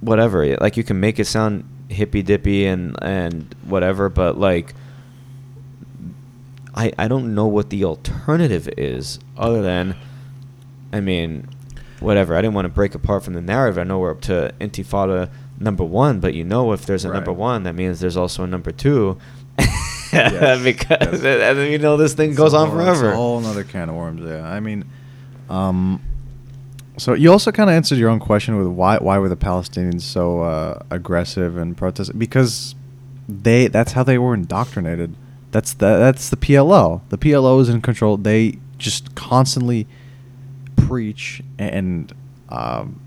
whatever. 0.00 0.56
Like 0.56 0.76
you 0.76 0.84
can 0.84 0.98
make 1.00 1.18
it 1.18 1.26
sound 1.26 1.64
hippy 1.88 2.22
dippy 2.22 2.66
and 2.66 2.96
and 3.02 3.54
whatever, 3.64 4.08
but 4.08 4.38
like 4.38 4.74
I 6.74 6.92
I 6.98 7.08
don't 7.08 7.34
know 7.34 7.46
what 7.46 7.70
the 7.70 7.84
alternative 7.84 8.68
is 8.76 9.18
other 9.36 9.62
than 9.62 9.94
I 10.92 11.00
mean 11.00 11.48
whatever. 12.04 12.36
I 12.36 12.40
didn't 12.42 12.54
want 12.54 12.66
to 12.66 12.70
break 12.70 12.94
apart 12.94 13.24
from 13.24 13.34
the 13.34 13.40
narrative. 13.40 13.78
I 13.78 13.84
know 13.84 13.98
we're 13.98 14.10
up 14.12 14.20
to 14.22 14.52
Intifada 14.60 15.30
number 15.58 15.84
one, 15.84 16.20
but 16.20 16.34
you 16.34 16.44
know 16.44 16.72
if 16.72 16.84
there's 16.86 17.04
a 17.04 17.12
number 17.12 17.32
one, 17.32 17.62
that 17.64 17.74
means 17.74 18.00
there's 18.00 18.16
also 18.16 18.44
a 18.44 18.46
number 18.46 18.70
two. 18.72 19.18
Yes, 20.12 20.62
because 20.62 21.24
yes. 21.24 21.42
and 21.50 21.58
then 21.58 21.72
you 21.72 21.78
know 21.78 21.96
this 21.96 22.14
thing 22.14 22.30
It's 22.30 22.38
goes 22.38 22.54
on 22.54 22.68
whole- 22.70 22.78
it's 22.78 22.86
forever. 23.00 23.12
a 23.12 23.16
whole 23.16 23.38
another 23.38 23.64
can 23.64 23.88
of 23.88 23.96
worms. 23.96 24.22
Yeah, 24.24 24.48
I 24.48 24.60
mean, 24.60 24.84
um, 25.50 26.00
so 26.98 27.14
you 27.14 27.32
also 27.32 27.50
kind 27.50 27.68
of 27.68 27.74
answered 27.74 27.98
your 27.98 28.10
own 28.10 28.20
question 28.20 28.56
with 28.56 28.68
why 28.68 28.98
why 28.98 29.18
were 29.18 29.28
the 29.28 29.36
Palestinians 29.36 30.02
so 30.02 30.42
uh, 30.42 30.78
aggressive 30.90 31.56
and 31.56 31.76
protest 31.76 32.16
because 32.16 32.76
they 33.28 33.66
that's 33.66 33.92
how 33.92 34.04
they 34.04 34.16
were 34.16 34.34
indoctrinated. 34.34 35.16
That's 35.50 35.72
the 35.72 35.98
that's 35.98 36.30
the 36.30 36.36
PLO. 36.36 37.00
The 37.08 37.18
PLO 37.18 37.60
is 37.60 37.68
in 37.68 37.80
control. 37.80 38.16
They 38.16 38.58
just 38.78 39.16
constantly 39.16 39.88
preach 40.86 41.42
and 41.58 42.12
um, 42.48 43.00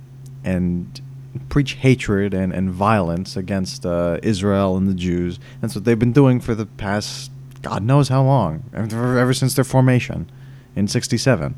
and 0.44 1.02
preach 1.50 1.74
hatred 1.74 2.34
and, 2.34 2.54
and 2.54 2.72
violence 2.72 3.38
against 3.38 3.86
uh, 3.86 4.18
Israel 4.24 4.78
and 4.78 4.88
the 4.88 4.94
Jews. 4.94 5.40
That's 5.62 5.76
what 5.76 5.86
they've 5.86 6.00
been 6.00 6.14
doing 6.14 6.40
for 6.40 6.56
the 6.56 6.66
past 6.66 7.32
God 7.62 7.84
knows 7.84 8.10
how 8.10 8.24
long, 8.24 8.64
ever, 8.74 9.18
ever 9.18 9.34
since 9.34 9.54
their 9.56 9.64
formation 9.64 10.30
in 10.76 10.88
'67. 10.88 11.56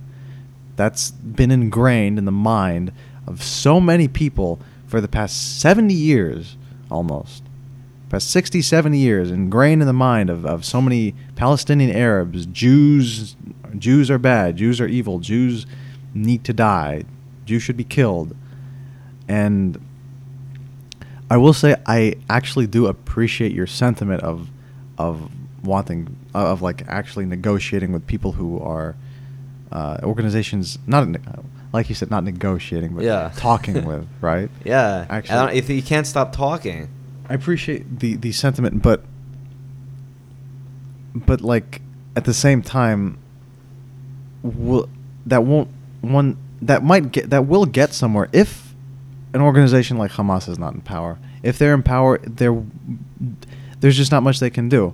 That's 0.75 1.11
been 1.11 1.51
ingrained 1.51 2.17
in 2.17 2.25
the 2.25 2.31
mind 2.31 2.93
of 3.27 3.43
so 3.43 3.79
many 3.79 4.07
people 4.07 4.59
for 4.87 4.99
the 5.01 5.07
past 5.07 5.59
70 5.59 5.93
years, 5.93 6.57
almost. 6.89 7.43
Past 8.09 8.31
60, 8.31 8.61
70 8.61 8.97
years, 8.97 9.29
ingrained 9.29 9.81
in 9.81 9.87
the 9.87 9.93
mind 9.93 10.31
of, 10.31 10.45
of 10.45 10.65
so 10.65 10.81
many 10.81 11.13
Palestinian 11.35 11.91
Arabs. 11.91 12.47
Jews, 12.47 13.35
Jews 13.77 14.09
are 14.09 14.17
bad. 14.17 14.55
Jews 14.55 14.81
are 14.81 14.87
evil. 14.87 15.19
Jews 15.19 15.67
need 16.13 16.43
to 16.45 16.53
die. 16.53 17.03
Jews 17.45 17.63
should 17.63 17.77
be 17.77 17.83
killed. 17.83 18.35
And 19.27 19.79
I 21.29 21.37
will 21.37 21.53
say 21.53 21.75
I 21.85 22.15
actually 22.29 22.67
do 22.67 22.87
appreciate 22.87 23.51
your 23.51 23.67
sentiment 23.67 24.23
of 24.23 24.49
of 24.97 25.29
wanting 25.63 26.15
of 26.33 26.61
like 26.61 26.83
actually 26.87 27.25
negotiating 27.25 27.91
with 27.91 28.05
people 28.07 28.31
who 28.33 28.59
are 28.59 28.95
uh, 29.71 29.99
organizations 30.03 30.79
not 30.87 31.07
like 31.73 31.89
you 31.89 31.95
said 31.95 32.09
not 32.09 32.23
negotiating 32.23 32.95
but 32.95 33.03
Yeah. 33.03 33.31
talking 33.37 33.85
with 33.85 34.07
right 34.21 34.49
Yeah, 34.65 35.05
Actually- 35.09 35.37
I 35.37 35.45
don't, 35.47 35.55
if 35.55 35.69
you 35.69 35.81
can't 35.83 36.07
stop 36.07 36.33
talking. 36.33 36.89
I 37.29 37.35
appreciate 37.35 37.99
the 37.99 38.15
the 38.15 38.31
sentiment, 38.31 38.81
but 38.81 39.03
but 41.13 41.41
like 41.41 41.81
at 42.15 42.25
the 42.25 42.33
same 42.33 42.61
time, 42.63 43.17
will 44.41 44.89
that 45.25 45.43
won't 45.43 45.69
one 46.01 46.37
that 46.61 46.83
might 46.83 47.11
get 47.11 47.29
that 47.29 47.45
will 47.45 47.65
get 47.65 47.93
somewhere 47.93 48.29
if 48.33 48.73
an 49.33 49.41
organization 49.41 49.97
like 49.97 50.11
Hamas 50.11 50.49
is 50.49 50.57
not 50.57 50.73
in 50.73 50.81
power. 50.81 51.17
If 51.43 51.57
they're 51.57 51.73
in 51.73 51.83
power, 51.83 52.19
there 52.19 52.61
there's 53.79 53.97
just 53.97 54.11
not 54.11 54.23
much 54.23 54.39
they 54.39 54.49
can 54.49 54.69
do. 54.69 54.93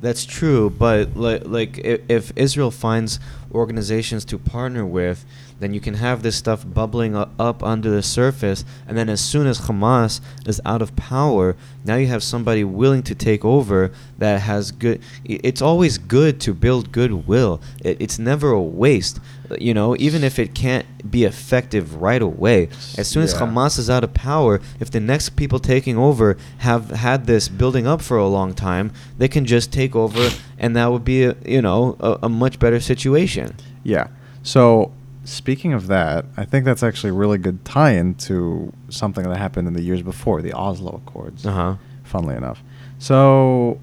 That's 0.00 0.24
true, 0.24 0.70
but 0.70 1.16
like, 1.16 1.42
like 1.44 1.78
if, 1.78 2.00
if 2.08 2.32
Israel 2.36 2.70
finds 2.70 3.20
organizations 3.52 4.24
to 4.26 4.38
partner 4.38 4.86
with, 4.86 5.24
then 5.60 5.74
you 5.74 5.80
can 5.80 5.94
have 5.94 6.22
this 6.22 6.36
stuff 6.36 6.64
bubbling 6.66 7.14
up 7.14 7.62
under 7.62 7.90
the 7.90 8.02
surface, 8.02 8.64
and 8.88 8.96
then 8.98 9.08
as 9.08 9.20
soon 9.20 9.46
as 9.46 9.60
Hamas 9.60 10.20
is 10.46 10.60
out 10.64 10.82
of 10.82 10.96
power, 10.96 11.54
now 11.84 11.96
you 11.96 12.06
have 12.08 12.22
somebody 12.22 12.64
willing 12.64 13.02
to 13.04 13.14
take 13.14 13.44
over 13.44 13.92
that 14.18 14.40
has 14.40 14.72
good. 14.72 15.00
It's 15.24 15.62
always 15.62 15.98
good 15.98 16.40
to 16.40 16.54
build 16.54 16.92
goodwill. 16.92 17.60
It, 17.84 18.00
it's 18.00 18.18
never 18.18 18.50
a 18.50 18.60
waste. 18.60 19.20
You 19.58 19.74
know, 19.74 19.96
even 19.98 20.22
if 20.22 20.38
it 20.38 20.54
can't 20.54 21.10
be 21.10 21.24
effective 21.24 21.96
right 21.96 22.22
away, 22.22 22.68
as 22.96 23.08
soon 23.08 23.22
as 23.22 23.34
Hamas 23.34 23.78
is 23.78 23.90
out 23.90 24.04
of 24.04 24.14
power, 24.14 24.60
if 24.78 24.90
the 24.90 25.00
next 25.00 25.30
people 25.30 25.58
taking 25.58 25.98
over 25.98 26.36
have 26.58 26.90
had 26.90 27.26
this 27.26 27.48
building 27.48 27.86
up 27.86 28.00
for 28.00 28.16
a 28.16 28.28
long 28.28 28.54
time, 28.54 28.92
they 29.18 29.28
can 29.28 29.44
just 29.44 29.72
take 29.72 29.96
over, 29.96 30.30
and 30.58 30.76
that 30.76 30.92
would 30.92 31.04
be, 31.04 31.24
a, 31.24 31.36
you 31.44 31.60
know, 31.60 31.96
a, 32.00 32.18
a 32.22 32.28
much 32.28 32.58
better 32.60 32.78
situation. 32.78 33.56
Yeah. 33.82 34.08
So 34.42 34.92
speaking 35.30 35.72
of 35.72 35.86
that, 35.86 36.24
I 36.36 36.44
think 36.44 36.64
that's 36.64 36.82
actually 36.82 37.10
a 37.10 37.14
really 37.14 37.38
good 37.38 37.64
tie-in 37.64 38.14
to 38.16 38.72
something 38.88 39.28
that 39.28 39.36
happened 39.36 39.68
in 39.68 39.74
the 39.74 39.82
years 39.82 40.02
before, 40.02 40.42
the 40.42 40.52
Oslo 40.52 41.00
Accords. 41.06 41.46
Uh 41.46 41.52
huh. 41.52 41.74
Funnily 42.04 42.34
enough, 42.34 42.60
so 42.98 43.78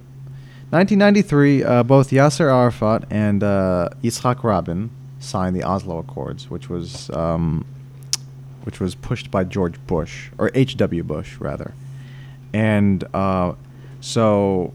1993, 0.72 1.64
uh, 1.64 1.84
both 1.84 2.10
Yasser 2.10 2.52
Arafat 2.52 3.06
and 3.10 3.42
uh, 3.42 3.88
Yitzhak 4.04 4.44
Rabin 4.44 4.90
signed 5.20 5.56
the 5.56 5.64
Oslo 5.64 6.00
Accords, 6.00 6.50
which 6.50 6.70
was 6.70 7.10
um, 7.12 7.66
which 8.64 8.82
was 8.82 8.96
pushed 8.96 9.32
by 9.32 9.46
George 9.46 9.76
Bush 9.88 10.30
or 10.38 10.52
H.W. 10.54 11.04
Bush 11.04 11.38
rather, 11.40 11.74
and 12.54 13.04
uh, 13.14 13.54
so. 14.02 14.74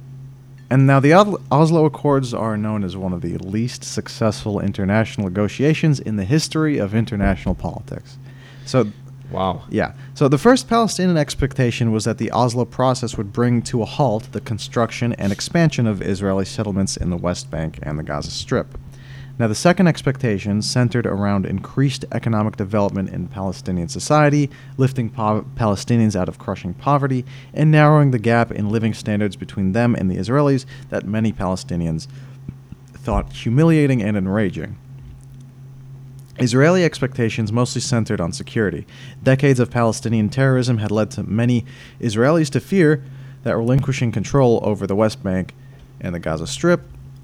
And 0.72 0.86
now 0.86 1.00
the 1.00 1.12
Oslo 1.12 1.84
Accords 1.84 2.32
are 2.32 2.56
known 2.56 2.82
as 2.82 2.96
one 2.96 3.12
of 3.12 3.20
the 3.20 3.36
least 3.36 3.84
successful 3.84 4.58
international 4.58 5.28
negotiations 5.28 6.00
in 6.00 6.16
the 6.16 6.24
history 6.24 6.78
of 6.78 6.94
international 6.94 7.54
politics. 7.54 8.16
So 8.64 8.90
Wow. 9.30 9.64
yeah. 9.68 9.92
So 10.14 10.28
the 10.28 10.38
first 10.38 10.70
Palestinian 10.70 11.18
expectation 11.18 11.92
was 11.92 12.04
that 12.04 12.16
the 12.16 12.30
Oslo 12.32 12.64
process 12.64 13.18
would 13.18 13.34
bring 13.34 13.60
to 13.64 13.82
a 13.82 13.84
halt 13.84 14.32
the 14.32 14.40
construction 14.40 15.12
and 15.14 15.30
expansion 15.30 15.86
of 15.86 16.00
Israeli 16.00 16.46
settlements 16.46 16.96
in 16.96 17.10
the 17.10 17.18
West 17.18 17.50
Bank 17.50 17.78
and 17.82 17.98
the 17.98 18.02
Gaza 18.02 18.30
Strip. 18.30 18.78
Now, 19.38 19.48
the 19.48 19.54
second 19.54 19.86
expectation 19.88 20.60
centered 20.60 21.06
around 21.06 21.46
increased 21.46 22.04
economic 22.12 22.56
development 22.56 23.08
in 23.08 23.28
Palestinian 23.28 23.88
society, 23.88 24.50
lifting 24.76 25.08
po- 25.08 25.46
Palestinians 25.56 26.14
out 26.14 26.28
of 26.28 26.38
crushing 26.38 26.74
poverty, 26.74 27.24
and 27.54 27.70
narrowing 27.70 28.10
the 28.10 28.18
gap 28.18 28.52
in 28.52 28.68
living 28.68 28.92
standards 28.92 29.36
between 29.36 29.72
them 29.72 29.94
and 29.94 30.10
the 30.10 30.16
Israelis 30.16 30.66
that 30.90 31.06
many 31.06 31.32
Palestinians 31.32 32.08
thought 32.92 33.32
humiliating 33.32 34.02
and 34.02 34.16
enraging. 34.16 34.76
Israeli 36.38 36.84
expectations 36.84 37.52
mostly 37.52 37.80
centered 37.80 38.20
on 38.20 38.32
security. 38.32 38.86
Decades 39.22 39.60
of 39.60 39.70
Palestinian 39.70 40.28
terrorism 40.28 40.78
had 40.78 40.90
led 40.90 41.10
to 41.12 41.22
many 41.22 41.64
Israelis 42.00 42.50
to 42.50 42.60
fear 42.60 43.02
that 43.42 43.56
relinquishing 43.56 44.12
control 44.12 44.60
over 44.62 44.86
the 44.86 44.96
West 44.96 45.22
Bank 45.22 45.54
and 46.00 46.14
the 46.14 46.20
Gaza 46.20 46.46
Strip 46.46 46.82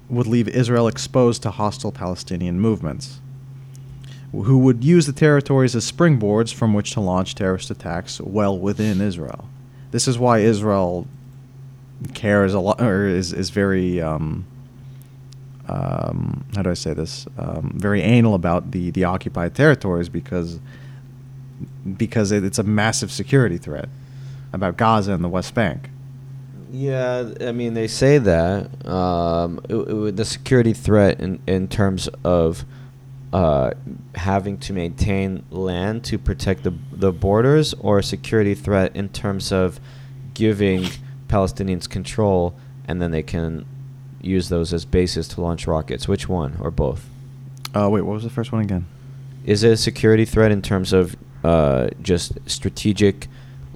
would 0.09 0.27
leave 0.27 0.47
Israel 0.47 0.87
exposed 0.87 1.43
to 1.43 1.51
hostile 1.51 1.91
Palestinian 1.91 2.59
movements, 2.59 3.19
who 4.31 4.57
would 4.57 4.83
use 4.83 5.05
the 5.05 5.13
territories 5.13 5.75
as 5.75 5.89
springboards 5.89 6.53
from 6.53 6.73
which 6.73 6.91
to 6.91 6.99
launch 6.99 7.35
terrorist 7.35 7.69
attacks 7.69 8.19
well 8.19 8.57
within 8.57 9.01
Israel. 9.01 9.47
This 9.91 10.07
is 10.07 10.17
why 10.17 10.39
Israel 10.39 11.07
cares 12.13 12.53
a 12.53 12.59
lot, 12.59 12.81
or 12.81 13.07
is, 13.07 13.33
is 13.33 13.49
very 13.49 14.01
um, 14.01 14.45
um, 15.69 16.45
how 16.55 16.63
do 16.63 16.71
I 16.71 16.73
say 16.73 16.93
this? 16.93 17.27
Um, 17.37 17.73
very 17.75 18.01
anal 18.01 18.33
about 18.33 18.71
the, 18.71 18.89
the 18.91 19.03
occupied 19.03 19.53
territories 19.55 20.09
because 20.09 20.59
because 21.97 22.31
it, 22.31 22.43
it's 22.43 22.57
a 22.57 22.63
massive 22.63 23.11
security 23.11 23.57
threat 23.57 23.89
about 24.53 24.77
Gaza 24.77 25.13
and 25.13 25.23
the 25.23 25.29
West 25.29 25.53
Bank. 25.53 25.89
Yeah, 26.71 27.31
I 27.41 27.51
mean 27.51 27.73
they 27.73 27.87
say 27.87 28.19
that 28.19 28.87
um, 28.87 29.59
it, 29.67 29.75
it, 29.75 30.15
the 30.15 30.25
security 30.25 30.73
threat 30.73 31.19
in 31.19 31.39
in 31.47 31.67
terms 31.67 32.07
of 32.23 32.63
uh, 33.33 33.71
having 34.15 34.57
to 34.59 34.73
maintain 34.73 35.43
land 35.49 36.03
to 36.05 36.19
protect 36.19 36.63
the 36.63 36.73
the 36.91 37.11
borders, 37.11 37.73
or 37.75 37.99
a 37.99 38.03
security 38.03 38.53
threat 38.53 38.95
in 38.95 39.09
terms 39.09 39.51
of 39.51 39.79
giving 40.35 40.85
Palestinians 41.27 41.89
control, 41.89 42.55
and 42.87 43.01
then 43.01 43.11
they 43.11 43.23
can 43.23 43.65
use 44.21 44.49
those 44.49 44.71
as 44.71 44.85
bases 44.85 45.27
to 45.29 45.41
launch 45.41 45.65
rockets. 45.65 46.07
Which 46.07 46.29
one, 46.29 46.57
or 46.61 46.69
both? 46.69 47.09
Uh, 47.73 47.89
wait, 47.89 48.01
what 48.01 48.13
was 48.13 48.23
the 48.23 48.29
first 48.29 48.51
one 48.51 48.61
again? 48.61 48.85
Is 49.43 49.63
it 49.63 49.71
a 49.71 49.77
security 49.77 50.25
threat 50.25 50.51
in 50.51 50.61
terms 50.61 50.93
of 50.93 51.15
uh, 51.43 51.89
just 52.01 52.33
strategic 52.45 53.27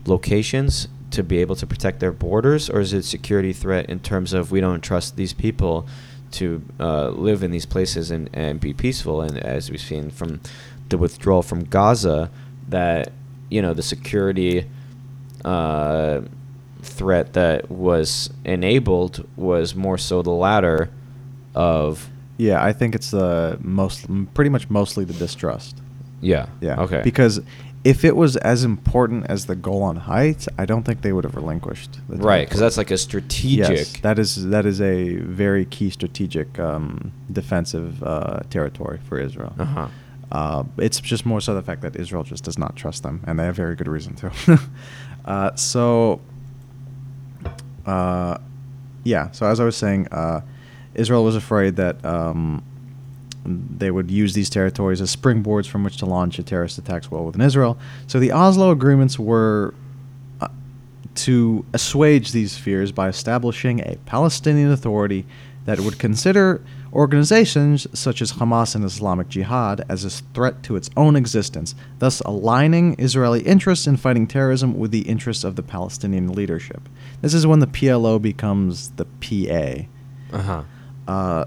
locations 0.05 0.87
to 1.13 1.23
be 1.23 1.37
able 1.39 1.55
to 1.55 1.65
protect 1.67 1.99
their 1.99 2.11
borders, 2.11 2.69
or 2.69 2.79
is 2.81 2.93
it 2.93 2.99
a 2.99 3.03
security 3.03 3.53
threat 3.53 3.89
in 3.89 3.99
terms 3.99 4.33
of 4.33 4.51
we 4.51 4.59
don't 4.61 4.81
trust 4.81 5.15
these 5.15 5.33
people 5.33 5.87
to 6.31 6.61
uh, 6.79 7.09
live 7.09 7.43
in 7.43 7.51
these 7.51 7.65
places 7.65 8.11
and, 8.11 8.29
and 8.33 8.59
be 8.59 8.73
peaceful? 8.73 9.21
And 9.21 9.37
as 9.37 9.69
we've 9.71 9.81
seen 9.81 10.09
from 10.11 10.41
the 10.89 10.97
withdrawal 10.97 11.41
from 11.43 11.63
Gaza, 11.65 12.29
that 12.69 13.11
you 13.49 13.61
know 13.61 13.73
the 13.73 13.83
security 13.83 14.65
uh, 15.45 16.21
threat 16.81 17.33
that 17.33 17.69
was 17.69 18.29
enabled 18.45 19.27
was 19.35 19.75
more 19.75 19.97
so 19.97 20.21
the 20.21 20.31
latter 20.31 20.89
of 21.55 22.09
Yeah, 22.37 22.63
I 22.63 22.73
think 22.73 22.95
it's 22.95 23.11
the 23.11 23.57
most, 23.61 24.05
pretty 24.33 24.49
much 24.49 24.69
mostly 24.69 25.05
the 25.05 25.13
distrust. 25.13 25.77
yeah 26.21 26.47
Yeah. 26.61 26.81
okay 26.81 27.01
Because 27.03 27.41
if 27.83 28.05
it 28.05 28.15
was 28.15 28.37
as 28.37 28.63
important 28.63 29.25
as 29.27 29.45
the 29.45 29.55
Golan 29.55 29.97
Heights, 29.97 30.47
I 30.57 30.65
don't 30.65 30.83
think 30.83 31.01
they 31.01 31.11
would 31.11 31.25
have 31.25 31.35
relinquished. 31.35 31.99
The 32.07 32.17
Right, 32.17 32.47
because 32.47 32.59
that's 32.59 32.77
like 32.77 32.91
a 32.91 32.97
strategic. 32.97 33.69
Yes, 33.69 33.99
that 34.01 34.19
is 34.19 34.47
that 34.49 34.65
is 34.65 34.79
a 34.79 35.17
very 35.17 35.65
key 35.65 35.89
strategic 35.89 36.57
um, 36.59 37.11
defensive 37.31 38.01
uh, 38.01 38.39
territory 38.49 38.99
for 39.07 39.19
Israel. 39.19 39.53
Uh-huh. 39.59 39.87
Uh, 40.31 40.63
it's 40.77 40.99
just 40.99 41.25
more 41.25 41.41
so 41.41 41.53
the 41.53 41.61
fact 41.61 41.81
that 41.81 41.95
Israel 41.95 42.23
just 42.23 42.43
does 42.43 42.57
not 42.57 42.75
trust 42.75 43.03
them, 43.03 43.21
and 43.27 43.37
they 43.37 43.43
have 43.43 43.55
very 43.55 43.75
good 43.75 43.89
reason 43.89 44.15
to. 44.15 44.59
uh, 45.25 45.53
so, 45.55 46.21
uh, 47.85 48.37
yeah. 49.03 49.29
So 49.31 49.45
as 49.45 49.59
I 49.59 49.65
was 49.65 49.75
saying, 49.75 50.07
uh, 50.07 50.41
Israel 50.95 51.25
was 51.25 51.35
afraid 51.35 51.75
that 51.75 52.03
um, 52.05 52.63
they 53.45 53.91
would 53.91 54.09
use 54.09 54.33
these 54.33 54.49
territories 54.49 55.01
as 55.01 55.15
springboards 55.15 55.67
from 55.67 55.83
which 55.83 55.97
to 55.97 56.05
launch 56.05 56.39
a 56.39 56.43
terrorist 56.43 56.77
attacks 56.77 57.11
well 57.11 57.25
within 57.25 57.41
Israel. 57.41 57.77
So 58.07 58.19
the 58.19 58.31
Oslo 58.31 58.71
agreements 58.71 59.19
were 59.19 59.73
uh, 60.41 60.47
to 61.15 61.65
assuage 61.73 62.31
these 62.31 62.57
fears 62.57 62.91
by 62.91 63.09
establishing 63.09 63.81
a 63.81 63.97
Palestinian 64.05 64.71
Authority 64.71 65.25
that 65.65 65.79
would 65.79 65.97
consider 65.99 66.61
organizations 66.91 67.87
such 67.97 68.21
as 68.21 68.33
Hamas 68.33 68.75
and 68.75 68.85
Islamic 68.85 69.27
Jihad 69.29 69.83
as 69.89 70.05
a 70.05 70.09
threat 70.09 70.61
to 70.63 70.75
its 70.75 70.89
own 70.95 71.15
existence, 71.15 71.73
thus 71.99 72.19
aligning 72.21 72.95
Israeli 72.99 73.41
interests 73.41 73.87
in 73.87 73.97
fighting 73.97 74.27
terrorism 74.27 74.77
with 74.77 74.91
the 74.91 75.01
interests 75.01 75.43
of 75.43 75.55
the 75.55 75.63
Palestinian 75.63 76.33
leadership. 76.33 76.87
This 77.21 77.33
is 77.33 77.47
when 77.47 77.59
the 77.59 77.67
PLO 77.67 78.21
becomes 78.21 78.91
the 78.91 79.05
PA. 79.05 79.87
Uh-huh. 80.37 80.63
Uh, 81.07 81.45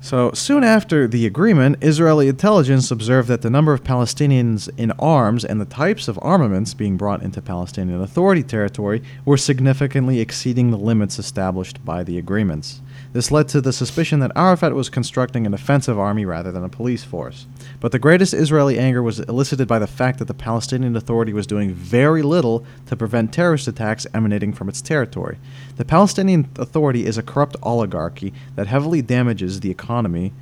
so 0.00 0.32
soon 0.32 0.64
after 0.64 1.06
the 1.06 1.26
agreement, 1.26 1.76
Israeli 1.82 2.28
intelligence 2.28 2.90
observed 2.90 3.28
that 3.28 3.42
the 3.42 3.50
number 3.50 3.74
of 3.74 3.84
Palestinians 3.84 4.70
in 4.78 4.92
arms 4.92 5.44
and 5.44 5.60
the 5.60 5.66
types 5.66 6.08
of 6.08 6.18
armaments 6.22 6.72
being 6.72 6.96
brought 6.96 7.22
into 7.22 7.42
Palestinian 7.42 8.00
Authority 8.00 8.42
territory 8.42 9.02
were 9.26 9.36
significantly 9.36 10.20
exceeding 10.20 10.70
the 10.70 10.78
limits 10.78 11.18
established 11.18 11.84
by 11.84 12.02
the 12.02 12.16
agreements. 12.16 12.80
This 13.12 13.32
led 13.32 13.48
to 13.48 13.60
the 13.60 13.72
suspicion 13.72 14.20
that 14.20 14.30
Arafat 14.36 14.72
was 14.72 14.88
constructing 14.88 15.44
an 15.44 15.52
offensive 15.52 15.98
army 15.98 16.24
rather 16.24 16.52
than 16.52 16.62
a 16.62 16.68
police 16.68 17.02
force. 17.02 17.46
But 17.80 17.90
the 17.90 17.98
greatest 17.98 18.32
Israeli 18.32 18.78
anger 18.78 19.02
was 19.02 19.18
elicited 19.18 19.66
by 19.66 19.80
the 19.80 19.88
fact 19.88 20.20
that 20.20 20.26
the 20.26 20.34
Palestinian 20.34 20.94
Authority 20.94 21.32
was 21.32 21.48
doing 21.48 21.72
very 21.72 22.22
little 22.22 22.64
to 22.86 22.94
prevent 22.94 23.32
terrorist 23.32 23.66
attacks 23.66 24.06
emanating 24.14 24.52
from 24.52 24.68
its 24.68 24.80
territory. 24.80 25.38
The 25.76 25.84
Palestinian 25.84 26.50
Authority 26.56 27.04
is 27.04 27.18
a 27.18 27.22
corrupt 27.22 27.56
oligarchy 27.64 28.32
that 28.54 28.68
heavily 28.68 29.02
damages 29.02 29.58
the 29.58 29.72
economy 29.72 30.32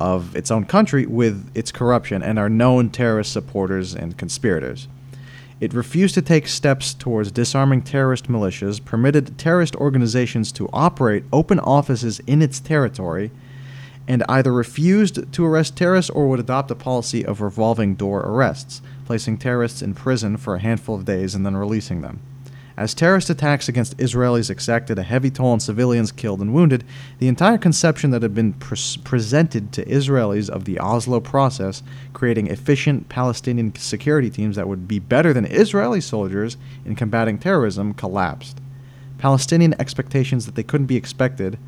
of 0.00 0.34
its 0.34 0.50
own 0.50 0.64
country 0.64 1.06
with 1.06 1.48
its 1.54 1.70
corruption 1.70 2.20
and 2.22 2.36
are 2.36 2.48
known 2.48 2.90
terrorist 2.90 3.32
supporters 3.32 3.94
and 3.94 4.18
conspirators. 4.18 4.88
It 5.60 5.74
refused 5.74 6.14
to 6.14 6.22
take 6.22 6.46
steps 6.46 6.94
towards 6.94 7.32
disarming 7.32 7.82
terrorist 7.82 8.28
militias, 8.28 8.84
permitted 8.84 9.36
terrorist 9.38 9.74
organizations 9.76 10.52
to 10.52 10.68
operate 10.72 11.24
open 11.32 11.58
offices 11.58 12.20
in 12.28 12.42
its 12.42 12.60
territory, 12.60 13.32
and 14.06 14.22
either 14.28 14.52
refused 14.52 15.32
to 15.32 15.44
arrest 15.44 15.76
terrorists 15.76 16.10
or 16.10 16.28
would 16.28 16.40
adopt 16.40 16.70
a 16.70 16.76
policy 16.76 17.26
of 17.26 17.40
revolving 17.40 17.96
door 17.96 18.20
arrests, 18.20 18.80
placing 19.04 19.36
terrorists 19.36 19.82
in 19.82 19.94
prison 19.94 20.36
for 20.36 20.54
a 20.54 20.60
handful 20.60 20.94
of 20.94 21.04
days 21.04 21.34
and 21.34 21.44
then 21.44 21.56
releasing 21.56 22.02
them. 22.02 22.20
As 22.78 22.94
terrorist 22.94 23.28
attacks 23.28 23.68
against 23.68 23.96
Israelis 23.96 24.50
exacted 24.50 25.00
a 25.00 25.02
heavy 25.02 25.32
toll 25.32 25.48
on 25.48 25.58
civilians 25.58 26.12
killed 26.12 26.40
and 26.40 26.54
wounded, 26.54 26.84
the 27.18 27.26
entire 27.26 27.58
conception 27.58 28.12
that 28.12 28.22
had 28.22 28.36
been 28.36 28.52
pres 28.52 28.96
presented 28.98 29.72
to 29.72 29.84
Israelis 29.86 30.48
of 30.48 30.64
the 30.64 30.78
Oslo 30.78 31.18
process, 31.18 31.82
creating 32.12 32.46
efficient 32.46 33.08
Palestinian 33.08 33.74
security 33.74 34.30
teams 34.30 34.54
that 34.54 34.68
would 34.68 34.86
be 34.86 35.00
better 35.00 35.32
than 35.32 35.44
Israeli 35.46 36.00
soldiers 36.00 36.56
in 36.84 36.94
combating 36.94 37.36
terrorism, 37.36 37.94
collapsed. 37.94 38.60
Palestinian 39.18 39.74
expectations 39.80 40.46
that 40.46 40.54
they 40.54 40.62
couldn't 40.62 40.86
be 40.86 40.94
expected, 40.94 41.58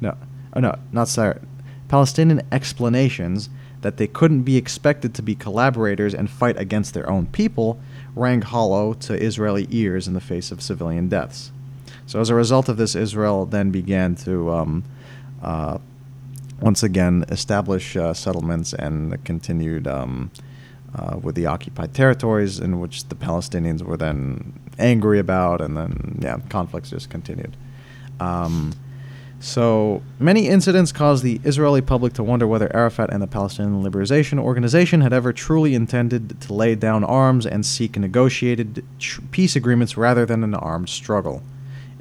no, 0.00 0.16
oh 0.54 0.60
no, 0.60 0.78
not 0.92 1.08
sorry, 1.08 1.40
Palestinian 1.88 2.42
explanations 2.52 3.50
that 3.82 3.96
they 3.96 4.06
couldn't 4.06 4.42
be 4.42 4.56
expected 4.56 5.14
to 5.14 5.22
be 5.22 5.34
collaborators 5.34 6.14
and 6.14 6.28
fight 6.30 6.58
against 6.58 6.94
their 6.94 7.08
own 7.08 7.26
people 7.26 7.78
rang 8.14 8.42
hollow 8.42 8.92
to 8.94 9.14
Israeli 9.14 9.66
ears 9.70 10.06
in 10.06 10.14
the 10.14 10.20
face 10.20 10.50
of 10.50 10.60
civilian 10.60 11.08
deaths. 11.08 11.52
So, 12.06 12.20
as 12.20 12.28
a 12.28 12.34
result 12.34 12.68
of 12.68 12.76
this, 12.76 12.94
Israel 12.94 13.46
then 13.46 13.70
began 13.70 14.16
to 14.16 14.50
um, 14.50 14.84
uh, 15.42 15.78
once 16.60 16.82
again 16.82 17.24
establish 17.28 17.96
uh, 17.96 18.12
settlements 18.12 18.72
and 18.74 19.22
continued 19.24 19.86
um, 19.86 20.30
uh, 20.94 21.18
with 21.22 21.34
the 21.34 21.46
occupied 21.46 21.94
territories, 21.94 22.58
in 22.58 22.80
which 22.80 23.08
the 23.08 23.14
Palestinians 23.14 23.82
were 23.82 23.96
then 23.96 24.58
angry 24.78 25.18
about, 25.18 25.60
and 25.60 25.76
then 25.76 26.18
yeah, 26.20 26.38
conflicts 26.48 26.90
just 26.90 27.10
continued. 27.10 27.56
Um, 28.18 28.72
so 29.40 30.02
many 30.18 30.48
incidents 30.48 30.92
caused 30.92 31.24
the 31.24 31.40
Israeli 31.44 31.80
public 31.80 32.12
to 32.12 32.22
wonder 32.22 32.46
whether 32.46 32.74
Arafat 32.76 33.10
and 33.10 33.22
the 33.22 33.26
Palestinian 33.26 33.82
Liberation 33.82 34.38
Organization 34.38 35.00
had 35.00 35.14
ever 35.14 35.32
truly 35.32 35.74
intended 35.74 36.40
to 36.42 36.52
lay 36.52 36.74
down 36.74 37.04
arms 37.04 37.46
and 37.46 37.64
seek 37.64 37.98
negotiated 37.98 38.84
tr- 38.98 39.22
peace 39.30 39.56
agreements 39.56 39.96
rather 39.96 40.26
than 40.26 40.44
an 40.44 40.54
armed 40.54 40.90
struggle. 40.90 41.42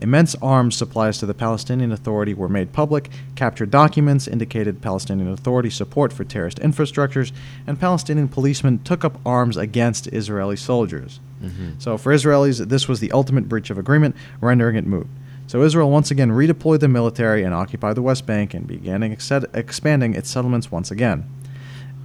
Immense 0.01 0.33
arms 0.41 0.75
supplies 0.75 1.17
to 1.17 1.25
the 1.25 1.33
Palestinian 1.33 1.91
Authority 1.91 2.33
were 2.33 2.47
made 2.47 2.71
public, 2.71 3.09
captured 3.35 3.69
documents 3.71 4.27
indicated 4.27 4.81
Palestinian 4.81 5.31
Authority 5.31 5.69
support 5.69 6.13
for 6.13 6.23
terrorist 6.23 6.59
infrastructures, 6.59 7.31
and 7.67 7.79
Palestinian 7.79 8.27
policemen 8.29 8.79
took 8.79 9.03
up 9.03 9.19
arms 9.25 9.57
against 9.57 10.07
Israeli 10.07 10.55
soldiers. 10.55 11.19
Mhm. 11.43 11.73
So, 11.79 11.97
for 11.97 12.13
Israelis, 12.13 12.67
this 12.67 12.87
was 12.87 12.99
the 12.99 13.11
ultimate 13.11 13.49
breach 13.49 13.69
of 13.69 13.77
agreement, 13.77 14.15
rendering 14.41 14.75
it 14.75 14.87
moot. 14.87 15.07
So, 15.49 15.63
Israel 15.63 15.89
once 15.89 16.11
again 16.11 16.29
redeployed 16.29 16.79
the 16.79 16.87
military 16.87 17.41
and 17.43 17.55
occupied 17.55 17.95
the 17.95 18.03
West 18.03 18.27
Bank 18.27 18.53
and 18.53 18.67
began 18.67 19.01
ex- 19.01 19.31
expanding 19.53 20.13
its 20.13 20.29
settlements 20.29 20.71
once 20.71 20.91
again. 20.91 21.19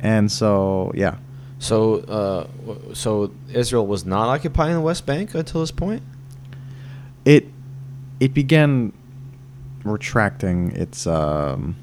And 0.01 0.32
so, 0.32 0.90
yeah. 0.95 1.16
So, 1.59 1.76
uh, 2.18 2.47
so 2.95 3.32
Israel 3.53 3.86
was 3.86 4.07
not 4.07 4.28
occupying 4.28 4.72
the 4.74 4.80
West 4.80 5.05
Bank 5.05 5.34
until 5.34 5.61
this 5.61 5.70
point. 5.70 6.03
it 7.26 7.45
it 8.18 8.32
began 8.32 8.92
retracting 9.84 10.72
its 10.72 11.07
um, 11.07 11.76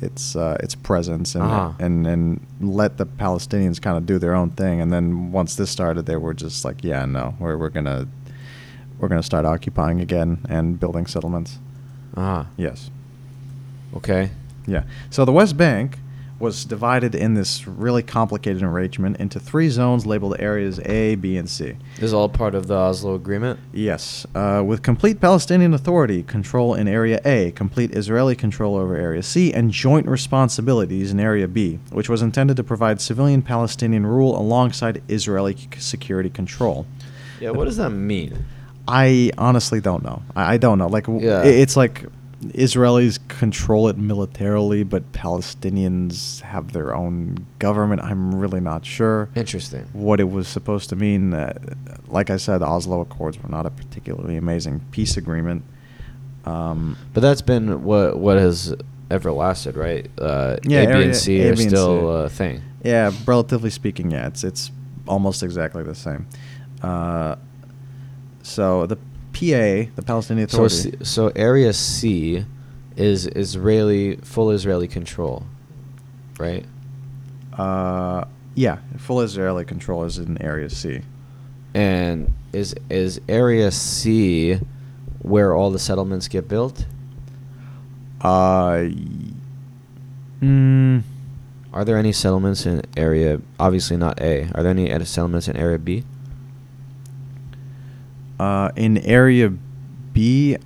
its 0.00 0.34
uh, 0.34 0.56
its 0.60 0.74
presence 0.74 1.34
and 1.34 1.44
Ah. 1.44 1.74
and 1.78 2.06
and 2.06 2.40
let 2.60 2.96
the 2.96 3.04
Palestinians 3.06 3.80
kind 3.80 3.96
of 3.98 4.06
do 4.06 4.18
their 4.18 4.34
own 4.34 4.50
thing. 4.50 4.80
And 4.80 4.90
then 4.92 5.30
once 5.32 5.56
this 5.56 5.68
started, 5.70 6.06
they 6.06 6.16
were 6.16 6.34
just 6.34 6.64
like, 6.64 6.82
yeah, 6.82 7.04
no, 7.04 7.34
we're 7.38 7.56
we're 7.58 7.68
gonna 7.78 8.08
we're 9.02 9.08
gonna 9.08 9.22
start 9.22 9.44
occupying 9.44 10.00
again 10.00 10.38
and 10.48 10.78
building 10.78 11.06
settlements. 11.06 11.58
Ah, 12.16 12.46
Yes, 12.56 12.88
okay. 13.96 14.30
yeah. 14.66 14.84
So 15.10 15.24
the 15.24 15.32
West 15.32 15.56
Bank 15.56 15.98
was 16.38 16.64
divided 16.64 17.14
in 17.14 17.34
this 17.34 17.68
really 17.68 18.02
complicated 18.02 18.62
arrangement 18.64 19.16
into 19.18 19.38
three 19.38 19.68
zones 19.68 20.04
labeled 20.06 20.34
areas 20.40 20.80
A, 20.84 21.14
B, 21.14 21.36
and 21.36 21.48
C. 21.48 21.74
This 21.96 22.04
is 22.06 22.14
all 22.14 22.28
part 22.28 22.54
of 22.56 22.66
the 22.66 22.74
Oslo 22.74 23.14
Agreement. 23.14 23.60
Yes, 23.72 24.26
uh, 24.34 24.62
with 24.66 24.82
complete 24.82 25.20
Palestinian 25.20 25.72
authority, 25.72 26.22
control 26.24 26.74
in 26.74 26.86
Area 26.88 27.20
A, 27.24 27.52
complete 27.52 27.94
Israeli 27.96 28.34
control 28.34 28.76
over 28.76 28.96
Area 28.96 29.22
C, 29.22 29.52
and 29.52 29.70
joint 29.70 30.06
responsibilities 30.08 31.12
in 31.12 31.20
Area 31.20 31.46
B, 31.48 31.78
which 31.92 32.08
was 32.08 32.22
intended 32.22 32.56
to 32.56 32.64
provide 32.64 33.00
civilian 33.00 33.42
Palestinian 33.42 34.04
rule 34.06 34.36
alongside 34.36 35.00
Israeli 35.08 35.54
c- 35.56 35.68
security 35.78 36.30
control. 36.30 36.86
Yeah, 37.40 37.50
what 37.50 37.64
does 37.66 37.76
that 37.76 37.90
mean? 37.90 38.44
I 38.88 39.30
honestly 39.38 39.80
don't 39.80 40.02
know. 40.02 40.22
I, 40.34 40.54
I 40.54 40.56
don't 40.58 40.78
know. 40.78 40.88
Like, 40.88 41.06
w- 41.06 41.26
Yeah. 41.26 41.40
i- 41.42 41.46
it's 41.46 41.76
like 41.76 42.04
Israelis 42.48 43.18
control 43.28 43.88
it 43.88 43.96
militarily, 43.96 44.82
but 44.82 45.12
Palestinians 45.12 46.40
have 46.40 46.72
their 46.72 46.94
own 46.94 47.46
government. 47.60 48.02
I'm 48.02 48.34
really 48.34 48.58
not 48.60 48.84
sure 48.84 49.28
Interesting. 49.36 49.84
what 49.92 50.18
it 50.18 50.28
was 50.30 50.48
supposed 50.48 50.88
to 50.90 50.96
mean. 50.96 51.32
Uh, 51.34 51.52
like 52.08 52.30
I 52.30 52.36
said, 52.38 52.58
the 52.58 52.66
Oslo 52.66 53.00
Accords 53.00 53.40
were 53.42 53.48
not 53.48 53.64
a 53.66 53.70
particularly 53.70 54.36
amazing 54.36 54.80
peace 54.90 55.16
agreement. 55.16 55.62
Um, 56.44 56.96
But 57.14 57.20
that's 57.20 57.42
been 57.42 57.84
what 57.84 58.18
what 58.18 58.36
has 58.38 58.74
ever 59.10 59.30
lasted, 59.30 59.76
right? 59.76 60.10
Uh, 60.18 60.56
Yeah, 60.64 60.80
A, 60.80 60.86
B, 60.98 61.04
and 61.04 61.14
C 61.16 61.40
A, 61.42 61.52
are 61.52 61.56
B, 61.56 61.68
still 61.68 62.10
a 62.24 62.28
thing. 62.28 62.60
yeah, 62.82 63.12
relatively 63.26 63.70
speaking, 63.70 64.10
yeah, 64.10 64.26
it's 64.26 64.42
it's 64.42 64.72
almost 65.06 65.44
exactly 65.44 65.84
the 65.84 65.94
same. 65.94 66.26
Uh, 66.82 67.36
so 68.42 68.86
the 68.86 68.96
PA, 68.96 69.90
the 69.96 70.02
Palestinian 70.04 70.48
So, 70.48 70.64
Authority, 70.64 70.98
C- 70.98 71.04
so 71.04 71.28
Area 71.34 71.72
C 71.72 72.44
is 72.96 73.26
Israeli, 73.26 74.16
full 74.16 74.50
Israeli 74.50 74.86
control, 74.88 75.44
right? 76.38 76.64
uh, 77.56 78.24
yeah, 78.54 78.78
full 78.98 79.20
Israeli 79.22 79.64
control 79.64 80.04
is 80.04 80.18
in 80.18 80.40
Area 80.42 80.68
C. 80.68 81.00
And 81.74 82.32
is 82.52 82.74
is 82.90 83.18
Area 83.28 83.70
C 83.70 84.58
where 85.20 85.54
all 85.54 85.70
the 85.70 85.78
settlements 85.78 86.28
get 86.28 86.48
built? 86.48 86.84
Uh, 88.20 88.88
mm, 90.42 91.02
Are 91.72 91.84
there 91.84 91.96
any 91.96 92.12
settlements 92.12 92.66
in 92.66 92.82
Area? 92.96 93.40
Obviously 93.58 93.96
not 93.96 94.20
A. 94.20 94.50
Are 94.54 94.62
there 94.62 94.70
any 94.70 94.90
settlements 95.06 95.48
in 95.48 95.56
Area 95.56 95.78
B? 95.78 96.04
Uh, 98.38 98.70
in 98.76 98.98
area 98.98 99.50
B, 100.12 100.56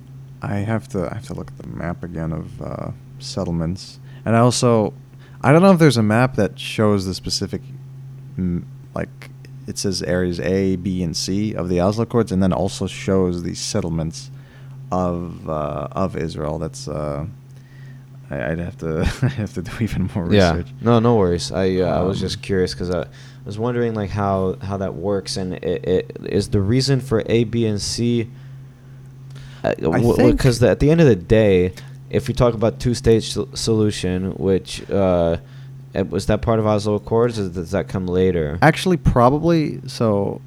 I 0.41 0.55
have 0.57 0.87
to 0.89 1.09
I 1.11 1.15
have 1.15 1.25
to 1.27 1.33
look 1.33 1.47
at 1.51 1.57
the 1.57 1.67
map 1.67 2.03
again 2.03 2.31
of 2.33 2.61
uh, 2.61 2.91
settlements, 3.19 3.99
and 4.25 4.35
I 4.35 4.39
also 4.39 4.93
I 5.41 5.51
don't 5.51 5.61
know 5.61 5.71
if 5.71 5.79
there's 5.79 5.97
a 5.97 6.03
map 6.03 6.35
that 6.35 6.59
shows 6.59 7.05
the 7.05 7.13
specific 7.13 7.61
like 8.93 9.29
it 9.67 9.77
says 9.77 10.01
areas 10.03 10.39
A, 10.39 10.75
B, 10.77 11.03
and 11.03 11.15
C 11.15 11.53
of 11.53 11.69
the 11.69 11.81
Oslo 11.81 12.03
Accords, 12.03 12.31
and 12.31 12.41
then 12.41 12.53
also 12.53 12.87
shows 12.87 13.43
the 13.43 13.53
settlements 13.55 14.31
of 14.91 15.49
uh, 15.49 15.87
of 15.91 16.15
Israel. 16.15 16.57
That's 16.57 16.87
uh, 16.87 17.25
I, 18.29 18.51
I'd 18.51 18.59
have 18.59 18.77
to 18.79 19.05
have 19.37 19.53
to 19.55 19.61
do 19.61 19.71
even 19.81 20.09
more 20.15 20.25
research. 20.25 20.67
Yeah. 20.67 20.73
No, 20.81 20.99
no 20.99 21.15
worries. 21.15 21.51
I 21.51 21.77
uh, 21.77 21.99
I 21.99 22.03
was 22.03 22.17
Um, 22.17 22.21
just 22.21 22.41
curious 22.41 22.73
because 22.73 22.89
I 22.91 23.07
was 23.47 23.57
wondering 23.57 23.93
like 23.95 24.09
how 24.09 24.57
how 24.61 24.77
that 24.77 24.93
works 24.93 25.37
and 25.37 25.53
it, 25.53 25.87
it 25.87 26.17
is 26.25 26.49
the 26.49 26.61
reason 26.61 26.99
for 26.99 27.23
A, 27.25 27.45
B, 27.45 27.65
and 27.65 27.81
C. 27.81 28.29
Because 29.63 30.61
at 30.61 30.79
the 30.79 30.91
end 30.91 31.01
of 31.01 31.07
the 31.07 31.15
day, 31.15 31.73
if 32.09 32.27
we 32.27 32.33
talk 32.33 32.53
about 32.53 32.79
two-stage 32.79 33.33
sol- 33.33 33.49
solution, 33.53 34.31
which 34.33 34.89
uh, 34.89 35.37
uh, 35.95 36.03
was 36.05 36.27
that 36.27 36.41
part 36.41 36.59
of 36.59 36.67
Oslo 36.67 36.95
Accords, 36.95 37.39
or 37.39 37.49
does 37.49 37.71
that 37.71 37.87
come 37.87 38.05
later? 38.05 38.59
Actually, 38.61 38.97
probably. 38.97 39.81
So, 39.87 40.41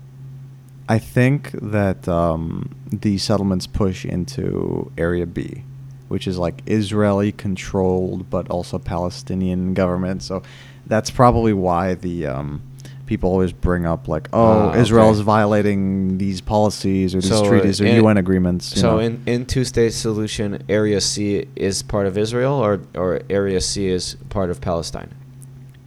I 0.88 0.98
think 0.98 1.50
that 1.52 2.08
um, 2.08 2.74
the 2.90 3.18
settlements 3.18 3.66
push 3.66 4.04
into 4.04 4.90
Area 4.96 5.26
B, 5.26 5.64
which 6.08 6.26
is 6.26 6.38
like 6.38 6.62
Israeli 6.66 7.32
controlled 7.32 8.30
but 8.30 8.48
also 8.48 8.78
Palestinian 8.78 9.74
government. 9.74 10.22
So, 10.22 10.42
that's 10.86 11.10
probably 11.10 11.52
why 11.52 11.94
the 11.94 12.26
um, 12.26 12.62
people 13.10 13.28
always 13.28 13.52
bring 13.52 13.84
up 13.86 14.06
like, 14.06 14.28
oh, 14.32 14.70
Ah, 14.70 14.74
Israel 14.76 15.06
okay. 15.08 15.18
is 15.18 15.20
violating 15.36 16.16
these 16.16 16.40
policies 16.40 17.12
or 17.12 17.20
these 17.20 17.28
So, 17.28 17.44
treaties 17.48 17.80
or 17.80 17.86
in- 17.86 17.96
UN 18.04 18.16
agreements. 18.16 18.64
you 18.76 18.80
So 18.82 18.88
know. 18.92 18.98
in 19.00 19.12
in 19.26 19.46
two 19.46 19.64
state 19.64 19.92
solution, 19.92 20.62
Area 20.68 21.00
C 21.00 21.46
is 21.56 21.82
part 21.82 22.06
of 22.06 22.16
Israel, 22.16 22.52
or 22.66 22.72
or 22.94 23.08
Area 23.28 23.60
C 23.60 23.72
is 23.98 24.04
part 24.36 24.48
of 24.52 24.56
Palestine. 24.60 25.10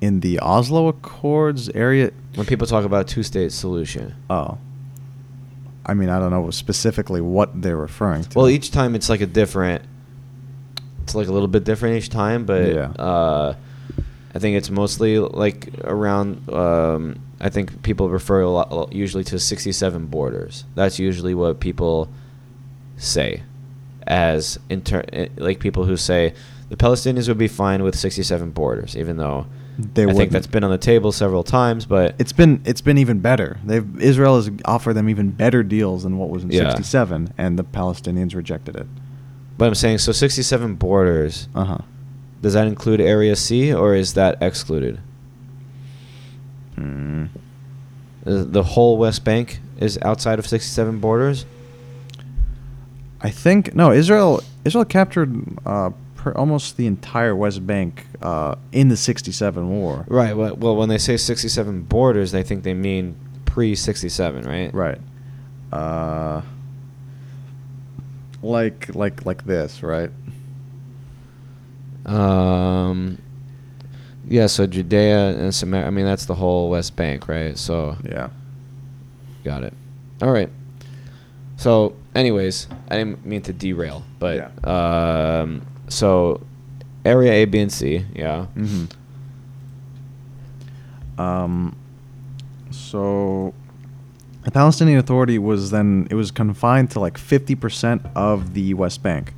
in 0.07 0.19
the 0.19 0.35
Oslo 0.41 0.81
Accords 0.93 1.63
area, 1.85 2.11
When 2.35 2.45
people 2.45 2.67
talk 2.67 2.83
about 2.91 3.03
two-state 3.13 3.51
solution. 3.63 4.05
oh, 4.29 4.57
I 5.85 5.93
mean, 5.99 6.09
I 6.15 6.17
don't 6.19 6.31
know 6.35 6.49
specifically 6.51 7.21
what 7.21 7.49
they're 7.63 7.77
referring 7.89 8.23
to. 8.29 8.33
Well, 8.37 8.49
each 8.57 8.69
time 8.79 8.91
it's 8.97 9.09
like 9.13 9.21
a 9.21 9.31
different. 9.41 9.81
It's 11.03 11.15
like 11.19 11.27
a 11.29 11.33
little 11.37 11.47
bit 11.55 11.63
different 11.69 11.93
each 11.99 12.09
time, 12.09 12.39
but 12.51 12.63
Yeah. 12.79 12.89
uh, 13.11 13.49
I 14.35 14.39
think 14.39 14.57
it's 14.57 14.69
mostly 14.69 15.19
like 15.19 15.69
around. 15.83 16.49
Um, 16.49 17.19
I 17.39 17.49
think 17.49 17.83
people 17.83 18.09
refer 18.09 18.41
a 18.41 18.49
lot, 18.49 18.93
usually 18.93 19.23
to 19.25 19.37
67 19.39 20.05
borders. 20.07 20.65
That's 20.75 20.97
usually 20.97 21.35
what 21.35 21.59
people 21.59 22.09
say, 22.97 23.43
as 24.07 24.59
inter- 24.69 25.03
eh, 25.13 25.27
like 25.37 25.59
people 25.59 25.85
who 25.85 25.97
say 25.97 26.33
the 26.69 26.75
Palestinians 26.77 27.27
would 27.27 27.37
be 27.37 27.47
fine 27.47 27.83
with 27.83 27.95
67 27.97 28.51
borders, 28.51 28.95
even 28.97 29.17
though 29.17 29.45
They 29.77 30.03
I 30.03 30.05
think 30.07 30.15
wouldn't. 30.15 30.31
that's 30.31 30.47
been 30.47 30.63
on 30.63 30.71
the 30.71 30.77
table 30.77 31.11
several 31.11 31.43
times. 31.43 31.85
But 31.85 32.15
It's 32.17 32.33
been 32.33 32.61
it's 32.65 32.81
been 32.81 32.97
even 32.97 33.19
better. 33.19 33.59
They've 33.65 34.01
Israel 34.01 34.37
has 34.37 34.49
offered 34.65 34.93
them 34.93 35.09
even 35.09 35.29
better 35.31 35.63
deals 35.63 36.03
than 36.03 36.17
what 36.17 36.29
was 36.29 36.43
in 36.43 36.51
Yeah. 36.51 36.69
'67, 36.71 37.33
and 37.37 37.59
the 37.59 37.63
Palestinians 37.63 38.33
rejected 38.35 38.75
it. 38.77 38.87
but 39.57 39.67
I'm 39.67 39.75
saying 39.75 39.99
so 39.99 40.11
67 40.11 40.75
borders. 40.75 41.47
Uh 41.53 41.65
huh. 41.65 41.77
Does 42.43 42.53
that 42.53 42.67
include 42.67 42.99
Area 42.99 43.37
C 43.37 43.73
or 43.73 43.95
is 43.95 44.15
that 44.15 44.37
excluded? 44.41 44.99
Mm. 46.75 47.29
The 48.25 48.63
whole 48.63 48.97
West 48.97 49.23
Bank 49.23 49.61
is 49.79 49.97
outside 50.01 50.39
of 50.39 50.45
67 50.45 50.99
borders. 50.99 51.45
I 53.21 53.29
think 53.29 53.73
no. 53.73 53.93
Israel 53.93 54.43
Israel 54.65 54.83
captured 54.83 55.33
uh, 55.65 55.91
almost 56.35 56.75
the 56.75 56.85
entire 56.85 57.33
West 57.33 57.65
Bank 57.65 58.05
uh, 58.21 58.55
in 58.73 58.89
the 58.89 58.97
'67 58.97 59.69
war. 59.69 60.03
Right. 60.09 60.35
Well, 60.35 60.55
well, 60.57 60.75
when 60.75 60.89
they 60.89 60.97
say 60.97 61.15
67 61.15 61.83
borders, 61.83 62.33
they 62.33 62.43
think 62.43 62.63
they 62.63 62.73
mean 62.73 63.15
pre 63.45 63.75
67, 63.75 64.43
right? 64.43 64.73
Right. 64.73 64.99
Uh, 65.71 66.41
like 68.41 68.93
like 68.93 69.25
like 69.25 69.45
this, 69.45 69.81
right? 69.81 70.11
Um. 72.05 73.17
Yeah. 74.27 74.47
So 74.47 74.65
Judea 74.67 75.37
and 75.37 75.53
Samaria. 75.53 75.87
I 75.87 75.89
mean, 75.89 76.05
that's 76.05 76.25
the 76.25 76.35
whole 76.35 76.69
West 76.69 76.95
Bank, 76.95 77.27
right? 77.27 77.57
So 77.57 77.97
Yeah. 78.03 78.29
got 79.43 79.63
it. 79.63 79.73
All 80.21 80.31
right. 80.31 80.49
So, 81.57 81.95
anyways, 82.15 82.67
I 82.89 82.97
didn't 82.97 83.25
mean 83.25 83.41
to 83.43 83.53
derail, 83.53 84.03
but 84.19 84.51
yeah. 84.65 85.39
um, 85.41 85.61
so 85.87 86.41
area 87.05 87.31
A, 87.31 87.45
B, 87.45 87.59
and 87.59 87.71
C. 87.71 88.05
Yeah. 88.13 88.47
Mm-hmm. 88.57 88.85
Um, 91.21 91.75
so 92.71 93.53
the 94.43 94.51
Palestinian 94.51 94.99
Authority 94.99 95.37
was 95.39 95.71
then 95.71 96.07
it 96.09 96.15
was 96.15 96.31
confined 96.31 96.91
to 96.91 96.99
like 96.99 97.17
50% 97.17 98.11
of 98.15 98.53
the 98.53 98.73
West 98.73 99.03
Bank. 99.03 99.33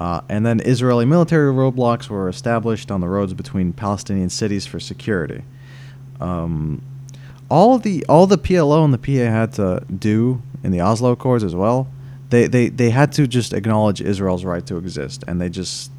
Uh, 0.00 0.20
and 0.28 0.46
then 0.46 0.60
Israeli 0.60 1.04
military 1.04 1.52
roadblocks 1.52 2.08
were 2.08 2.28
established 2.28 2.90
on 2.90 3.00
the 3.00 3.08
roads 3.08 3.34
between 3.34 3.72
Palestinian 3.72 4.30
cities 4.30 4.66
for 4.66 4.78
security. 4.78 5.42
Um, 6.20 6.82
all 7.50 7.78
the 7.78 8.04
all 8.08 8.26
the 8.26 8.38
PLO 8.38 8.84
and 8.84 8.94
the 8.94 8.98
PA 8.98 9.30
had 9.30 9.52
to 9.54 9.84
do 9.92 10.42
in 10.62 10.70
the 10.70 10.80
Oslo 10.80 11.12
Accords 11.12 11.42
as 11.42 11.54
well. 11.54 11.88
They, 12.30 12.46
they 12.46 12.68
they 12.68 12.90
had 12.90 13.12
to 13.12 13.26
just 13.26 13.52
acknowledge 13.52 14.00
Israel's 14.00 14.44
right 14.44 14.64
to 14.66 14.76
exist, 14.76 15.24
and 15.26 15.40
they 15.40 15.48
just 15.48 15.90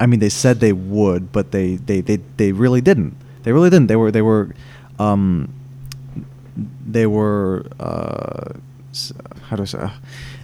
I 0.00 0.06
mean, 0.06 0.20
they 0.20 0.28
said 0.28 0.60
they 0.60 0.72
would, 0.72 1.32
but 1.32 1.50
they, 1.50 1.76
they, 1.76 2.00
they, 2.00 2.16
they 2.36 2.52
really 2.52 2.80
didn't. 2.80 3.16
They 3.42 3.52
really 3.52 3.70
didn't. 3.70 3.88
They 3.88 3.96
were 3.96 4.10
they 4.10 4.22
were, 4.22 4.54
um, 4.98 5.52
they 6.86 7.06
were 7.06 7.66
uh, 7.80 8.52
how 9.44 9.56
do 9.56 9.62
I 9.62 9.66
say? 9.66 9.90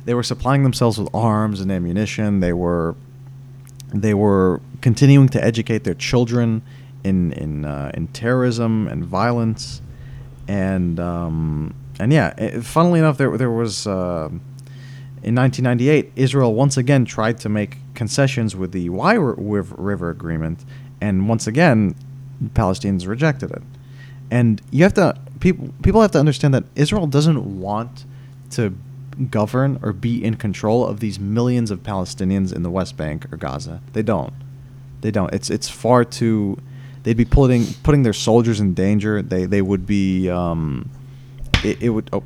They 0.05 0.15
were 0.15 0.23
supplying 0.23 0.63
themselves 0.63 0.99
with 0.99 1.09
arms 1.15 1.61
and 1.61 1.71
ammunition. 1.73 2.41
They 2.41 2.53
were 2.53 2.95
they 3.93 4.15
were 4.15 4.61
continuing 4.81 5.29
to 5.31 5.43
educate 5.43 5.85
their 5.85 5.95
children 5.95 6.63
in 7.05 7.33
in 7.33 7.65
uh, 7.65 7.91
in 7.95 8.09
terrorism 8.09 8.89
and 8.89 9.05
violence, 9.05 9.81
and 10.49 10.99
um, 10.99 11.75
and 11.99 12.13
yeah, 12.13 12.35
eh, 12.39 12.61
funnily 12.61 12.99
enough, 12.99 13.19
there 13.19 13.37
there 13.37 13.51
was. 13.51 13.87
Uh, 13.87 14.31
in 15.23 15.35
1998, 15.35 16.13
Israel 16.17 16.53
once 16.53 16.77
again 16.77 17.07
tried 17.07 17.39
to 17.39 17.49
make 17.49 17.79
concessions 17.95 18.55
with 18.55 18.73
the 18.73 18.91
Riv- 18.91 19.73
River 19.73 20.11
Agreement, 20.11 20.67
and 21.01 21.27
once 21.31 21.47
again, 21.47 21.95
Palestinians 22.53 23.09
rejected 23.09 23.51
it. 23.51 23.63
And 24.31 24.61
you 24.71 24.83
have 24.83 24.93
to 24.95 25.17
people 25.41 25.73
people 25.83 26.03
have 26.03 26.11
to 26.11 26.19
understand 26.19 26.53
that 26.53 26.65
Israel 26.77 27.07
doesn't 27.07 27.59
want 27.59 28.05
to 28.51 28.75
govern 29.31 29.79
or 29.83 29.93
be 29.93 30.23
in 30.23 30.35
control 30.37 30.87
of 30.87 31.01
these 31.01 31.19
millions 31.19 31.71
of 31.71 31.83
Palestinians 31.83 32.55
in 32.55 32.63
the 32.63 32.71
West 32.71 32.97
Bank 32.97 33.33
or 33.33 33.37
Gaza. 33.37 33.81
They 33.93 34.03
don't. 34.03 34.33
They 35.01 35.11
don't. 35.11 35.33
It's 35.35 35.51
it's 35.51 35.69
far 35.69 36.05
too. 36.05 36.59
They'd 37.03 37.17
be 37.17 37.25
putting 37.25 37.67
putting 37.83 38.03
their 38.03 38.13
soldiers 38.13 38.61
in 38.61 38.75
danger. 38.75 39.23
They 39.23 39.47
they 39.47 39.63
would 39.63 39.87
be. 39.87 40.31
Um, 40.31 40.91
it, 41.63 41.83
it 41.83 41.89
would. 41.91 42.09
Oh, 42.13 42.23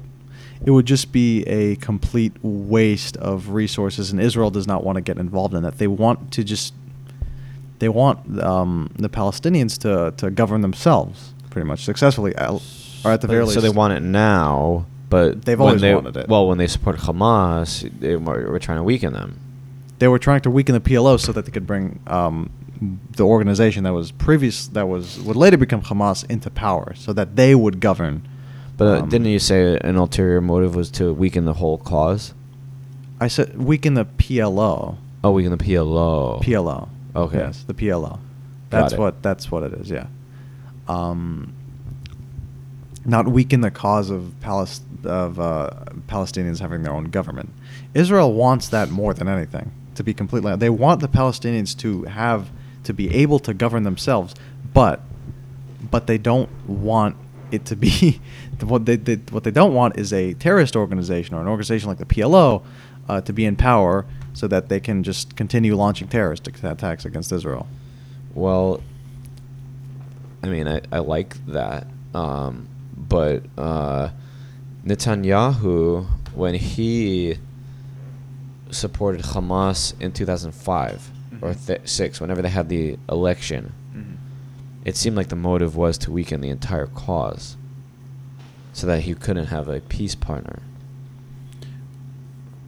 it 0.64 0.70
would 0.70 0.86
just 0.86 1.12
be 1.12 1.42
a 1.44 1.76
complete 1.76 2.32
waste 2.42 3.16
of 3.18 3.50
resources, 3.50 4.10
and 4.10 4.20
Israel 4.20 4.50
does 4.50 4.66
not 4.66 4.82
want 4.84 4.96
to 4.96 5.00
get 5.00 5.18
involved 5.18 5.54
in 5.54 5.62
that. 5.62 5.78
They 5.78 5.86
want 5.86 6.32
to 6.32 6.44
just. 6.44 6.74
They 7.78 7.88
want 7.88 8.42
um, 8.42 8.90
the 8.96 9.08
Palestinians 9.08 9.78
to, 9.82 10.12
to 10.16 10.30
govern 10.30 10.62
themselves 10.62 11.32
pretty 11.50 11.66
much 11.66 11.84
successfully, 11.84 12.34
or 12.36 13.12
at 13.12 13.20
the 13.20 13.28
very 13.28 13.44
least. 13.44 13.54
So 13.54 13.60
they 13.60 13.68
want 13.68 13.92
it 13.92 14.00
now, 14.00 14.86
but 15.10 15.44
They've 15.44 15.60
always 15.60 15.80
they, 15.80 15.94
wanted 15.94 16.16
it. 16.16 16.28
Well, 16.28 16.48
when 16.48 16.58
they 16.58 16.66
supported 16.66 17.02
Hamas, 17.02 17.90
they 18.00 18.16
were, 18.16 18.50
were 18.50 18.58
trying 18.58 18.78
to 18.78 18.82
weaken 18.84 19.12
them. 19.12 19.38
they 19.98 20.08
were 20.08 20.18
trying 20.18 20.40
to 20.42 20.50
weaken 20.50 20.74
the 20.74 20.80
PLO 20.80 21.18
so 21.18 21.32
that 21.32 21.44
they 21.44 21.50
could 21.50 21.66
bring 21.66 21.98
um, 22.06 22.50
the 23.16 23.24
organization 23.24 23.84
that 23.84 23.92
was 23.92 24.12
previous 24.12 24.68
that 24.68 24.86
was 24.86 25.18
would 25.20 25.36
later 25.36 25.56
become 25.56 25.82
Hamas 25.82 26.28
into 26.30 26.50
power, 26.50 26.94
so 26.94 27.12
that 27.12 27.34
they 27.36 27.54
would 27.54 27.80
govern. 27.80 28.22
But 28.76 28.86
uh, 28.86 29.02
Um, 29.02 29.08
didn't 29.08 29.26
you 29.26 29.40
say 29.40 29.76
an 29.82 29.96
ulterior 29.96 30.40
motive 30.40 30.76
was 30.76 30.90
to 30.92 31.12
weaken 31.12 31.44
the 31.44 31.54
whole 31.54 31.78
cause? 31.78 32.32
I 33.20 33.26
said 33.26 33.58
weaken 33.58 33.94
the 33.94 34.04
PLO. 34.04 34.96
Oh, 35.24 35.32
weaken 35.32 35.50
the 35.50 35.58
PLO. 35.64 36.40
PLO. 36.44 36.88
Okay. 37.16 37.38
Yes, 37.38 37.64
the 37.66 37.74
PLO. 37.74 38.20
That's 38.70 38.94
what 38.94 39.20
that's 39.22 39.50
what 39.50 39.64
it 39.64 39.72
is. 39.72 39.90
Yeah. 39.90 40.06
Um, 40.86 41.54
not 43.08 43.26
weaken 43.26 43.62
the 43.62 43.70
cause 43.70 44.10
of 44.10 44.34
Palis- 44.40 44.80
of 45.04 45.40
uh, 45.40 45.70
Palestinians 46.06 46.60
having 46.60 46.82
their 46.82 46.92
own 46.92 47.04
government. 47.04 47.50
Israel 47.94 48.32
wants 48.32 48.68
that 48.68 48.90
more 48.90 49.14
than 49.14 49.28
anything. 49.28 49.72
To 49.94 50.04
be 50.04 50.14
completely, 50.14 50.54
they 50.54 50.70
want 50.70 51.00
the 51.00 51.08
Palestinians 51.08 51.76
to 51.78 52.04
have 52.04 52.50
to 52.84 52.92
be 52.92 53.12
able 53.12 53.40
to 53.40 53.52
govern 53.52 53.82
themselves, 53.82 54.34
but 54.72 55.00
but 55.90 56.06
they 56.06 56.18
don't 56.18 56.50
want 56.68 57.16
it 57.50 57.64
to 57.64 57.76
be 57.76 58.20
what 58.60 58.84
they, 58.84 58.96
they 58.96 59.16
what 59.30 59.42
they 59.42 59.50
don't 59.50 59.74
want 59.74 59.98
is 59.98 60.12
a 60.12 60.34
terrorist 60.34 60.76
organization 60.76 61.34
or 61.34 61.40
an 61.40 61.48
organization 61.48 61.88
like 61.88 61.98
the 61.98 62.06
PLO 62.06 62.62
uh, 63.08 63.20
to 63.22 63.32
be 63.32 63.44
in 63.44 63.56
power 63.56 64.04
so 64.34 64.46
that 64.46 64.68
they 64.68 64.78
can 64.78 65.02
just 65.02 65.34
continue 65.34 65.74
launching 65.74 66.06
terrorist 66.06 66.46
attacks 66.46 67.04
against 67.04 67.32
Israel. 67.32 67.66
Well, 68.34 68.82
I 70.44 70.48
mean, 70.48 70.68
I, 70.68 70.80
I 70.92 70.98
like 70.98 71.44
that. 71.46 71.86
Um, 72.14 72.68
but 73.08 73.42
uh, 73.56 74.10
Netanyahu, 74.84 76.06
when 76.34 76.54
he 76.54 77.38
supported 78.70 79.22
Hamas 79.22 79.98
in 80.00 80.12
2005 80.12 81.10
or 81.40 81.50
Mhm. 81.52 81.66
th- 81.66 81.80
6, 81.88 82.20
whenever 82.20 82.42
they 82.42 82.48
had 82.50 82.68
the 82.68 82.98
election, 83.08 83.72
it 84.84 84.96
seemed 84.96 85.16
like 85.16 85.28
the 85.28 85.36
motive 85.36 85.76
was 85.76 85.98
to 85.98 86.10
weaken 86.10 86.40
the 86.40 86.48
entire 86.48 86.86
cause 86.86 87.56
so 88.72 88.86
that 88.86 89.00
he 89.02 89.14
couldn't 89.14 89.46
have 89.46 89.68
a 89.68 89.80
peace 89.80 90.14
partner. 90.14 90.60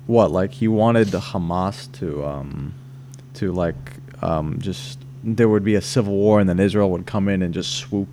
What 0.06 0.30
like 0.30 0.52
he 0.54 0.66
wanted 0.68 1.08
the 1.08 1.20
Hamas 1.20 1.90
to 1.92 2.24
um, 2.26 2.74
to 3.34 3.52
like 3.52 3.76
um, 4.22 4.58
just 4.60 4.98
there 5.22 5.48
would 5.48 5.62
be 5.64 5.74
a 5.76 5.80
civil 5.80 6.14
war 6.14 6.40
and 6.40 6.48
then 6.48 6.58
Israel 6.58 6.90
would 6.90 7.06
come 7.06 7.28
in 7.28 7.42
and 7.42 7.54
just 7.54 7.70
swoop 7.74 8.08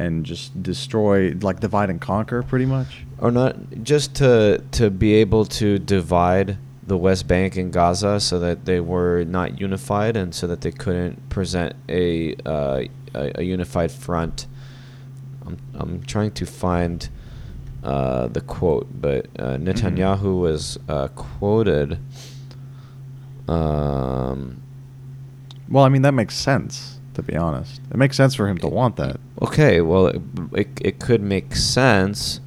and 0.00 0.24
just 0.24 0.62
destroy 0.62 1.32
like 1.42 1.60
divide 1.60 1.90
and 1.90 2.00
conquer 2.00 2.42
pretty 2.42 2.66
much. 2.66 3.04
or 3.18 3.30
not 3.30 3.54
just 3.82 4.14
to 4.14 4.62
to 4.72 4.90
be 4.90 5.14
able 5.14 5.44
to 5.44 5.78
divide 5.78 6.56
the 6.86 6.96
West 6.96 7.28
Bank 7.28 7.56
and 7.56 7.72
Gaza 7.72 8.18
so 8.18 8.38
that 8.40 8.64
they 8.64 8.80
were 8.80 9.24
not 9.24 9.60
unified 9.60 10.16
and 10.16 10.34
so 10.34 10.46
that 10.46 10.60
they 10.62 10.72
couldn't 10.72 11.28
present 11.28 11.76
a 11.88 12.34
uh, 12.46 12.82
a, 13.14 13.40
a 13.40 13.42
unified 13.42 13.92
front. 13.92 14.46
I'm 15.46 15.56
I'm 15.74 16.02
trying 16.02 16.32
to 16.32 16.46
find 16.46 17.08
uh, 17.84 18.26
the 18.28 18.40
quote, 18.40 18.88
but 19.00 19.26
uh, 19.38 19.56
Netanyahu 19.66 20.40
was 20.40 20.78
uh, 20.88 21.08
quoted. 21.08 21.98
Um, 23.48 24.62
Well, 25.68 25.84
I 25.84 25.88
mean 25.88 26.02
that 26.02 26.14
makes 26.14 26.34
sense 26.36 26.99
to 27.20 27.32
be 27.32 27.36
honest. 27.36 27.80
It 27.90 27.96
makes 27.96 28.16
sense 28.16 28.34
for 28.34 28.48
him 28.48 28.58
to 28.58 28.68
want 28.68 28.96
that. 28.96 29.18
Okay, 29.42 29.80
well, 29.80 30.06
it, 30.06 30.22
it, 30.52 30.68
it 30.80 30.98
could 30.98 31.20
make 31.20 31.54
sense, 31.54 32.40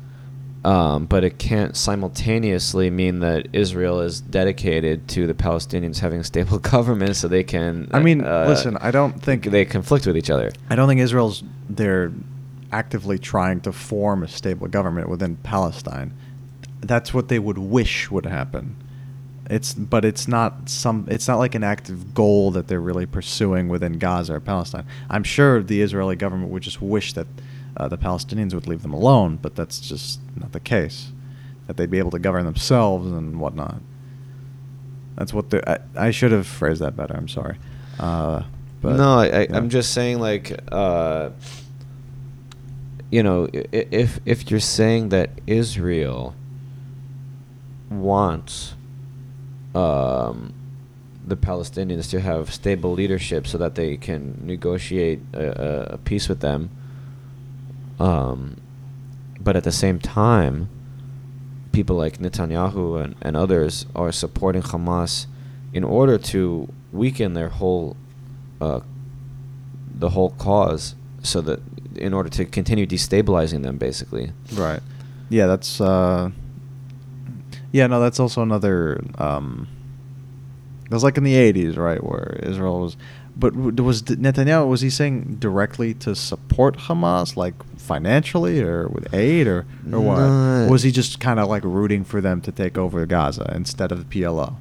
um, 0.66 1.06
but 1.06 1.24
it 1.24 1.38
can't 1.38 1.78
simultaneously 1.78 2.90
mean 2.90 3.20
that 3.20 3.48
Israel 3.54 4.00
is 4.00 4.20
dedicated 4.20 5.08
to 5.10 5.28
the 5.28 5.34
Palestinians 5.34 6.00
having 6.00 6.20
a 6.20 6.24
stable 6.24 6.58
government 6.76 7.16
so 7.16 7.28
they 7.28 7.44
can. 7.44 7.88
I 7.92 8.00
mean, 8.00 8.24
uh, 8.24 8.46
listen, 8.48 8.78
I 8.78 8.92
don't 8.92 9.22
think 9.22 9.46
they 9.46 9.66
conflict 9.66 10.08
with 10.08 10.18
each 10.18 10.30
other. 10.30 10.52
I 10.70 10.76
don't 10.76 10.88
think 10.88 11.02
Israel's 11.02 11.44
they're 11.70 12.12
actively 12.72 13.20
trying 13.20 13.62
to 13.62 13.72
form 13.72 14.24
a 14.24 14.28
stable 14.28 14.68
government 14.68 15.08
within 15.08 15.36
Palestine. 15.38 16.14
That's 16.82 17.14
what 17.14 17.28
they 17.28 17.40
would 17.40 17.60
wish 17.60 18.10
would 18.10 18.26
happen. 18.26 18.76
It's 19.50 19.74
but 19.74 20.06
it's 20.06 20.28
not 20.28 20.70
some 20.70 21.06
it's 21.10 21.28
not 21.28 21.38
like 21.38 21.54
an 21.54 21.64
active 21.64 22.14
goal 22.14 22.52
that 22.52 22.68
they're 22.68 22.80
really 22.80 23.06
pursuing 23.06 23.68
within 23.68 24.00
Gaza 24.00 24.36
or 24.36 24.40
Palestine. 24.40 24.86
I'm 25.10 25.24
sure 25.24 25.62
the 25.62 25.82
Israeli 25.82 26.16
government 26.16 26.50
would 26.52 26.64
just 26.64 26.82
wish 26.82 27.14
that 27.14 27.28
uh, 27.76 27.88
the 27.90 27.98
Palestinians 27.98 28.54
would 28.54 28.68
leave 28.68 28.84
them 28.84 28.94
alone, 28.94 29.38
but 29.42 29.56
that's 29.56 29.80
just 29.80 30.20
not 30.36 30.54
the 30.54 30.60
case. 30.60 31.12
That 31.68 31.78
they'd 31.78 31.92
be 31.92 32.00
able 32.00 32.12
to 32.12 32.20
govern 32.20 32.46
themselves 32.46 33.12
and 33.12 33.40
whatnot. 33.40 33.82
That's 35.16 35.34
what 35.34 35.50
they. 35.50 35.62
I, 35.66 35.80
I 35.96 36.12
should 36.12 36.32
have 36.32 36.48
phrased 36.48 36.82
that 36.82 36.96
better. 36.96 37.16
I'm 37.16 37.28
sorry. 37.28 37.58
Uh, 38.00 38.44
but, 38.82 38.96
no, 38.96 39.20
I, 39.20 39.26
I, 39.26 39.42
yeah. 39.42 39.56
I'm 39.56 39.70
just 39.70 39.94
saying, 39.94 40.20
like, 40.20 40.60
uh, 40.72 41.30
you 43.12 43.24
know, 43.24 43.48
if 43.54 44.20
if 44.26 44.50
you're 44.50 44.60
saying 44.60 45.10
that 45.10 45.30
Israel 45.48 46.34
wants 47.90 48.74
um, 49.74 50.54
the 51.26 51.38
Palestinians 51.38 52.10
to 52.12 52.20
have 52.20 52.54
stable 52.54 52.92
leadership 52.92 53.48
so 53.48 53.58
that 53.58 53.76
they 53.76 53.98
can 53.98 54.42
negotiate 54.44 55.22
a, 55.34 55.94
a 55.94 55.98
peace 55.98 56.28
with 56.28 56.42
them. 56.42 56.70
Um, 58.00 58.58
but 59.40 59.56
at 59.56 59.64
the 59.64 59.72
same 59.72 60.00
time, 60.00 60.70
people 61.72 61.96
like 61.96 62.20
Netanyahu 62.20 63.04
and, 63.04 63.16
and 63.22 63.36
others 63.38 63.86
are 63.96 64.12
supporting 64.12 64.62
Hamas 64.62 65.26
in 65.74 65.84
order 65.84 66.18
to 66.18 66.72
weaken 66.92 67.34
their 67.34 67.50
whole, 67.50 67.96
uh, 68.62 68.82
the 69.94 70.10
whole 70.10 70.32
cause, 70.32 70.96
so 71.22 71.42
that 71.42 71.62
in 71.96 72.14
order 72.14 72.30
to 72.30 72.46
continue 72.46 72.86
destabilizing 72.86 73.64
them, 73.64 73.78
basically. 73.78 74.32
Right. 74.54 74.82
Yeah, 75.30 75.48
that's. 75.48 75.80
Uh, 75.80 76.32
yeah, 77.74 77.88
no, 77.88 78.00
that's 78.00 78.20
also 78.22 78.42
another. 78.42 79.04
Um, 79.18 79.68
was 80.90 81.04
like 81.04 81.18
in 81.18 81.24
the 81.24 81.34
'80s, 81.34 81.76
right, 81.76 82.02
where 82.04 82.40
Israel 82.44 82.80
was. 82.82 82.96
But 83.36 83.56
was 83.56 84.04
Netanyahu 84.04 84.68
was 84.70 84.82
he 84.82 84.92
saying 84.92 85.38
directly 85.40 85.96
to 85.96 86.14
support 86.16 86.78
Hamas, 86.78 87.36
like 87.36 87.56
financially 87.80 88.62
or 88.62 88.88
with 88.88 89.12
aid, 89.12 89.48
or 89.48 89.66
or 89.92 90.00
what? 90.00 90.72
Was 90.72 90.84
he 90.84 90.92
just 90.92 91.20
kind 91.20 91.40
of 91.40 91.50
like 91.50 91.64
rooting 91.64 92.04
for 92.04 92.22
them 92.22 92.42
to 92.42 92.52
take 92.52 92.78
over 92.78 93.04
Gaza 93.08 93.52
instead 93.56 93.92
of 93.92 94.08
the 94.08 94.22
PLO? 94.22 94.56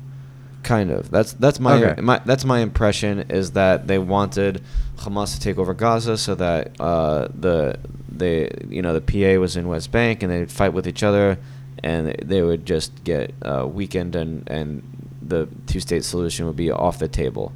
Kind 0.62 0.90
of. 0.90 1.10
That's 1.10 1.34
that's 1.34 1.60
my, 1.60 1.74
Okay. 1.84 2.00
my 2.00 2.22
that's 2.24 2.46
my 2.46 2.60
impression 2.60 3.26
is 3.30 3.50
that 3.50 3.88
they 3.88 3.98
wanted 3.98 4.62
Hamas 4.96 5.34
to 5.34 5.40
take 5.40 5.58
over 5.58 5.74
Gaza 5.74 6.16
so 6.16 6.34
that 6.36 6.80
uh, 6.80 7.28
the 7.38 7.76
they 8.10 8.50
you 8.70 8.80
know 8.80 8.98
the 8.98 9.02
PA 9.02 9.38
was 9.38 9.54
in 9.54 9.68
West 9.68 9.90
Bank 9.92 10.22
and 10.22 10.32
they'd 10.32 10.50
fight 10.50 10.72
with 10.72 10.86
each 10.88 11.02
other 11.02 11.36
and 11.82 12.14
they 12.22 12.42
would 12.42 12.66
just 12.66 13.04
get 13.04 13.34
uh, 13.42 13.66
weakened 13.66 14.14
and 14.16 14.48
and 14.48 14.82
the 15.20 15.48
two 15.66 15.80
state 15.80 16.04
solution 16.04 16.46
would 16.46 16.56
be 16.56 16.70
off 16.70 16.98
the 16.98 17.08
table. 17.08 17.52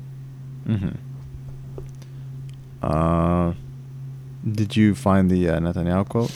Mm-hmm. 0.66 0.96
Uh, 2.82 3.54
did 4.50 4.76
you 4.76 4.94
find 4.94 5.30
the 5.30 5.48
uh, 5.48 5.58
Netanyahu 5.58 6.08
quote? 6.08 6.32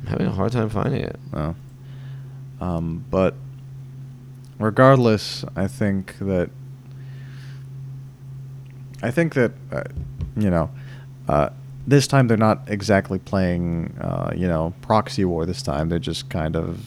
I'm 0.00 0.06
having 0.06 0.26
a 0.26 0.32
hard 0.32 0.52
time 0.52 0.68
finding 0.68 1.02
it. 1.02 1.18
No. 1.32 1.54
Um, 2.60 3.04
but 3.10 3.34
regardless, 4.58 5.44
I 5.56 5.66
think 5.66 6.18
that 6.18 6.50
I 9.02 9.10
think 9.10 9.34
that 9.34 9.52
uh, 9.70 9.84
you 10.36 10.50
know 10.50 10.70
uh, 11.28 11.50
this 11.86 12.06
time 12.06 12.28
they're 12.28 12.36
not 12.36 12.62
exactly 12.66 13.18
playing 13.18 13.96
uh, 14.00 14.32
you 14.36 14.48
know 14.48 14.74
proxy 14.82 15.24
war. 15.24 15.46
This 15.46 15.62
time 15.62 15.88
they're 15.88 15.98
just 15.98 16.30
kind 16.30 16.56
of 16.56 16.84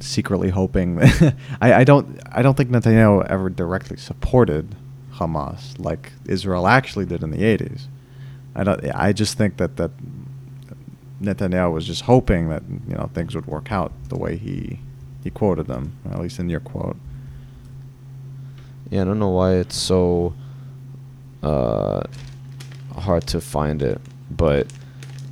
secretly 0.00 0.50
hoping. 0.50 1.00
I, 1.60 1.74
I 1.74 1.84
don't 1.84 2.20
I 2.30 2.42
don't 2.42 2.56
think 2.56 2.70
Netanyahu 2.70 3.26
ever 3.26 3.48
directly 3.50 3.96
supported 3.96 4.76
Hamas 5.14 5.78
like 5.78 6.12
Israel 6.26 6.66
actually 6.66 7.06
did 7.06 7.22
in 7.22 7.30
the 7.30 7.38
80s. 7.38 7.86
I 8.54 8.64
don't. 8.64 8.84
I 8.94 9.12
just 9.12 9.38
think 9.38 9.56
that 9.56 9.76
that 9.76 9.90
Netanyahu 11.22 11.72
was 11.72 11.86
just 11.86 12.02
hoping 12.02 12.48
that 12.50 12.62
you 12.88 12.94
know 12.94 13.10
things 13.14 13.34
would 13.34 13.46
work 13.46 13.72
out 13.72 13.92
the 14.08 14.18
way 14.18 14.36
he 14.36 14.78
he 15.24 15.30
quoted 15.30 15.68
them, 15.68 15.96
at 16.10 16.20
least 16.20 16.38
in 16.38 16.50
your 16.50 16.60
quote. 16.60 16.96
Yeah, 18.90 19.02
I 19.02 19.04
don't 19.04 19.18
know 19.18 19.30
why 19.30 19.54
it's 19.54 19.76
so 19.76 20.34
uh, 21.42 22.02
hard 22.96 23.26
to 23.28 23.40
find 23.40 23.82
it, 23.82 24.00
but 24.30 24.66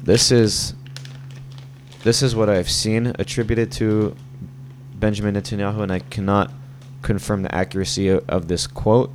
this 0.03 0.31
is 0.31 0.75
this 2.03 2.23
is 2.23 2.35
what 2.35 2.49
I've 2.49 2.71
seen 2.71 3.13
attributed 3.19 3.71
to 3.73 4.17
Benjamin 4.95 5.35
Netanyahu, 5.35 5.81
and 5.81 5.93
I 5.93 5.99
cannot 5.99 6.51
confirm 7.03 7.43
the 7.43 7.55
accuracy 7.55 8.09
of, 8.09 8.29
of 8.29 8.49
this 8.49 8.67
quote. 8.67 9.11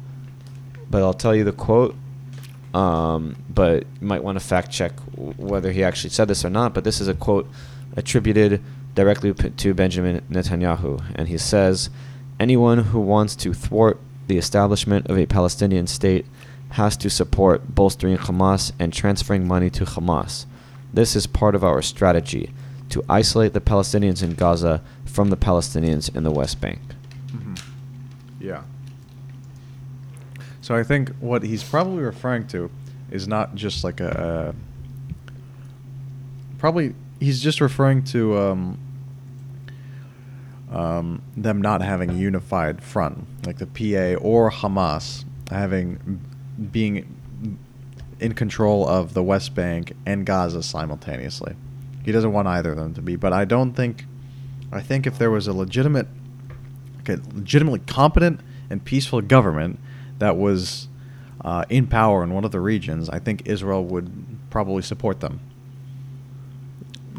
But 0.90 1.02
I'll 1.02 1.14
tell 1.14 1.36
you 1.36 1.44
the 1.44 1.52
quote. 1.52 1.96
Um, 2.74 3.38
but 3.50 3.86
you 4.02 4.08
might 4.08 4.24
want 4.24 4.38
to 4.38 4.46
fact 4.46 4.70
check 4.70 4.92
whether 5.16 5.72
he 5.72 5.84
actually 5.84 6.10
said 6.10 6.28
this 6.28 6.44
or 6.44 6.50
not. 6.50 6.74
But 6.74 6.84
this 6.84 7.00
is 7.00 7.08
a 7.08 7.14
quote 7.14 7.50
attributed 7.96 8.62
directly 8.94 9.34
to 9.34 9.74
Benjamin 9.74 10.22
Netanyahu, 10.30 11.04
and 11.16 11.28
he 11.28 11.38
says, 11.38 11.90
"Anyone 12.40 12.80
who 12.80 13.00
wants 13.00 13.36
to 13.38 13.54
thwart 13.54 14.00
the 14.28 14.38
establishment 14.38 15.08
of 15.08 15.18
a 15.18 15.26
Palestinian 15.26 15.88
state 15.88 16.26
has 16.76 16.98
to 16.98 17.10
support 17.10 17.74
bolstering 17.74 18.18
Hamas 18.18 18.74
and 18.78 18.92
transferring 18.92 19.48
money 19.48 19.70
to 19.70 19.86
Hamas. 19.86 20.46
This 20.94 21.16
is 21.16 21.26
part 21.26 21.56
of 21.56 21.64
our 21.64 21.82
strategy 21.82 22.52
to 22.90 23.04
isolate 23.10 23.54
the 23.54 23.62
Palestinians 23.62 24.22
in 24.22 24.34
Gaza 24.34 24.82
from 25.06 25.30
the 25.30 25.38
Palestinians 25.38 26.14
in 26.14 26.24
the 26.24 26.32
West 26.32 26.60
Bank." 26.60 26.80
Yeah. 28.40 28.62
So 30.62 30.76
I 30.76 30.84
think 30.84 31.10
what 31.20 31.44
he's 31.44 31.64
probably 31.64 32.04
referring 32.04 32.48
to 32.48 32.70
is 33.10 33.28
not 33.28 33.56
just 33.56 33.84
like 33.84 34.00
a. 34.02 34.54
probably 36.58 36.94
he's 37.20 37.42
just 37.42 37.62
referring 37.62 38.04
to 38.04 38.38
um, 38.38 38.78
um, 40.72 41.22
them 41.38 41.62
not 41.62 41.82
having 41.82 42.10
a 42.10 42.16
unified 42.16 42.84
front, 42.84 43.26
like 43.46 43.58
the 43.60 43.66
PA 43.66 44.22
or 44.22 44.52
Hamas 44.52 45.24
having 45.50 46.20
being 46.72 47.18
in 48.20 48.34
control 48.34 48.88
of 48.88 49.14
the 49.14 49.24
West 49.24 49.56
Bank 49.56 49.94
and 50.06 50.26
Gaza 50.26 50.64
simultaneously. 50.64 51.56
He 52.04 52.12
doesn't 52.12 52.32
want 52.32 52.48
either 52.48 52.72
of 52.72 52.78
them 52.78 52.94
to 52.94 53.02
be, 53.02 53.16
but 53.16 53.34
I 53.34 53.46
don't 53.46 53.74
think. 53.74 54.06
I 54.72 54.82
think 54.82 55.08
if 55.08 55.18
there 55.18 55.32
was 55.32 55.48
a 55.48 55.54
legitimate 55.54 56.08
okay, 57.02 57.22
legitimately 57.34 57.80
competent 57.80 58.42
and 58.70 58.84
peaceful 58.84 59.22
government 59.22 59.80
that 60.20 60.38
was 60.38 60.88
uh, 61.42 61.66
in 61.70 61.88
power 61.88 62.24
in 62.24 62.34
one 62.34 62.44
of 62.44 62.52
the 62.52 62.60
regions, 62.60 63.10
I 63.10 63.20
think 63.20 63.44
Israel 63.46 63.86
would 63.86 64.38
probably 64.50 64.82
support 64.82 65.20
them. 65.20 65.40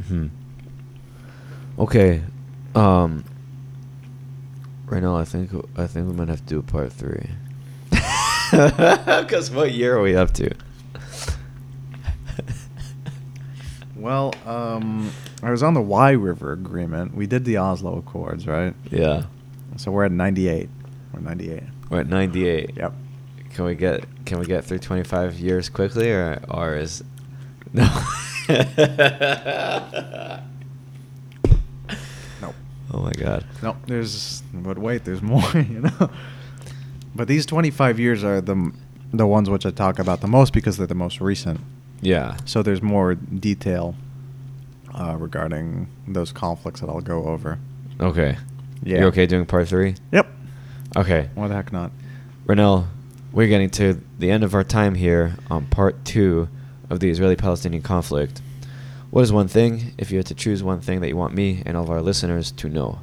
Hmm. 0.06 0.26
Okay. 1.78 2.22
Um. 2.74 3.24
Right 4.86 5.02
now, 5.02 5.16
I 5.16 5.24
think 5.24 5.50
I 5.76 5.86
think 5.86 6.08
we 6.08 6.14
might 6.14 6.28
have 6.28 6.40
to 6.40 6.46
do 6.46 6.62
part 6.62 6.92
three. 6.92 7.30
Because 9.22 9.50
what 9.50 9.72
year 9.72 9.96
are 9.96 10.02
we 10.02 10.14
up 10.16 10.32
to? 10.34 10.50
Well, 13.94 14.34
um, 14.44 15.10
I 15.42 15.50
was 15.50 15.62
on 15.62 15.74
the 15.74 15.80
Wye 15.80 16.10
River 16.12 16.52
Agreement. 16.52 17.14
We 17.14 17.26
did 17.26 17.44
the 17.44 17.56
Oslo 17.58 17.98
Accords, 17.98 18.46
right? 18.46 18.74
Yeah, 18.90 19.24
So 19.76 19.90
we're 19.90 20.04
at 20.04 20.12
98. 20.12 20.68
We're 21.12 21.20
98. 21.20 21.62
we're 21.90 22.00
at 22.00 22.08
ninety-eight. 22.08 22.72
Yep. 22.76 22.92
Can 23.54 23.64
we 23.64 23.74
get 23.74 24.04
Can 24.26 24.38
we 24.38 24.44
get 24.44 24.64
through 24.64 24.80
twenty-five 24.80 25.38
years 25.40 25.70
quickly, 25.70 26.10
or 26.12 26.42
or 26.50 26.76
is 26.76 27.02
no? 27.72 27.84
Nope. 32.42 32.54
Oh 32.92 32.98
my 33.02 33.12
God. 33.12 33.44
No, 33.62 33.76
there's. 33.86 34.42
But 34.52 34.78
wait, 34.78 35.04
there's 35.04 35.22
more. 35.22 35.42
You 35.54 35.80
know. 35.80 36.10
But 37.16 37.28
these 37.28 37.46
25 37.46 37.98
years 37.98 38.22
are 38.22 38.40
the 38.40 38.72
the 39.12 39.26
ones 39.26 39.48
which 39.48 39.64
I 39.64 39.70
talk 39.70 39.98
about 39.98 40.20
the 40.20 40.26
most 40.26 40.52
because 40.52 40.76
they're 40.76 40.86
the 40.86 40.94
most 40.94 41.20
recent. 41.20 41.60
Yeah. 42.00 42.36
So 42.44 42.62
there's 42.62 42.82
more 42.82 43.14
detail 43.14 43.94
uh, 44.94 45.16
regarding 45.16 45.88
those 46.06 46.32
conflicts 46.32 46.80
that 46.80 46.88
I'll 46.88 47.00
go 47.00 47.24
over. 47.24 47.58
Okay. 48.00 48.36
Yeah. 48.82 48.98
You're 48.98 49.08
okay 49.08 49.26
doing 49.26 49.46
part 49.46 49.68
three? 49.68 49.94
Yep. 50.12 50.26
Okay. 50.96 51.30
Why 51.34 51.48
the 51.48 51.54
heck 51.54 51.72
not? 51.72 51.92
Ronell, 52.46 52.86
we're 53.32 53.48
getting 53.48 53.70
to 53.70 54.00
the 54.18 54.30
end 54.30 54.44
of 54.44 54.54
our 54.54 54.64
time 54.64 54.94
here 54.94 55.36
on 55.50 55.66
part 55.66 56.04
two 56.04 56.48
of 56.90 57.00
the 57.00 57.10
Israeli 57.10 57.36
Palestinian 57.36 57.82
conflict. 57.82 58.40
What 59.10 59.22
is 59.22 59.32
one 59.32 59.48
thing, 59.48 59.94
if 59.98 60.10
you 60.10 60.18
had 60.18 60.26
to 60.26 60.34
choose 60.34 60.62
one 60.62 60.80
thing 60.80 61.00
that 61.00 61.08
you 61.08 61.16
want 61.16 61.34
me 61.34 61.62
and 61.64 61.76
all 61.76 61.84
of 61.84 61.90
our 61.90 62.02
listeners 62.02 62.50
to 62.52 62.68
know? 62.68 63.00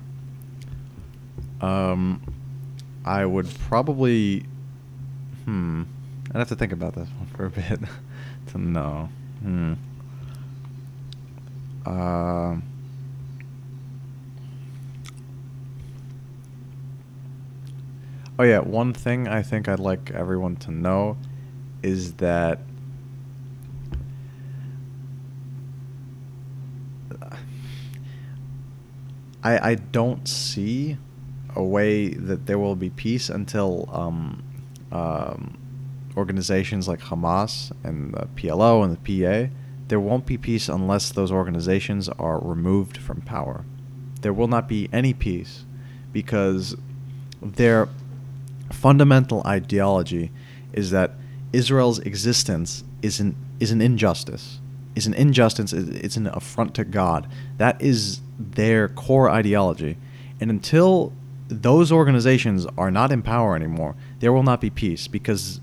Um, 1.61 2.21
I 3.05 3.25
would 3.25 3.49
probably. 3.67 4.45
Hmm. 5.45 5.83
I'd 6.31 6.39
have 6.39 6.49
to 6.49 6.55
think 6.55 6.71
about 6.71 6.95
this 6.95 7.09
one 7.17 7.27
for 7.35 7.45
a 7.45 7.49
bit 7.49 7.79
to 8.47 8.57
know. 8.57 9.09
Hmm. 9.41 9.73
Uh, 11.85 12.55
oh 18.39 18.43
yeah, 18.43 18.59
one 18.59 18.93
thing 18.93 19.27
I 19.27 19.41
think 19.41 19.67
I'd 19.67 19.79
like 19.79 20.11
everyone 20.11 20.55
to 20.57 20.71
know 20.71 21.17
is 21.81 22.13
that 22.13 22.59
I 29.43 29.71
I 29.71 29.75
don't 29.75 30.25
see 30.25 30.97
a 31.55 31.63
way 31.63 32.09
that 32.09 32.45
there 32.45 32.59
will 32.59 32.75
be 32.75 32.89
peace 32.89 33.29
until 33.29 33.89
um, 33.91 34.43
um, 34.91 35.57
organizations 36.15 36.87
like 36.87 36.99
Hamas 37.01 37.71
and 37.83 38.13
the 38.13 38.27
PLO 38.35 38.83
and 38.83 38.95
the 38.95 39.47
PA. 39.47 39.53
There 39.87 39.99
won't 39.99 40.25
be 40.25 40.37
peace 40.37 40.69
unless 40.69 41.11
those 41.11 41.31
organizations 41.31 42.09
are 42.09 42.39
removed 42.39 42.97
from 42.97 43.21
power. 43.21 43.65
There 44.21 44.33
will 44.33 44.47
not 44.47 44.67
be 44.67 44.89
any 44.93 45.13
peace 45.13 45.65
because 46.11 46.75
their 47.41 47.89
fundamental 48.71 49.43
ideology 49.45 50.31
is 50.71 50.91
that 50.91 51.11
Israel's 51.51 51.99
existence 51.99 52.83
is 53.01 53.19
an 53.19 53.35
is 53.59 53.71
an 53.71 53.81
injustice, 53.81 54.59
is 54.95 55.05
an 55.05 55.13
injustice. 55.13 55.73
It's 55.73 56.17
an 56.17 56.27
affront 56.27 56.73
to 56.75 56.83
God. 56.83 57.27
That 57.57 57.81
is 57.81 58.21
their 58.39 58.87
core 58.87 59.29
ideology, 59.29 59.97
and 60.39 60.49
until 60.49 61.13
those 61.61 61.91
organizations 61.91 62.65
are 62.77 62.91
not 62.91 63.11
in 63.11 63.21
power 63.21 63.55
anymore, 63.55 63.95
there 64.19 64.33
will 64.33 64.43
not 64.43 64.61
be 64.61 64.69
peace 64.69 65.07
because 65.07 65.61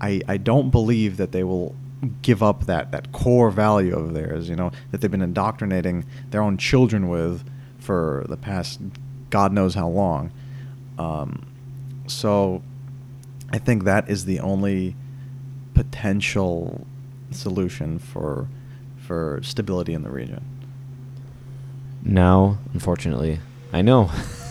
I 0.00 0.20
I 0.28 0.36
don't 0.36 0.70
believe 0.70 1.16
that 1.16 1.32
they 1.32 1.44
will 1.44 1.74
give 2.22 2.42
up 2.42 2.66
that 2.66 2.90
that 2.92 3.12
core 3.12 3.50
value 3.50 3.96
of 3.96 4.14
theirs, 4.14 4.48
you 4.48 4.56
know, 4.56 4.72
that 4.90 5.00
they've 5.00 5.10
been 5.10 5.22
indoctrinating 5.22 6.04
their 6.30 6.42
own 6.42 6.56
children 6.56 7.08
with 7.08 7.44
for 7.78 8.24
the 8.28 8.36
past 8.36 8.80
God 9.30 9.52
knows 9.52 9.74
how 9.74 9.88
long. 9.88 10.30
Um, 10.98 11.46
so 12.06 12.62
I 13.50 13.58
think 13.58 13.84
that 13.84 14.08
is 14.08 14.24
the 14.24 14.40
only 14.40 14.96
potential 15.74 16.86
solution 17.30 17.98
for 17.98 18.48
for 18.96 19.40
stability 19.42 19.94
in 19.94 20.02
the 20.02 20.10
region. 20.10 20.44
Now, 22.04 22.58
unfortunately, 22.72 23.40
I 23.72 23.82
know 23.82 24.10